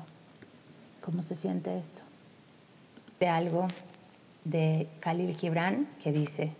¿Cómo 1.02 1.22
se 1.22 1.36
siente 1.36 1.78
esto? 1.78 2.02
De 3.20 3.28
algo 3.28 3.68
de 4.46 4.88
Khalil 5.02 5.36
Gibran 5.36 5.88
que 6.02 6.14
dice, 6.14 6.52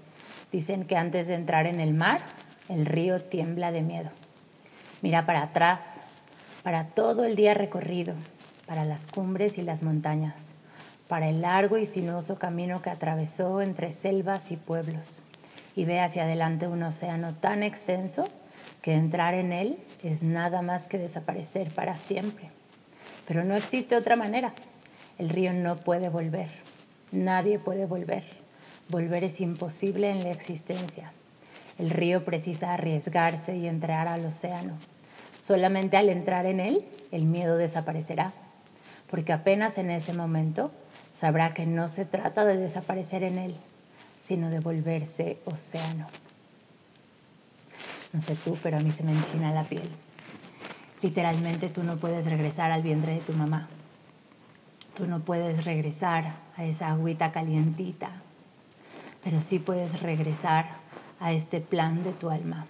dicen 0.52 0.84
que 0.84 0.98
antes 0.98 1.28
de 1.28 1.36
entrar 1.36 1.66
en 1.66 1.80
el 1.80 1.94
mar, 1.94 2.20
el 2.68 2.86
río 2.86 3.22
tiembla 3.22 3.72
de 3.72 3.84
miedo. 3.84 4.10
Mira 5.02 5.26
para 5.26 5.44
atrás, 5.44 5.82
para 6.62 6.88
todo 6.88 7.24
el 7.24 7.38
día 7.38 7.54
recorrido, 7.54 8.16
para 8.66 8.86
las 8.86 9.06
cumbres 9.08 9.58
y 9.58 9.62
las 9.62 9.84
montañas, 9.84 10.36
para 11.08 11.30
el 11.30 11.42
largo 11.42 11.78
y 11.78 11.86
sinuoso 11.86 12.40
camino 12.40 12.82
que 12.82 12.90
atravesó 12.90 13.62
entre 13.62 13.92
selvas 13.92 14.52
y 14.52 14.56
pueblos, 14.56 15.06
y 15.76 15.86
ve 15.86 16.00
hacia 16.00 16.24
adelante 16.24 16.68
un 16.68 16.84
océano 16.84 17.34
tan 17.34 17.64
extenso 17.64 18.26
que 18.82 18.94
entrar 18.94 19.34
en 19.34 19.54
él 19.54 19.78
es 20.04 20.24
nada 20.24 20.62
más 20.62 20.88
que 20.88 20.98
desaparecer 20.98 21.72
para 21.72 21.96
siempre. 21.96 22.50
Pero 23.28 23.44
no 23.44 23.56
existe 23.56 23.96
otra 23.96 24.16
manera. 24.16 24.54
El 25.18 25.30
río 25.30 25.54
no 25.54 25.76
puede 25.78 26.10
volver. 26.10 26.52
Nadie 27.12 27.60
puede 27.60 27.86
volver. 27.86 28.24
Volver 28.90 29.24
es 29.24 29.40
imposible 29.40 30.10
en 30.10 30.24
la 30.24 30.32
existencia. 30.32 31.14
El 31.80 31.90
río 31.90 32.26
precisa 32.26 32.74
arriesgarse 32.74 33.56
y 33.56 33.68
entrar 33.68 34.08
al 34.08 34.26
océano. 34.26 34.74
Solamente 35.42 35.98
al 35.98 36.10
entrar 36.10 36.46
en 36.46 36.60
él, 36.60 36.86
el 37.12 37.24
miedo 37.24 37.58
desaparecerá, 37.58 38.34
porque 39.14 39.32
apenas 39.32 39.78
en 39.78 39.92
ese 39.92 40.12
momento 40.12 40.72
sabrá 41.16 41.54
que 41.54 41.68
no 41.68 41.88
se 41.88 42.04
trata 42.04 42.46
de 42.46 42.58
desaparecer 42.58 43.22
en 43.22 43.38
él, 43.38 43.56
sino 44.24 44.50
de 44.50 44.60
volverse 44.60 45.38
océano. 45.46 46.08
No 48.12 48.22
sé 48.22 48.36
tú, 48.44 48.58
pero 48.64 48.78
a 48.78 48.80
mí 48.80 48.90
se 48.90 49.04
me 49.04 49.12
enchina 49.12 49.54
la 49.54 49.66
piel. 49.66 49.88
Literalmente 51.04 51.70
tú 51.70 51.84
no 51.84 51.98
puedes 51.98 52.26
regresar 52.26 52.72
al 52.72 52.82
vientre 52.82 53.14
de 53.14 53.20
tu 53.20 53.34
mamá. 53.34 53.68
Tú 54.98 55.06
no 55.06 55.20
puedes 55.20 55.64
regresar 55.64 56.34
a 56.58 56.66
esa 56.66 56.88
agüita 56.88 57.32
calientita, 57.32 58.10
pero 59.24 59.42
sí 59.42 59.60
puedes 59.60 60.02
regresar 60.02 60.70
a 61.20 61.34
este 61.34 61.62
plan 61.62 62.04
de 62.04 62.14
tu 62.14 62.32
alma. 62.32 62.66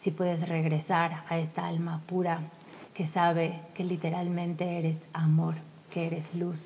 Sí 0.00 0.12
puedes 0.12 0.48
regresar 0.48 1.24
a 1.28 1.38
esta 1.38 1.66
alma 1.66 2.02
pura 2.06 2.42
que 2.94 3.08
sabe 3.08 3.62
que 3.74 3.82
literalmente 3.82 4.78
eres 4.78 4.98
amor, 5.12 5.56
que 5.98 6.06
eres 6.06 6.32
luz, 6.32 6.62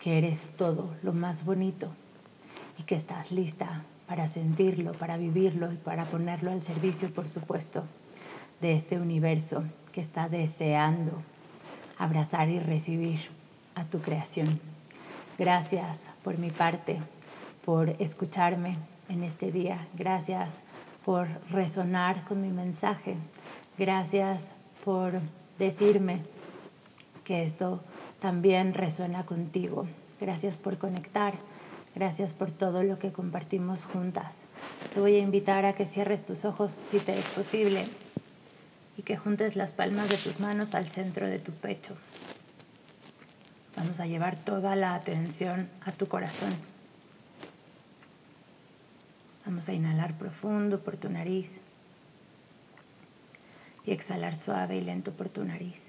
que 0.00 0.16
eres 0.16 0.48
todo 0.56 0.94
lo 1.02 1.12
más 1.12 1.44
bonito 1.44 1.88
y 2.78 2.84
que 2.84 2.94
estás 2.94 3.32
lista 3.32 3.82
para 4.06 4.28
sentirlo, 4.28 4.92
para 4.92 5.16
vivirlo 5.16 5.72
y 5.72 5.76
para 5.76 6.04
ponerlo 6.04 6.52
al 6.52 6.62
servicio, 6.62 7.12
por 7.12 7.28
supuesto, 7.28 7.82
de 8.60 8.76
este 8.76 9.00
universo 9.00 9.64
que 9.90 10.00
está 10.00 10.28
deseando 10.28 11.20
abrazar 11.98 12.48
y 12.48 12.60
recibir 12.60 13.18
a 13.74 13.82
tu 13.86 13.98
creación. 13.98 14.60
Gracias 15.36 15.98
por 16.22 16.38
mi 16.38 16.50
parte, 16.50 17.00
por 17.64 17.88
escucharme 17.98 18.76
en 19.08 19.24
este 19.24 19.50
día. 19.50 19.88
Gracias 19.94 20.62
por 21.04 21.26
resonar 21.50 22.22
con 22.22 22.40
mi 22.40 22.50
mensaje. 22.50 23.16
Gracias 23.76 24.52
por 24.84 25.14
decirme 25.58 26.20
que 27.24 27.42
esto 27.42 27.80
también 28.20 28.74
resuena 28.74 29.26
contigo. 29.26 29.86
Gracias 30.20 30.56
por 30.56 30.78
conectar. 30.78 31.34
Gracias 31.94 32.34
por 32.34 32.50
todo 32.50 32.82
lo 32.82 32.98
que 32.98 33.10
compartimos 33.10 33.82
juntas. 33.84 34.34
Te 34.92 35.00
voy 35.00 35.16
a 35.16 35.20
invitar 35.20 35.64
a 35.64 35.72
que 35.72 35.86
cierres 35.86 36.26
tus 36.26 36.44
ojos 36.44 36.76
si 36.90 36.98
te 36.98 37.18
es 37.18 37.24
posible 37.26 37.86
y 38.98 39.02
que 39.02 39.16
juntes 39.16 39.56
las 39.56 39.72
palmas 39.72 40.08
de 40.08 40.18
tus 40.18 40.38
manos 40.38 40.74
al 40.74 40.86
centro 40.86 41.26
de 41.26 41.38
tu 41.38 41.52
pecho. 41.52 41.96
Vamos 43.76 44.00
a 44.00 44.06
llevar 44.06 44.38
toda 44.38 44.76
la 44.76 44.94
atención 44.94 45.68
a 45.84 45.92
tu 45.92 46.06
corazón. 46.06 46.54
Vamos 49.44 49.68
a 49.68 49.72
inhalar 49.72 50.14
profundo 50.14 50.80
por 50.80 50.96
tu 50.96 51.08
nariz 51.08 51.60
y 53.84 53.92
exhalar 53.92 54.36
suave 54.36 54.76
y 54.76 54.80
lento 54.80 55.12
por 55.12 55.28
tu 55.28 55.44
nariz. 55.44 55.85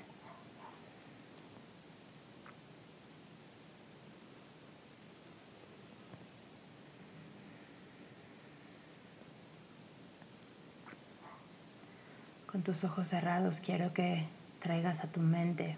Con 12.58 12.64
tus 12.64 12.84
ojos 12.84 13.10
cerrados 13.10 13.60
quiero 13.60 13.93
que 13.93 14.26
traigas 14.60 15.03
a 15.03 15.08
tu 15.08 15.20
mente 15.20 15.78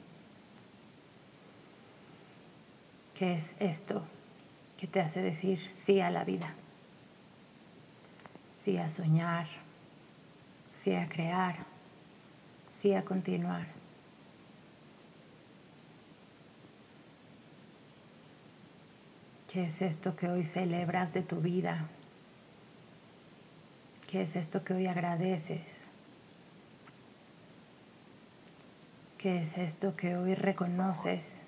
qué 3.16 3.34
es 3.34 3.54
esto 3.60 4.02
que 4.78 4.88
te 4.88 5.02
hace 5.02 5.22
decir 5.22 5.70
sí 5.70 6.00
a 6.00 6.10
la 6.10 6.24
vida, 6.24 6.54
sí 8.64 8.78
a 8.78 8.88
soñar, 8.88 9.48
sí 10.72 10.96
a 10.96 11.10
crear, 11.10 11.58
sí 12.72 12.94
a 12.94 13.04
continuar. 13.04 13.68
¿Qué 19.52 19.66
es 19.66 19.82
esto 19.82 20.16
que 20.16 20.30
hoy 20.30 20.46
celebras 20.46 21.14
de 21.14 21.24
tu 21.24 21.42
vida? 21.42 21.90
¿Qué 24.10 24.22
es 24.22 24.38
esto 24.38 24.64
que 24.64 24.76
hoy 24.76 24.88
agradeces? 24.88 25.79
¿Qué 29.20 29.41
es 29.41 29.57
esto 29.57 29.97
que 29.97 30.15
hoy 30.15 30.34
reconoces 30.34 31.41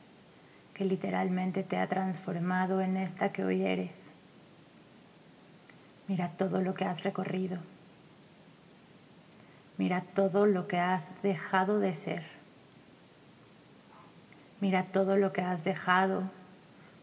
que 0.74 0.84
literalmente 0.84 1.64
te 1.64 1.78
ha 1.78 1.88
transformado 1.88 2.82
en 2.82 2.98
esta 2.98 3.32
que 3.32 3.46
hoy 3.46 3.62
eres? 3.62 3.96
Mira 6.10 6.32
todo 6.38 6.60
lo 6.62 6.74
que 6.74 6.84
has 6.84 7.02
recorrido. 7.04 7.60
Mira 9.78 10.02
todo 10.02 10.48
lo 10.48 10.68
que 10.68 10.80
has 10.80 11.08
dejado 11.24 11.80
de 11.80 11.96
ser. 11.96 12.24
Mira 14.60 14.88
todo 14.92 15.16
lo 15.16 15.32
que 15.32 15.42
has 15.42 15.64
dejado 15.64 16.24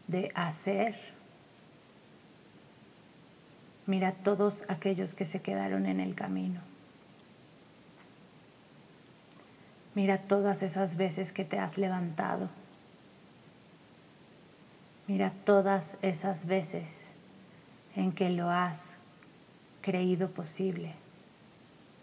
de 0.05 0.31
hacer. 0.35 0.95
Mira 3.87 4.11
todos 4.11 4.65
aquellos 4.67 5.15
que 5.15 5.25
se 5.25 5.41
quedaron 5.41 5.87
en 5.87 5.99
el 5.99 6.13
camino. 6.13 6.61
Mira 9.99 10.17
todas 10.17 10.61
esas 10.61 10.95
veces 10.95 11.33
que 11.33 11.43
te 11.43 11.59
has 11.59 11.77
levantado. 11.77 12.47
Mira 15.07 15.33
todas 15.43 15.97
esas 16.01 16.45
veces 16.45 17.03
en 17.97 18.13
que 18.13 18.29
lo 18.29 18.49
has 18.49 18.95
creído 19.81 20.29
posible 20.29 20.93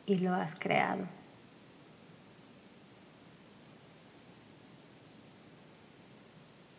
y 0.05 0.17
lo 0.17 0.35
has 0.35 0.55
creado. 0.55 1.07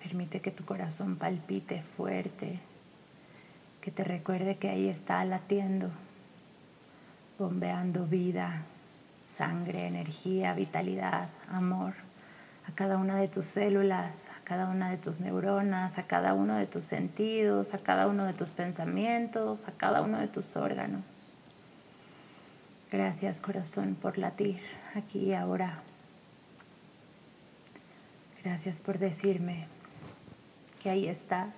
Permite 0.03 0.39
que 0.39 0.51
tu 0.51 0.65
corazón 0.65 1.15
palpite 1.15 1.81
fuerte, 1.81 2.59
que 3.81 3.89
te 3.89 4.03
recuerde 4.03 4.57
que 4.57 4.69
ahí 4.69 4.87
está 4.87 5.25
latiendo, 5.25 5.89
bombeando 7.39 8.05
vida, 8.05 8.67
sangre, 9.37 9.87
energía, 9.87 10.53
vitalidad, 10.53 11.29
amor 11.49 11.93
a 12.67 12.71
cada 12.73 12.97
una 12.97 13.15
de 13.15 13.27
tus 13.27 13.45
células, 13.45 14.27
a 14.29 14.43
cada 14.43 14.67
una 14.67 14.89
de 14.89 14.97
tus 14.97 15.19
neuronas, 15.19 15.97
a 15.97 16.03
cada 16.03 16.33
uno 16.33 16.55
de 16.55 16.65
tus 16.65 16.83
sentidos, 16.83 17.73
a 17.73 17.77
cada 17.77 18.07
uno 18.07 18.25
de 18.25 18.33
tus 18.33 18.49
pensamientos, 18.49 19.67
a 19.67 19.71
cada 19.71 20.01
uno 20.01 20.19
de 20.19 20.27
tus 20.27 20.55
órganos. 20.57 21.03
Gracias 22.91 23.41
corazón 23.41 23.95
por 23.95 24.17
latir 24.17 24.59
aquí 24.95 25.19
y 25.19 25.33
ahora. 25.33 25.79
Gracias 28.43 28.79
por 28.79 28.97
decirme 28.97 29.67
que 30.81 30.89
ahí 30.89 31.07
estás. 31.07 31.53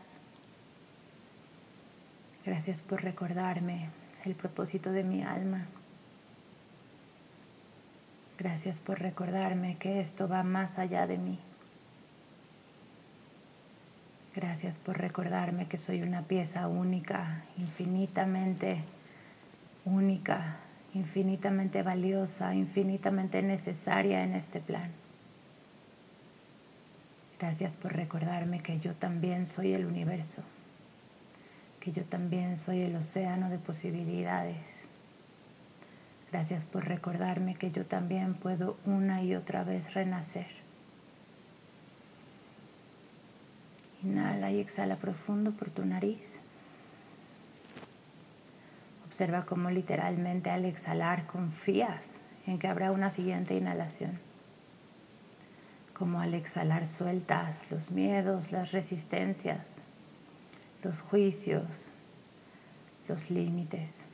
Gracias 2.46 2.82
por 2.82 3.04
recordarme 3.04 3.90
el 4.26 4.36
propósito 4.36 4.92
de 4.92 5.04
mi 5.04 5.24
alma. 5.24 5.66
Gracias 8.40 8.80
por 8.80 9.00
recordarme 9.02 9.76
que 9.76 10.00
esto 10.00 10.30
va 10.30 10.44
más 10.44 10.80
allá 10.80 11.06
de 11.08 11.18
mí. 11.18 11.38
Gracias 14.34 14.78
por 14.80 14.98
recordarme 14.98 15.68
que 15.68 15.78
soy 15.78 16.02
una 16.04 16.22
pieza 16.22 16.70
única, 16.70 17.44
infinitamente 17.58 18.78
única, 19.84 20.56
infinitamente 20.94 21.84
valiosa, 21.84 22.56
infinitamente 22.56 23.42
necesaria 23.42 24.24
en 24.24 24.36
este 24.36 24.62
plan. 24.62 24.90
Gracias 27.42 27.76
por 27.76 27.94
recordarme 27.94 28.62
que 28.62 28.80
yo 28.80 28.94
también 28.94 29.48
soy 29.48 29.74
el 29.74 29.86
universo, 29.86 30.44
que 31.82 31.92
yo 31.92 32.06
también 32.06 32.58
soy 32.58 32.84
el 32.84 32.96
océano 32.96 33.50
de 33.50 33.58
posibilidades 33.58 34.79
Gracias 36.32 36.64
por 36.64 36.86
recordarme 36.86 37.56
que 37.56 37.72
yo 37.72 37.86
también 37.86 38.36
puedo 38.36 38.78
una 38.86 39.24
y 39.24 39.36
otra 39.36 39.64
vez 39.64 39.96
renacer. 39.96 40.46
Inhala 44.04 44.52
y 44.52 44.60
exhala 44.60 44.98
profundo 44.98 45.52
por 45.52 45.72
tu 45.72 45.84
nariz. 45.86 46.40
Observa 49.08 49.46
cómo 49.46 49.72
literalmente 49.72 50.52
al 50.52 50.66
exhalar 50.66 51.26
confías 51.26 52.20
en 52.46 52.60
que 52.60 52.68
habrá 52.68 52.92
una 52.92 53.10
siguiente 53.10 53.56
inhalación. 53.56 54.20
Como 55.98 56.22
al 56.22 56.36
exhalar 56.36 56.86
sueltas 56.86 57.60
los 57.72 57.90
miedos, 57.90 58.52
las 58.52 58.72
resistencias, 58.72 59.66
los 60.84 61.02
juicios, 61.02 61.92
los 63.08 63.32
límites 63.32 64.09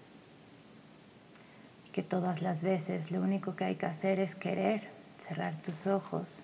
que 1.96 2.04
todas 2.04 2.42
las 2.42 2.62
veces 2.62 3.10
lo 3.10 3.22
único 3.22 3.56
que 3.56 3.64
hay 3.64 3.76
que 3.76 3.86
hacer 3.86 4.20
es 4.20 4.36
querer, 4.36 4.90
cerrar 5.18 5.56
tus 5.62 5.88
ojos, 5.88 6.44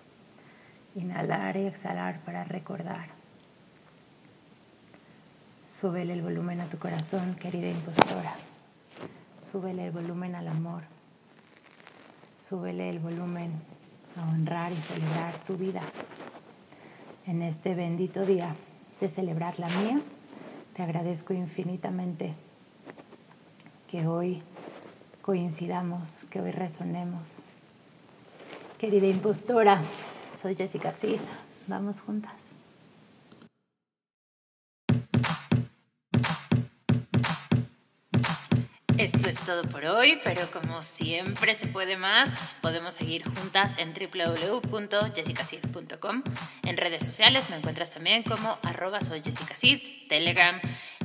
inhalar 0.96 1.58
y 1.58 1.66
exhalar 1.66 2.22
para 2.22 2.46
recordar. 2.46 3.10
Súbele 5.68 6.14
el 6.14 6.22
volumen 6.22 6.62
a 6.62 6.70
tu 6.70 6.78
corazón, 6.78 7.36
querida 7.36 7.70
impostora. 7.70 8.34
Súbele 9.52 9.88
el 9.88 9.92
volumen 9.92 10.36
al 10.36 10.48
amor. 10.48 10.84
Súbele 12.38 12.90
el 12.90 13.00
volumen 13.00 13.52
a 14.16 14.30
honrar 14.30 14.72
y 14.72 14.78
celebrar 14.78 15.36
tu 15.46 15.58
vida. 15.58 15.82
En 17.28 17.42
este 17.42 17.76
bendito 17.76 18.26
día 18.26 18.56
de 19.02 19.10
celebrar 19.10 19.60
la 19.60 19.68
mía, 19.68 20.00
te 20.78 20.82
agradezco 20.82 21.34
infinitamente 21.34 22.36
que 23.90 24.08
hoy 24.08 24.42
coincidamos, 25.22 26.26
que 26.30 26.42
hoy 26.42 26.52
resonemos. 26.52 27.22
Querida 28.80 29.08
impostora, 29.08 29.82
soy 30.40 30.56
Jessica 30.56 30.94
Sid. 30.94 31.20
Vamos 31.68 32.00
juntas. 32.02 32.34
Esto 38.98 39.30
es 39.30 39.40
todo 39.46 39.62
por 39.64 39.86
hoy, 39.86 40.20
pero 40.24 40.42
como 40.52 40.84
siempre 40.84 41.56
se 41.56 41.68
puede 41.68 41.98
más, 41.98 42.56
podemos 42.62 42.94
seguir 42.94 43.24
juntas 43.24 43.76
en 43.80 43.94
www.jessicacid.com. 43.94 46.24
En 46.64 46.78
redes 46.78 47.04
sociales 47.04 47.50
me 47.50 47.56
encuentras 47.56 47.90
también 47.90 48.22
como 48.22 48.60
arroba 48.62 49.02
soy 49.02 49.24
Jessica 49.24 49.56
Telegram 50.08 50.62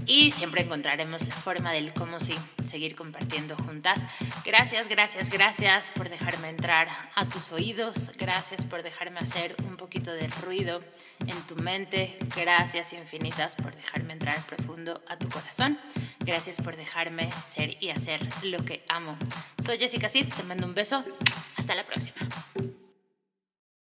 y 0.06 0.30
siempre 0.30 0.62
encontraremos 0.62 1.26
la 1.26 1.34
forma 1.34 1.72
del 1.72 1.92
cómo 1.92 2.20
sí 2.20 2.34
seguir 2.68 2.94
compartiendo 2.94 3.56
juntas. 3.56 4.06
Gracias, 4.44 4.88
gracias, 4.88 5.30
gracias 5.30 5.90
por 5.90 6.08
dejarme 6.08 6.48
entrar 6.48 6.88
a 7.14 7.28
tus 7.28 7.52
oídos, 7.52 8.12
gracias 8.16 8.64
por 8.64 8.82
dejarme 8.82 9.18
hacer 9.18 9.54
un 9.68 9.76
poquito 9.76 10.12
de 10.12 10.28
ruido 10.44 10.80
en 11.26 11.46
tu 11.46 11.56
mente, 11.56 12.16
gracias 12.36 12.92
infinitas 12.92 13.56
por 13.56 13.74
dejarme 13.74 14.12
entrar 14.12 14.36
profundo 14.46 15.02
a 15.08 15.18
tu 15.18 15.28
corazón. 15.28 15.78
Gracias 16.20 16.60
por 16.60 16.76
dejarme 16.76 17.30
ser 17.30 17.76
y 17.80 17.90
hacer 17.90 18.20
lo 18.42 18.58
que 18.64 18.84
amo. 18.88 19.16
Soy 19.64 19.78
Jessica 19.78 20.08
Cid, 20.08 20.26
te 20.32 20.42
mando 20.42 20.66
un 20.66 20.74
beso. 20.74 21.04
Hasta 21.56 21.74
la 21.74 21.84
próxima. 21.84 22.16